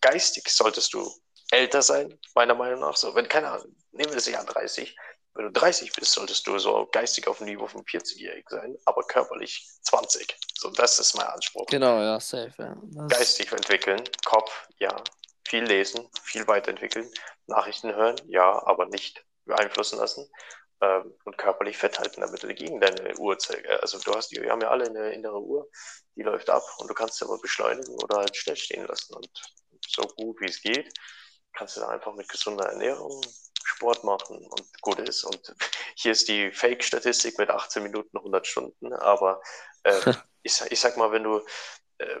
geistig 0.00 0.48
solltest 0.48 0.94
du 0.94 1.10
älter 1.50 1.82
sein, 1.82 2.18
meiner 2.34 2.54
Meinung 2.54 2.80
nach. 2.80 2.96
So, 2.96 3.14
wenn, 3.14 3.28
keine 3.28 3.50
Ahnung, 3.50 3.76
nehmen 3.92 4.10
wir 4.10 4.16
das 4.16 4.28
Jahr 4.28 4.44
30. 4.44 4.96
Wenn 5.34 5.44
du 5.44 5.52
30 5.52 5.92
bist, 5.92 6.12
solltest 6.12 6.46
du 6.46 6.58
so 6.58 6.88
geistig 6.90 7.28
auf 7.28 7.38
dem 7.38 7.46
Niveau 7.46 7.66
von 7.68 7.84
40-Jährig 7.84 8.44
sein, 8.48 8.76
aber 8.84 9.02
körperlich 9.02 9.68
20. 9.82 10.36
So, 10.58 10.70
das 10.70 10.98
ist 10.98 11.14
mein 11.14 11.26
Anspruch. 11.26 11.66
Genau, 11.66 12.00
ja, 12.00 12.18
safe, 12.18 12.52
ja. 12.58 12.76
Geistig 13.06 13.52
entwickeln, 13.52 14.02
Kopf, 14.24 14.68
ja, 14.78 15.02
viel 15.50 15.64
lesen, 15.64 16.08
viel 16.22 16.46
weiterentwickeln, 16.46 17.10
Nachrichten 17.46 17.92
hören, 17.94 18.16
ja, 18.28 18.64
aber 18.66 18.86
nicht 18.86 19.26
beeinflussen 19.44 19.98
lassen 19.98 20.30
ähm, 20.80 21.12
und 21.24 21.38
körperlich 21.38 21.76
fit 21.76 21.98
halten, 21.98 22.20
damit 22.20 22.42
du 22.44 22.54
gegen 22.54 22.80
deine 22.80 23.16
Uhr 23.18 23.36
Also 23.80 23.98
du 23.98 24.14
hast, 24.14 24.30
die, 24.30 24.40
wir 24.40 24.52
haben 24.52 24.60
ja 24.60 24.70
alle 24.70 24.86
eine 24.86 25.12
innere 25.12 25.40
Uhr, 25.40 25.68
die 26.14 26.22
läuft 26.22 26.48
ab 26.50 26.62
und 26.78 26.88
du 26.88 26.94
kannst 26.94 27.18
sie 27.18 27.24
aber 27.24 27.38
beschleunigen 27.38 27.96
oder 28.00 28.18
halt 28.18 28.36
schnell 28.36 28.56
stehen 28.56 28.86
lassen 28.86 29.14
und 29.14 29.28
so 29.88 30.02
gut 30.02 30.40
wie 30.40 30.46
es 30.46 30.62
geht, 30.62 30.92
kannst 31.52 31.76
du 31.76 31.80
dann 31.80 31.90
einfach 31.90 32.14
mit 32.14 32.28
gesunder 32.28 32.66
Ernährung 32.66 33.20
Sport 33.64 34.04
machen 34.04 34.36
und 34.36 34.82
gut 34.82 35.00
ist. 35.00 35.24
Und 35.24 35.54
hier 35.96 36.12
ist 36.12 36.28
die 36.28 36.52
Fake-Statistik 36.52 37.38
mit 37.38 37.50
18 37.50 37.82
Minuten 37.82 38.16
100 38.16 38.46
Stunden, 38.46 38.92
aber 38.92 39.42
äh, 39.82 39.92
ich, 40.42 40.60
ich 40.70 40.78
sag 40.78 40.96
mal, 40.96 41.10
wenn 41.10 41.24
du 41.24 41.44
äh, 41.98 42.20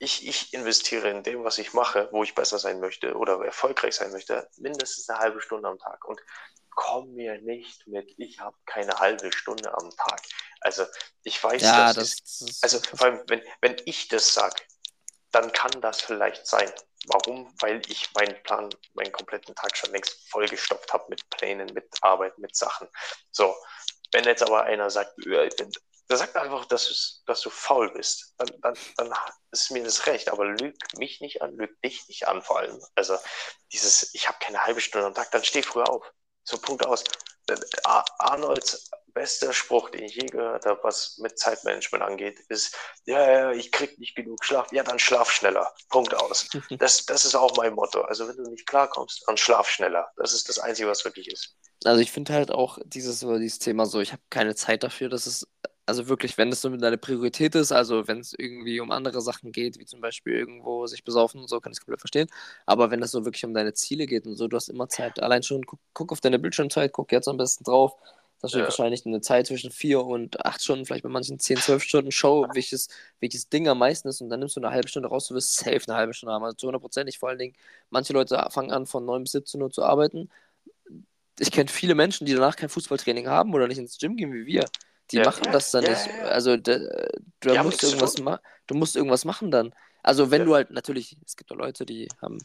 ich, 0.00 0.26
ich 0.26 0.54
investiere 0.54 1.10
in 1.10 1.22
dem, 1.22 1.44
was 1.44 1.58
ich 1.58 1.74
mache, 1.74 2.08
wo 2.10 2.24
ich 2.24 2.34
besser 2.34 2.58
sein 2.58 2.80
möchte 2.80 3.14
oder 3.14 3.44
erfolgreich 3.44 3.94
sein 3.94 4.10
möchte, 4.12 4.48
mindestens 4.56 5.08
eine 5.10 5.18
halbe 5.18 5.42
Stunde 5.42 5.68
am 5.68 5.78
Tag. 5.78 6.06
Und 6.06 6.18
komm 6.70 7.12
mir 7.12 7.38
nicht 7.42 7.86
mit, 7.86 8.14
ich 8.16 8.40
habe 8.40 8.56
keine 8.64 8.98
halbe 8.98 9.30
Stunde 9.30 9.72
am 9.76 9.90
Tag. 9.90 10.22
Also 10.62 10.86
ich 11.22 11.42
weiß, 11.42 11.60
ja, 11.60 11.92
das, 11.92 12.14
ist, 12.14 12.58
also 12.62 12.80
vor 12.80 13.08
allem, 13.08 13.22
wenn, 13.28 13.42
wenn 13.60 13.76
ich 13.84 14.08
das 14.08 14.32
sage, 14.32 14.56
dann 15.32 15.52
kann 15.52 15.80
das 15.82 16.00
vielleicht 16.00 16.46
sein. 16.46 16.72
Warum? 17.06 17.52
Weil 17.60 17.82
ich 17.88 18.10
meinen 18.14 18.42
Plan, 18.42 18.70
meinen 18.94 19.12
kompletten 19.12 19.54
Tag 19.54 19.76
schon 19.76 19.92
längst 19.92 20.30
vollgestopft 20.30 20.92
habe 20.94 21.04
mit 21.10 21.28
Plänen, 21.28 21.72
mit 21.74 21.88
Arbeit, 22.00 22.38
mit 22.38 22.56
Sachen. 22.56 22.88
So, 23.30 23.54
wenn 24.12 24.24
jetzt 24.24 24.42
aber 24.42 24.64
einer 24.64 24.88
sagt, 24.88 25.12
ich 25.18 25.56
bin 25.56 25.70
der 26.10 26.16
sagt 26.16 26.36
einfach, 26.36 26.64
dass, 26.66 26.88
du, 26.88 26.94
dass 27.26 27.40
du 27.40 27.50
faul 27.50 27.92
bist. 27.92 28.34
Dann, 28.36 28.48
dann, 28.62 28.74
dann 28.96 29.14
ist 29.52 29.70
mir 29.70 29.84
das 29.84 30.06
recht, 30.06 30.28
aber 30.28 30.44
lüg 30.44 30.76
mich 30.98 31.20
nicht 31.20 31.40
an, 31.40 31.56
lüg 31.56 31.80
dich 31.82 32.08
nicht 32.08 32.26
an 32.26 32.42
vor 32.42 32.58
allem. 32.58 32.80
Also 32.96 33.16
dieses, 33.72 34.12
ich 34.14 34.28
habe 34.28 34.38
keine 34.40 34.64
halbe 34.64 34.80
Stunde 34.80 35.06
am 35.06 35.14
Tag, 35.14 35.30
dann 35.30 35.44
steh 35.44 35.62
früher 35.62 35.88
auf. 35.88 36.04
So 36.42 36.58
Punkt 36.58 36.84
aus. 36.84 37.04
Arnolds 38.18 38.90
bester 39.12 39.52
Spruch, 39.52 39.90
den 39.90 40.04
ich 40.04 40.14
je 40.14 40.26
gehört 40.26 40.66
habe, 40.66 40.80
was 40.82 41.18
mit 41.18 41.38
Zeitmanagement 41.38 42.02
angeht, 42.02 42.38
ist, 42.48 42.76
ja, 43.06 43.30
ja, 43.30 43.50
ich 43.52 43.72
krieg 43.72 43.98
nicht 43.98 44.14
genug 44.14 44.44
Schlaf. 44.44 44.72
Ja, 44.72 44.82
dann 44.82 44.98
schlaf 44.98 45.30
schneller. 45.30 45.72
Punkt 45.88 46.14
aus. 46.14 46.48
Das, 46.78 47.04
das 47.06 47.24
ist 47.24 47.34
auch 47.34 47.56
mein 47.56 47.74
Motto. 47.74 48.02
Also 48.02 48.28
wenn 48.28 48.36
du 48.36 48.50
nicht 48.50 48.66
klarkommst, 48.66 49.24
dann 49.26 49.36
schlaf 49.36 49.68
schneller. 49.68 50.10
Das 50.16 50.32
ist 50.32 50.48
das 50.48 50.58
Einzige, 50.58 50.88
was 50.88 51.04
wirklich 51.04 51.28
ist. 51.28 51.56
Also 51.84 52.00
ich 52.00 52.10
finde 52.10 52.32
halt 52.32 52.50
auch 52.50 52.78
dieses, 52.84 53.20
dieses 53.20 53.58
Thema 53.58 53.86
so, 53.86 54.00
ich 54.00 54.12
habe 54.12 54.22
keine 54.30 54.54
Zeit 54.54 54.82
dafür, 54.82 55.08
das 55.08 55.26
ist 55.26 55.48
also 55.90 56.08
wirklich, 56.08 56.38
wenn 56.38 56.50
es 56.52 56.60
so 56.60 56.68
deine 56.76 56.98
Priorität 56.98 57.56
ist, 57.56 57.72
also 57.72 58.06
wenn 58.06 58.20
es 58.20 58.32
irgendwie 58.38 58.78
um 58.78 58.92
andere 58.92 59.20
Sachen 59.20 59.50
geht, 59.50 59.78
wie 59.80 59.86
zum 59.86 60.00
Beispiel 60.00 60.34
irgendwo 60.34 60.86
sich 60.86 61.02
besaufen 61.02 61.40
und 61.40 61.48
so, 61.48 61.60
kann 61.60 61.72
ich 61.72 61.78
es 61.78 61.80
komplett 61.80 62.00
verstehen. 62.00 62.28
Aber 62.64 62.92
wenn 62.92 63.02
es 63.02 63.10
so 63.10 63.24
wirklich 63.24 63.44
um 63.44 63.54
deine 63.54 63.74
Ziele 63.74 64.06
geht 64.06 64.24
und 64.26 64.36
so, 64.36 64.46
du 64.46 64.56
hast 64.56 64.68
immer 64.68 64.88
Zeit. 64.88 65.20
Allein 65.20 65.42
schon, 65.42 65.62
guck, 65.66 65.80
guck 65.92 66.12
auf 66.12 66.20
deine 66.20 66.38
Bildschirmzeit, 66.38 66.92
guck 66.92 67.10
jetzt 67.10 67.26
am 67.26 67.38
besten 67.38 67.64
drauf. 67.64 67.96
Da 68.40 68.48
steht 68.48 68.60
ja. 68.60 68.66
wahrscheinlich 68.66 69.04
eine 69.04 69.20
Zeit 69.20 69.48
zwischen 69.48 69.72
vier 69.72 70.04
und 70.04 70.44
acht 70.46 70.62
Stunden, 70.62 70.86
vielleicht 70.86 71.02
bei 71.02 71.10
manchen 71.10 71.40
zehn, 71.40 71.56
zwölf 71.56 71.82
Stunden 71.82 72.12
Show, 72.12 72.46
welches, 72.54 72.88
welches 73.18 73.48
Ding 73.48 73.66
am 73.68 73.78
meisten 73.78 74.08
ist. 74.08 74.20
Und 74.20 74.30
dann 74.30 74.38
nimmst 74.40 74.56
du 74.56 74.60
eine 74.60 74.70
halbe 74.70 74.86
Stunde 74.88 75.08
raus, 75.08 75.26
du 75.26 75.34
wirst 75.34 75.56
safe 75.56 75.80
eine 75.88 75.96
halbe 75.96 76.14
Stunde 76.14 76.34
haben. 76.34 76.44
Also 76.44 76.56
zu 76.56 76.68
100 76.68 77.16
Vor 77.16 77.28
allen 77.28 77.38
Dingen, 77.38 77.54
manche 77.90 78.12
Leute 78.12 78.46
fangen 78.50 78.70
an, 78.70 78.86
von 78.86 79.04
9 79.04 79.24
bis 79.24 79.32
17 79.32 79.60
Uhr 79.60 79.70
zu 79.70 79.82
arbeiten. 79.82 80.30
Ich 81.40 81.50
kenne 81.50 81.68
viele 81.68 81.94
Menschen, 81.96 82.26
die 82.26 82.34
danach 82.34 82.54
kein 82.56 82.68
Fußballtraining 82.68 83.26
haben 83.26 83.52
oder 83.54 83.66
nicht 83.66 83.78
ins 83.78 83.98
Gym 83.98 84.16
gehen 84.16 84.32
wie 84.32 84.46
wir. 84.46 84.66
Die 85.10 85.16
ja, 85.16 85.24
machen 85.24 85.44
das 85.52 85.70
dann 85.70 85.84
ja, 85.84 85.90
nicht. 85.90 86.08
Also 86.22 86.56
da, 86.56 86.78
du, 87.40 87.54
musst 87.62 87.82
irgendwas 87.82 88.14
du 88.14 88.74
musst 88.74 88.96
irgendwas 88.96 89.24
machen 89.24 89.50
dann. 89.50 89.74
Also 90.02 90.30
wenn 90.30 90.44
du 90.44 90.54
halt 90.54 90.70
natürlich, 90.70 91.16
es 91.26 91.36
gibt 91.36 91.52
auch 91.52 91.56
Leute, 91.56 91.84
die 91.84 92.08
haben, 92.22 92.38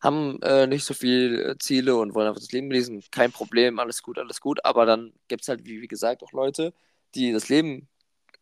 haben 0.00 0.40
äh, 0.42 0.66
nicht 0.66 0.84
so 0.84 0.94
viele 0.94 1.56
Ziele 1.58 1.96
und 1.96 2.14
wollen 2.14 2.28
einfach 2.28 2.40
das 2.40 2.52
Leben 2.52 2.70
lesen, 2.70 3.02
kein 3.10 3.32
Problem, 3.32 3.78
alles 3.78 4.02
gut, 4.02 4.18
alles 4.18 4.40
gut. 4.40 4.64
Aber 4.64 4.86
dann 4.86 5.12
gibt 5.28 5.42
es 5.42 5.48
halt, 5.48 5.64
wie, 5.64 5.80
wie 5.80 5.88
gesagt, 5.88 6.22
auch 6.22 6.32
Leute, 6.32 6.74
die 7.14 7.32
das 7.32 7.48
Leben 7.48 7.88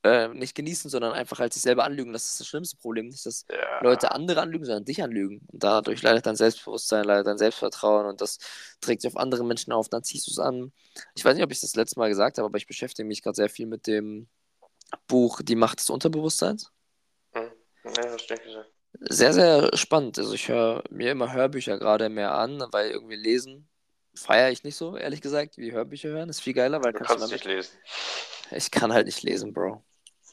äh, 0.05 0.29
nicht 0.29 0.55
genießen, 0.55 0.91
sondern 0.91 1.13
einfach 1.13 1.39
halt 1.39 1.53
sich 1.53 1.63
selber 1.63 1.85
anlügen. 1.85 2.13
Das 2.13 2.29
ist 2.29 2.41
das 2.41 2.47
schlimmste 2.47 2.77
Problem. 2.77 3.09
Nicht, 3.09 3.27
dass 3.27 3.47
ja. 3.51 3.83
Leute 3.83 4.13
andere 4.13 4.41
anlügen, 4.41 4.65
sondern 4.65 4.85
dich 4.85 5.03
anlügen. 5.03 5.47
Und 5.53 5.63
dadurch 5.63 6.03
leidet 6.03 6.27
dein 6.27 6.37
Selbstbewusstsein, 6.37 7.05
leidet 7.05 7.27
dein 7.27 7.39
Selbstvertrauen 7.39 8.07
und 8.07 8.21
das 8.21 8.39
trägt 8.81 9.03
sich 9.03 9.11
auf 9.11 9.17
andere 9.17 9.45
Menschen 9.45 9.73
auf. 9.73 9.89
Dann 9.89 10.05
ziehst 10.05 10.27
du 10.27 10.31
es 10.31 10.39
an. 10.39 10.73
Ich 11.15 11.25
weiß 11.25 11.35
nicht, 11.35 11.45
ob 11.45 11.51
ich 11.51 11.61
das 11.61 11.75
letzte 11.75 11.99
Mal 11.99 12.09
gesagt 12.09 12.39
habe, 12.39 12.47
aber 12.47 12.59
ich 12.59 12.67
beschäftige 12.67 13.07
mich 13.07 13.23
gerade 13.23 13.37
sehr 13.37 13.49
viel 13.49 13.67
mit 13.67 13.87
dem 13.87 14.29
Buch 15.07 15.43
Die 15.43 15.57
Macht 15.57 15.81
des 15.81 15.91
Unterbewusstseins. 15.91 16.71
Hm. 17.33 17.51
Hast 17.85 18.31
nicht 18.31 18.45
gesagt. 18.45 18.71
Sehr, 19.01 19.33
sehr 19.33 19.77
spannend. 19.77 20.19
Also 20.19 20.33
ich 20.33 20.49
höre 20.49 20.83
mir 20.91 21.13
immer 21.13 21.33
Hörbücher 21.33 21.79
gerade 21.79 22.09
mehr 22.09 22.35
an, 22.35 22.65
weil 22.71 22.91
irgendwie 22.91 23.17
lesen 23.17 23.69
feiere 24.19 24.51
ich 24.51 24.65
nicht 24.65 24.77
so, 24.77 24.97
ehrlich 24.97 25.21
gesagt, 25.21 25.59
wie 25.59 25.73
Hörbücher 25.73 26.09
hören. 26.09 26.29
Das 26.29 26.39
ist 26.39 26.43
viel 26.43 26.55
geiler, 26.55 26.83
weil 26.83 26.93
du 26.93 26.99
kannst, 26.99 27.19
kannst 27.19 27.33
nicht 27.33 27.45
lesen. 27.45 27.71
Ich 28.51 28.71
kann 28.71 28.93
halt 28.93 29.07
nicht 29.07 29.23
lesen, 29.23 29.53
Bro. 29.53 29.83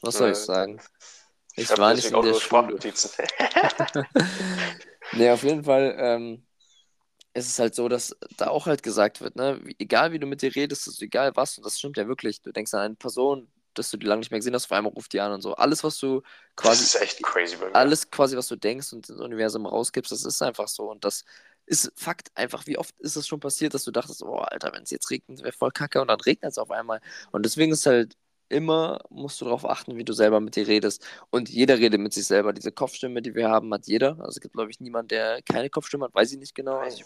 Was 0.02 0.18
soll 0.18 0.30
ich 0.30 0.36
sagen? 0.36 0.80
Ich, 1.56 1.70
ich 1.70 1.78
war 1.78 1.94
nicht 1.94 2.10
in 2.10 2.22
der 2.22 2.34
Schule. 2.34 2.78
nee, 5.12 5.30
auf 5.30 5.42
jeden 5.42 5.64
Fall 5.64 5.94
ähm, 5.98 6.46
ist 7.34 7.48
es 7.48 7.58
halt 7.58 7.74
so, 7.74 7.88
dass 7.88 8.16
da 8.36 8.48
auch 8.48 8.66
halt 8.66 8.82
gesagt 8.82 9.20
wird, 9.20 9.36
ne, 9.36 9.60
egal 9.78 10.12
wie 10.12 10.18
du 10.18 10.26
mit 10.26 10.42
dir 10.42 10.54
redest, 10.54 10.86
ist 10.88 11.02
egal 11.02 11.32
was, 11.34 11.58
und 11.58 11.66
das 11.66 11.78
stimmt 11.78 11.96
ja 11.96 12.08
wirklich. 12.08 12.42
Du 12.42 12.52
denkst 12.52 12.72
an 12.74 12.80
eine 12.80 12.94
Person, 12.94 13.50
dass 13.74 13.90
du 13.90 13.96
die 13.96 14.06
lange 14.06 14.20
nicht 14.20 14.30
mehr 14.30 14.38
gesehen 14.38 14.54
hast, 14.54 14.66
auf 14.66 14.72
einmal 14.72 14.92
ruft 14.92 15.12
die 15.12 15.20
an 15.20 15.32
und 15.32 15.42
so. 15.42 15.54
Alles, 15.54 15.84
was 15.84 15.98
du 15.98 16.22
quasi. 16.56 16.82
Das 16.82 16.94
ist 16.94 17.02
echt 17.02 17.22
crazy 17.22 17.56
bei 17.56 17.66
mir. 17.66 17.74
Alles 17.74 18.10
quasi, 18.10 18.36
was 18.36 18.48
du 18.48 18.56
denkst 18.56 18.92
und 18.92 19.08
ins 19.08 19.20
Universum 19.20 19.66
rausgibst, 19.66 20.12
das 20.12 20.24
ist 20.24 20.42
einfach 20.42 20.68
so. 20.68 20.90
Und 20.90 21.04
das 21.04 21.24
ist 21.66 21.92
Fakt 21.96 22.30
einfach, 22.34 22.66
wie 22.66 22.78
oft 22.78 22.94
ist 23.00 23.16
es 23.16 23.26
schon 23.26 23.40
passiert, 23.40 23.74
dass 23.74 23.84
du 23.84 23.90
dachtest, 23.90 24.22
oh 24.22 24.38
Alter, 24.38 24.72
wenn 24.72 24.84
es 24.84 24.90
jetzt 24.90 25.10
regnet, 25.10 25.42
wäre 25.42 25.52
voll 25.52 25.72
kacke 25.72 26.00
und 26.00 26.08
dann 26.08 26.20
regnet 26.20 26.52
es 26.52 26.58
auf 26.58 26.70
einmal. 26.70 27.00
Und 27.32 27.44
deswegen 27.44 27.72
ist 27.72 27.86
halt 27.86 28.16
immer 28.48 29.00
musst 29.10 29.40
du 29.40 29.44
darauf 29.46 29.68
achten, 29.68 29.96
wie 29.96 30.04
du 30.04 30.12
selber 30.12 30.40
mit 30.40 30.56
dir 30.56 30.66
redest. 30.68 31.04
Und 31.30 31.48
jeder 31.48 31.78
redet 31.78 32.00
mit 32.00 32.12
sich 32.14 32.26
selber. 32.26 32.52
Diese 32.52 32.72
Kopfstimme, 32.72 33.22
die 33.22 33.34
wir 33.34 33.48
haben, 33.50 33.72
hat 33.74 33.86
jeder. 33.86 34.18
Also 34.18 34.30
es 34.30 34.40
gibt, 34.40 34.54
glaube 34.54 34.70
ich, 34.70 34.80
niemanden, 34.80 35.08
der 35.08 35.42
keine 35.42 35.70
Kopfstimme 35.70 36.06
hat, 36.06 36.14
weiß 36.14 36.32
ich 36.32 36.38
nicht 36.38 36.54
genau. 36.54 36.78
Also 36.78 36.98
ich, 37.00 37.04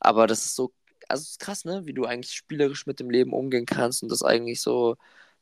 aber 0.00 0.26
das 0.26 0.44
ist 0.44 0.56
so, 0.56 0.72
also 1.08 1.22
es 1.22 1.30
ist 1.32 1.40
krass, 1.40 1.64
ne? 1.64 1.86
Wie 1.86 1.94
du 1.94 2.04
eigentlich 2.04 2.32
spielerisch 2.34 2.86
mit 2.86 3.00
dem 3.00 3.10
Leben 3.10 3.32
umgehen 3.32 3.66
kannst 3.66 4.02
und 4.02 4.10
das 4.10 4.22
eigentlich 4.22 4.60
so 4.60 4.96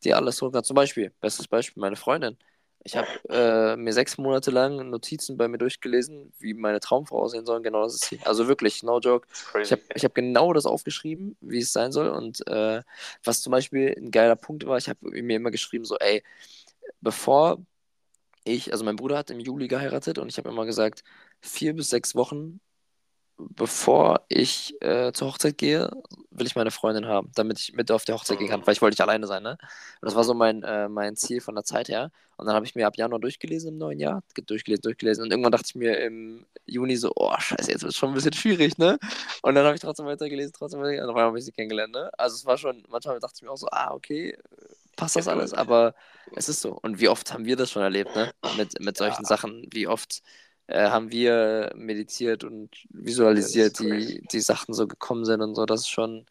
dir 0.05 0.17
alles 0.17 0.37
so 0.37 0.51
kannst. 0.51 0.69
Zum 0.69 0.75
Beispiel, 0.77 1.13
bestes 1.21 1.49
Beispiel, 1.49 1.81
meine 1.81 1.97
Freundin. 1.97 2.37
Ich 2.83 2.97
habe 2.97 3.09
äh, 3.29 3.77
mir 3.77 3.93
sechs 3.93 4.17
Monate 4.17 4.51
lang 4.51 4.89
Notizen 4.89 5.37
bei 5.37 5.49
mir 5.49 5.59
durchgelesen, 5.59 6.33
wie 6.39 6.55
meine 6.55 6.81
Traumfrau 6.81 7.23
aussehen 7.23 7.45
soll. 7.45 7.61
Genau 7.61 7.83
das 7.83 7.95
ist 7.95 8.05
sie. 8.07 8.21
Also 8.25 8.49
wirklich, 8.49 8.83
no 8.83 9.01
joke. 9.01 9.29
Ich 9.61 9.71
habe 9.71 9.83
ich 9.95 10.05
hab 10.05 10.15
genau 10.15 10.53
das 10.53 10.65
aufgeschrieben, 10.65 11.37
wie 11.41 11.59
es 11.59 11.73
sein 11.73 11.93
soll. 11.93 12.09
Und 12.09 12.47
äh, 12.47 12.83
was 13.23 13.43
zum 13.43 13.51
Beispiel 13.51 13.95
ein 13.99 14.11
geiler 14.11 14.37
Punkt 14.37 14.67
war, 14.67 14.79
ich 14.79 14.89
habe 14.89 14.99
mir 15.11 15.37
immer 15.37 15.51
geschrieben, 15.51 15.85
so, 15.85 15.97
ey, 15.99 16.23
bevor 17.01 17.59
ich, 18.45 18.73
also 18.73 18.85
mein 18.85 18.97
Bruder 18.97 19.19
hat 19.19 19.31
im 19.31 19.41
Juli 19.41 19.69
geheiratet 19.69 20.19
und 20.19 20.29
ich 20.29 20.39
habe 20.39 20.49
immer 20.49 20.67
gesagt, 20.67 21.05
vier 21.41 21.75
bis 21.75 21.91
sechs 21.91 22.15
Wochen 22.15 22.61
bevor 23.49 24.23
ich 24.29 24.81
äh, 24.83 25.13
zur 25.13 25.29
Hochzeit 25.29 25.59
gehe, 25.59 25.91
will 26.31 26.47
ich 26.47 26.57
meine 26.57 26.71
Freundin 26.71 27.07
haben, 27.07 27.31
damit 27.35 27.59
ich 27.59 27.75
mit 27.75 27.91
auf 27.91 28.05
die 28.05 28.13
Hochzeit 28.13 28.39
gehen 28.39 28.49
kann, 28.49 28.67
weil 28.67 28.73
ich 28.75 28.83
wollte 28.83 28.95
nicht 28.95 29.01
alleine 29.01 29.27
sein, 29.27 29.43
ne? 29.43 29.59
Und 30.01 30.07
das 30.07 30.15
war 30.15 30.25
so 30.25 30.35
mein, 30.35 30.63
äh, 30.63 30.89
mein 30.89 31.17
Ziel 31.17 31.41
von 31.41 31.55
der 31.55 31.65
Zeit 31.65 31.89
her. 31.89 32.11
Und 32.37 32.47
dann 32.47 32.55
habe 32.55 32.65
ich 32.65 32.75
mir 32.75 32.87
ab 32.87 32.97
Januar 32.97 33.21
durchgelesen 33.21 33.71
im 33.73 33.79
neuen 33.79 34.01
Jahr, 34.01 34.23
durchgelesen, 34.47 34.83
durchgelesen. 34.83 35.25
Und 35.25 35.31
irgendwann 35.31 35.53
dachte 35.53 35.67
ich 35.69 35.75
mir 35.75 35.99
im 35.99 36.47
Juni 36.67 36.97
so, 36.97 37.13
oh, 37.17 37.35
scheiße, 37.39 37.71
jetzt 37.71 37.83
wird 37.83 37.93
es 37.93 37.99
schon 37.99 38.11
ein 38.11 38.15
bisschen 38.15 38.33
schwierig, 38.33 38.79
ne? 38.79 38.99
Und 39.43 39.55
dann 39.55 39.65
habe 39.65 39.75
ich 39.75 39.81
trotzdem 39.81 40.07
weitergelesen, 40.07 40.53
trotzdem 40.57 40.81
weitergelesen. 40.81 41.05
Und 41.05 41.11
auf 41.11 41.17
einmal 41.17 41.29
habe 41.29 41.39
ich 41.39 41.45
sie 41.45 41.53
kennengelernt, 41.53 41.93
ne? 41.93 42.11
Also 42.17 42.37
es 42.37 42.47
war 42.47 42.57
schon, 42.57 42.83
manchmal 42.89 43.21
dachte 43.21 43.35
ich 43.37 43.43
mir 43.43 43.51
auch 43.51 43.57
so, 43.57 43.69
ah, 43.71 43.93
okay, 43.93 44.37
passt 44.97 45.17
das 45.17 45.29
alles, 45.29 45.53
aber 45.53 45.95
es 46.35 46.49
ist 46.49 46.61
so. 46.61 46.79
Und 46.81 47.01
wie 47.01 47.09
oft 47.09 47.33
haben 47.33 47.45
wir 47.45 47.57
das 47.57 47.71
schon 47.71 47.83
erlebt, 47.83 48.15
ne? 48.15 48.33
Mit, 48.57 48.81
mit 48.81 48.97
solchen 48.97 49.23
ja. 49.23 49.29
Sachen, 49.29 49.67
wie 49.73 49.87
oft 49.87 50.23
äh, 50.71 50.91
haben 50.91 51.11
wir 51.11 51.73
meditiert 51.75 52.45
und 52.45 52.71
visualisiert, 52.91 53.79
die, 53.81 54.23
die 54.31 54.41
Sachen 54.41 54.73
so 54.73 54.87
gekommen 54.87 55.25
sind 55.25 55.43
und 55.43 55.55
so. 55.55 55.67
Das 55.67 55.81
ist 55.81 55.91
schon. 55.91 56.27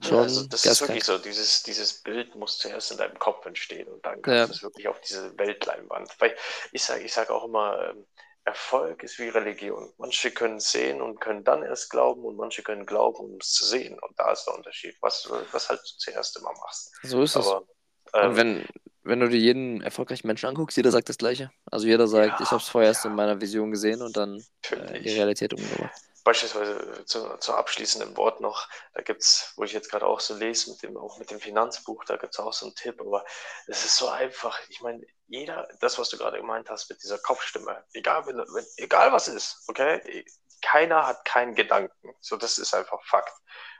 schon 0.00 0.16
ja, 0.16 0.22
also 0.22 0.46
das 0.46 0.66
ist 0.66 0.80
wirklich 0.80 1.04
so, 1.04 1.18
dieses, 1.18 1.62
dieses 1.62 1.94
Bild 2.02 2.34
muss 2.34 2.58
zuerst 2.58 2.90
in 2.90 2.98
deinem 2.98 3.18
Kopf 3.18 3.46
entstehen 3.46 3.88
und 3.88 4.04
dann 4.04 4.20
kannst 4.22 4.38
ja. 4.38 4.46
du 4.46 4.52
es 4.52 4.62
wirklich 4.62 4.88
auf 4.88 5.00
diese 5.00 5.38
Weltleinwand. 5.38 6.10
Weil 6.18 6.36
ich 6.72 6.82
sage 6.82 7.04
ich 7.04 7.12
sag 7.12 7.30
auch 7.30 7.44
immer, 7.44 7.90
ähm, 7.90 8.06
Erfolg 8.44 9.02
ist 9.02 9.18
wie 9.18 9.28
Religion. 9.28 9.92
Manche 9.98 10.30
können 10.30 10.60
sehen 10.60 11.00
und 11.00 11.20
können 11.20 11.44
dann 11.44 11.62
erst 11.62 11.90
glauben 11.90 12.24
und 12.24 12.36
manche 12.36 12.62
können 12.62 12.86
glauben, 12.86 13.18
um 13.18 13.36
es 13.40 13.52
zu 13.52 13.64
sehen. 13.64 13.98
Und 14.00 14.18
da 14.18 14.32
ist 14.32 14.44
der 14.46 14.54
Unterschied, 14.54 14.96
was, 15.00 15.28
was 15.52 15.68
halt 15.68 15.80
du 15.80 15.98
zuerst 15.98 16.36
immer 16.38 16.52
machst. 16.52 16.92
So 17.02 17.22
ist 17.22 17.36
Aber, 17.36 17.64
es. 17.68 17.79
Ähm, 18.14 18.30
und 18.30 18.36
wenn, 18.36 18.66
wenn 19.02 19.20
du 19.20 19.28
dir 19.28 19.38
jeden 19.38 19.82
erfolgreichen 19.82 20.26
Menschen 20.26 20.46
anguckst, 20.48 20.76
jeder 20.76 20.90
sagt 20.90 21.08
das 21.08 21.18
Gleiche. 21.18 21.50
Also 21.70 21.86
jeder 21.86 22.06
sagt, 22.06 22.38
ja, 22.38 22.44
ich 22.44 22.50
habe 22.50 22.60
es 22.60 22.68
vorher 22.68 22.90
erst 22.90 23.04
in 23.04 23.14
meiner 23.14 23.40
Vision 23.40 23.70
gesehen 23.70 24.02
und 24.02 24.16
dann 24.16 24.44
äh, 24.70 25.00
die 25.00 25.10
Realität 25.10 25.54
umgebracht. 25.54 25.92
Beispielsweise 26.22 27.04
zu, 27.06 27.36
zu 27.38 27.54
abschließenden 27.54 28.14
Wort 28.16 28.42
noch, 28.42 28.68
da 28.92 29.00
gibt 29.00 29.22
es, 29.22 29.54
wo 29.56 29.64
ich 29.64 29.72
jetzt 29.72 29.90
gerade 29.90 30.06
auch 30.06 30.20
so 30.20 30.36
lese, 30.36 30.70
mit 30.70 30.82
dem, 30.82 30.98
auch 30.98 31.18
mit 31.18 31.30
dem 31.30 31.40
Finanzbuch, 31.40 32.04
da 32.04 32.16
gibt 32.16 32.34
es 32.34 32.38
auch 32.38 32.52
so 32.52 32.66
einen 32.66 32.74
Tipp, 32.74 33.00
aber 33.00 33.24
es 33.66 33.86
ist 33.86 33.96
so 33.96 34.08
einfach. 34.08 34.60
Ich 34.68 34.82
meine, 34.82 35.00
jeder, 35.28 35.66
das, 35.80 35.98
was 35.98 36.10
du 36.10 36.18
gerade 36.18 36.36
gemeint 36.36 36.68
hast 36.68 36.90
mit 36.90 37.02
dieser 37.02 37.18
Kopfstimme, 37.18 37.84
egal, 37.94 38.26
wenn, 38.26 38.36
wenn, 38.36 38.66
egal 38.76 39.12
was 39.12 39.28
ist, 39.28 39.64
okay, 39.68 40.24
keiner 40.60 41.06
hat 41.06 41.24
keinen 41.24 41.54
Gedanken. 41.54 42.14
So, 42.20 42.36
das 42.36 42.58
ist 42.58 42.74
einfach 42.74 43.02
Fakt. 43.06 43.32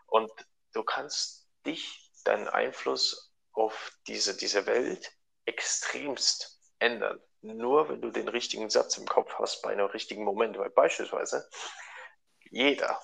Und 0.06 0.30
du 0.72 0.82
kannst 0.82 1.46
dich, 1.66 2.10
deinen 2.24 2.48
Einfluss 2.48 3.29
auf 3.60 3.92
diese, 4.06 4.36
diese 4.36 4.66
Welt 4.66 5.12
extremst 5.44 6.58
ändern. 6.78 7.20
Nur 7.42 7.88
wenn 7.88 8.00
du 8.00 8.10
den 8.10 8.28
richtigen 8.28 8.70
Satz 8.70 8.96
im 8.96 9.06
Kopf 9.06 9.34
hast 9.38 9.62
bei 9.62 9.72
einem 9.72 9.86
richtigen 9.86 10.24
Moment. 10.24 10.58
Weil 10.58 10.70
beispielsweise 10.70 11.48
jeder, 12.50 13.00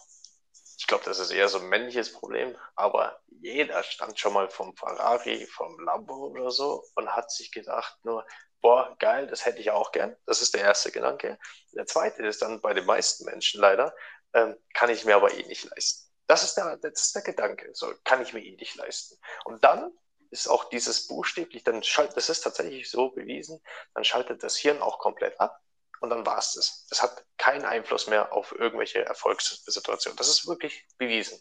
ich 0.78 0.86
glaube, 0.86 1.04
das 1.04 1.18
ist 1.18 1.30
eher 1.30 1.48
so 1.48 1.58
ein 1.58 1.68
männliches 1.68 2.12
Problem, 2.12 2.56
aber 2.74 3.20
jeder 3.28 3.82
stand 3.82 4.18
schon 4.18 4.32
mal 4.32 4.48
vom 4.48 4.74
Ferrari, 4.76 5.46
vom 5.46 5.78
Lambo 5.80 6.28
oder 6.28 6.50
so 6.50 6.84
und 6.94 7.14
hat 7.14 7.30
sich 7.30 7.52
gedacht 7.52 7.98
nur, 8.04 8.26
boah, 8.60 8.96
geil, 8.98 9.26
das 9.26 9.44
hätte 9.44 9.60
ich 9.60 9.70
auch 9.70 9.92
gern. 9.92 10.16
Das 10.26 10.42
ist 10.42 10.54
der 10.54 10.62
erste 10.62 10.90
Gedanke. 10.90 11.38
Der 11.72 11.86
zweite 11.86 12.26
ist 12.26 12.42
dann 12.42 12.60
bei 12.60 12.74
den 12.74 12.86
meisten 12.86 13.24
Menschen 13.24 13.60
leider, 13.60 13.94
ähm, 14.32 14.56
kann 14.74 14.90
ich 14.90 15.04
mir 15.04 15.16
aber 15.16 15.32
eh 15.32 15.46
nicht 15.46 15.64
leisten. 15.70 16.10
Das 16.26 16.42
ist 16.42 16.54
der, 16.54 16.76
das 16.78 17.00
ist 17.00 17.14
der 17.14 17.22
Gedanke. 17.22 17.70
So, 17.72 17.92
kann 18.04 18.22
ich 18.22 18.32
mir 18.32 18.44
eh 18.44 18.56
nicht 18.56 18.74
leisten. 18.76 19.16
Und 19.44 19.62
dann 19.64 19.92
ist 20.30 20.48
auch 20.48 20.68
dieses 20.68 21.06
buchstäblich, 21.06 21.64
dann 21.64 21.82
schaltet, 21.82 22.16
das 22.16 22.28
ist 22.28 22.42
tatsächlich 22.42 22.90
so 22.90 23.10
bewiesen, 23.10 23.62
dann 23.94 24.04
schaltet 24.04 24.42
das 24.42 24.56
Hirn 24.56 24.82
auch 24.82 24.98
komplett 24.98 25.38
ab 25.40 25.60
und 26.00 26.10
dann 26.10 26.26
war 26.26 26.38
es 26.38 26.52
das. 26.52 26.86
Es 26.90 27.02
hat 27.02 27.24
keinen 27.38 27.64
Einfluss 27.64 28.06
mehr 28.06 28.32
auf 28.32 28.52
irgendwelche 28.52 29.04
Erfolgssituationen. 29.04 30.16
Das 30.16 30.28
ist 30.28 30.46
wirklich 30.46 30.86
bewiesen. 30.98 31.40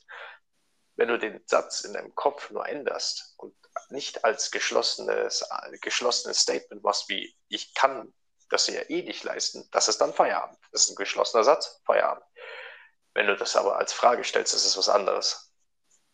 Wenn 0.96 1.10
du 1.10 1.20
den 1.20 1.42
Satz 1.46 1.82
in 1.82 1.94
deinem 1.94 2.16
Kopf 2.16 2.50
nur 2.52 2.68
änderst 2.68 3.34
und 3.38 3.56
nicht 3.90 4.24
als 4.24 4.52
geschlossenes, 4.52 5.46
geschlossenes 5.82 6.40
Statement 6.40 6.84
machst, 6.84 7.10
wie 7.10 7.36
ich 7.50 7.74
kann 7.74 8.14
das 8.50 8.68
ja 8.68 8.82
eh 8.90 9.02
nicht 9.02 9.24
leisten, 9.24 9.68
das 9.72 9.88
ist 9.88 10.00
dann 10.00 10.14
Feierabend. 10.14 10.58
Das 10.72 10.84
ist 10.84 10.92
ein 10.92 10.96
geschlossener 10.96 11.44
Satz, 11.44 11.82
Feierabend. 11.86 12.26
Wenn 13.14 13.28
du 13.28 13.36
das 13.36 13.56
aber 13.56 13.78
als 13.78 13.92
Frage 13.92 14.24
stellst, 14.24 14.54
ist 14.54 14.66
es 14.66 14.78
was 14.78 14.90
anderes. 14.90 15.54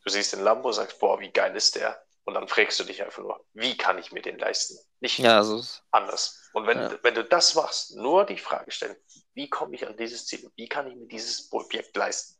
Du 0.04 0.10
siehst 0.10 0.34
den 0.34 0.44
Lambo, 0.44 0.72
sagst, 0.72 1.00
boah, 1.00 1.20
wie 1.20 1.32
geil 1.32 1.56
ist 1.56 1.76
der? 1.76 2.04
Und 2.24 2.36
dann 2.36 2.48
fragst 2.48 2.80
du 2.80 2.84
dich 2.84 3.04
einfach 3.04 3.24
nur, 3.24 3.44
wie 3.54 3.76
kann 3.76 3.98
ich 3.98 4.12
mir 4.12 4.22
den 4.22 4.38
leisten? 4.38 4.78
Nicht 5.00 5.18
ja, 5.20 5.38
also 5.38 5.64
anders. 5.90 6.50
Und 6.54 6.68
wenn, 6.68 6.78
ja. 6.78 6.98
wenn 7.02 7.16
du 7.16 7.24
das 7.24 7.56
machst, 7.56 7.96
nur 7.96 8.26
die 8.26 8.38
Frage 8.38 8.72
stellen, 8.72 8.96
wie 9.34 9.50
komme 9.50 9.76
ich 9.76 9.88
an 9.88 9.98
dieses 9.98 10.28
Ziel? 10.28 10.50
Wie 10.56 10.68
kann 10.68 10.88
ich 10.88 10.96
mir 10.96 11.08
dieses 11.08 11.52
Objekt 11.52 11.96
leisten? 11.98 12.40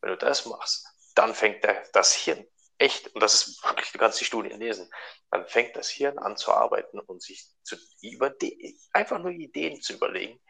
Wenn 0.00 0.10
du 0.10 0.18
das 0.18 0.44
machst, 0.46 0.86
dann 1.14 1.34
fängt 1.34 1.64
der, 1.64 1.82
das 1.92 2.12
Hirn 2.14 2.46
echt, 2.82 3.14
und 3.14 3.22
das 3.22 3.34
ist 3.34 3.64
wirklich, 3.64 3.92
du 3.92 3.98
kannst 3.98 4.20
die 4.20 4.24
Studien 4.24 4.58
lesen, 4.58 4.90
dann 5.30 5.46
fängt 5.46 5.76
das 5.76 5.88
Hirn 5.88 6.18
an 6.18 6.36
zu 6.36 6.52
arbeiten 6.52 6.98
und 6.98 7.22
sich 7.22 7.46
zu, 7.62 7.76
über 8.02 8.34
einfach 8.92 9.18
nur 9.20 9.30
Ideen 9.30 9.80
zu 9.80 9.94
überlegen, 9.94 10.40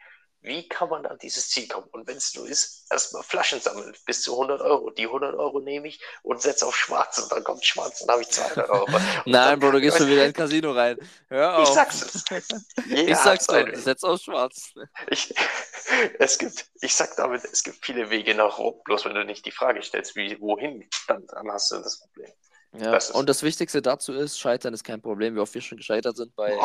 wie 0.43 0.67
kann 0.67 0.89
man 0.89 1.05
an 1.05 1.17
dieses 1.19 1.49
Ziel 1.49 1.67
kommen? 1.69 1.87
Und 1.91 2.05
wenn 2.05 2.17
es 2.17 2.35
nur 2.35 2.47
ist, 2.47 2.85
erstmal 2.91 3.23
Flaschen 3.23 3.61
sammeln, 3.61 3.95
bis 4.05 4.21
zu 4.23 4.33
100 4.33 4.61
Euro. 4.61 4.89
Die 4.91 5.05
100 5.05 5.35
Euro 5.35 5.61
nehme 5.61 5.87
ich 5.87 6.01
und 6.21 6.41
setze 6.41 6.67
auf 6.67 6.75
schwarz 6.75 7.17
und 7.17 7.31
dann 7.31 7.43
kommt 7.45 7.65
schwarz 7.65 8.01
und 8.01 8.07
dann 8.07 8.15
habe 8.15 8.23
ich 8.23 8.29
200 8.29 8.69
Euro. 8.69 8.87
Nein, 9.25 9.59
Bro, 9.59 9.71
du 9.71 9.81
gehst 9.81 9.97
schon 9.97 10.07
wieder 10.07 10.25
ins 10.25 10.33
Casino 10.37 10.73
rein. 10.73 10.97
Hör 11.29 11.57
auf. 11.57 11.67
Ich 11.69 11.73
sag's 11.73 12.01
es. 12.01 12.23
ich 12.89 13.15
sag's 13.15 13.47
doch, 13.47 13.65
setz 13.73 14.03
auf 14.03 14.21
schwarz. 14.21 14.73
Ich, 15.09 15.33
es 16.19 16.37
gibt, 16.37 16.65
ich 16.81 16.93
sag 16.93 17.15
damit, 17.15 17.45
es 17.45 17.63
gibt 17.63 17.77
viele 17.83 18.09
Wege 18.09 18.35
nach 18.35 18.57
Rom, 18.57 18.81
bloß 18.83 19.05
wenn 19.05 19.15
du 19.15 19.23
nicht 19.23 19.45
die 19.45 19.51
Frage 19.51 19.81
stellst, 19.81 20.15
wie, 20.17 20.39
wohin, 20.41 20.89
dann, 21.07 21.25
dann 21.27 21.49
hast 21.51 21.71
du 21.71 21.77
das 21.77 22.01
Problem. 22.01 22.31
Ja, 22.75 22.91
das 22.91 23.11
und 23.11 23.29
das 23.29 23.43
Wichtigste 23.43 23.81
dazu 23.81 24.13
ist, 24.13 24.39
Scheitern 24.39 24.73
ist 24.73 24.83
kein 24.83 25.01
Problem, 25.01 25.35
wie 25.35 25.39
oft 25.39 25.53
wir 25.53 25.61
schon 25.61 25.77
gescheitert 25.77 26.17
sind 26.17 26.35
bei 26.35 26.57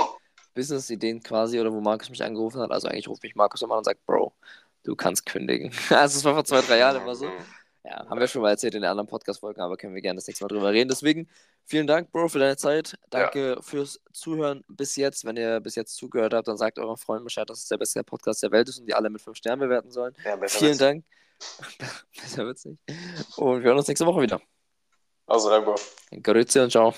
Business-Ideen 0.59 1.23
quasi 1.23 1.61
oder 1.61 1.73
wo 1.73 1.81
Markus 1.81 2.11
mich 2.11 2.23
angerufen 2.23 2.61
hat. 2.61 2.73
Also 2.73 2.89
eigentlich 2.89 3.09
ruft 3.09 3.23
mich 3.23 3.37
Markus 3.37 3.63
immer 3.63 3.75
an 3.75 3.79
und 3.79 3.85
sagt, 3.85 4.05
Bro, 4.05 4.33
du 4.83 4.97
kannst 4.97 5.25
kündigen. 5.25 5.71
Also 5.91 6.19
es 6.19 6.25
war 6.25 6.35
vor 6.35 6.45
zwei, 6.45 6.61
drei 6.61 6.79
Jahren 6.79 7.01
immer 7.01 7.15
so. 7.15 7.31
Ja, 7.85 8.07
haben 8.09 8.21
wir 8.21 8.27
schon 8.27 8.43
mal 8.43 8.51
erzählt 8.51 8.75
in 8.75 8.83
den 8.83 8.91
anderen 8.91 9.09
Podcast-Folgen, 9.09 9.63
aber 9.63 9.77
können 9.77 9.95
wir 9.95 10.03
gerne 10.03 10.19
das 10.19 10.27
nächste 10.27 10.45
Mal 10.45 10.49
drüber 10.49 10.73
reden. 10.73 10.89
Deswegen 10.89 11.29
vielen 11.65 11.87
Dank, 11.87 12.11
Bro, 12.11 12.29
für 12.29 12.41
deine 12.41 12.57
Zeit. 12.57 12.99
Danke 13.09 13.55
ja. 13.55 13.63
fürs 13.63 14.01
Zuhören 14.13 14.65
bis 14.69 14.97
jetzt. 14.97 15.25
Wenn 15.25 15.37
ihr 15.37 15.61
bis 15.61 15.77
jetzt 15.77 15.95
zugehört 15.97 16.35
habt, 16.35 16.49
dann 16.49 16.59
sagt 16.59 16.79
euren 16.79 16.97
Freunden 16.97 17.25
Bescheid, 17.25 17.49
dass 17.49 17.61
es 17.61 17.69
der 17.69 17.79
beste 17.79 18.03
Podcast 18.03 18.43
der 18.43 18.51
Welt 18.51 18.69
ist 18.69 18.81
und 18.81 18.87
die 18.87 18.95
alle 18.95 19.09
mit 19.09 19.23
fünf 19.23 19.37
Sternen 19.37 19.61
bewerten 19.61 19.91
sollen. 19.91 20.15
Ja, 20.25 20.37
vielen 20.49 20.71
wird's. 20.71 20.79
Dank. 20.79 21.05
besser 22.21 22.45
wird's 22.45 22.65
nicht. 22.65 22.81
Und 23.37 23.63
wir 23.63 23.69
hören 23.69 23.79
uns 23.79 23.89
nächste 23.89 24.05
Woche 24.05 24.23
wieder. 24.23 24.41
Also 25.27 25.49
Bro. 25.49 25.77
Grüße 26.23 26.65
und 26.65 26.71
ciao. 26.71 26.93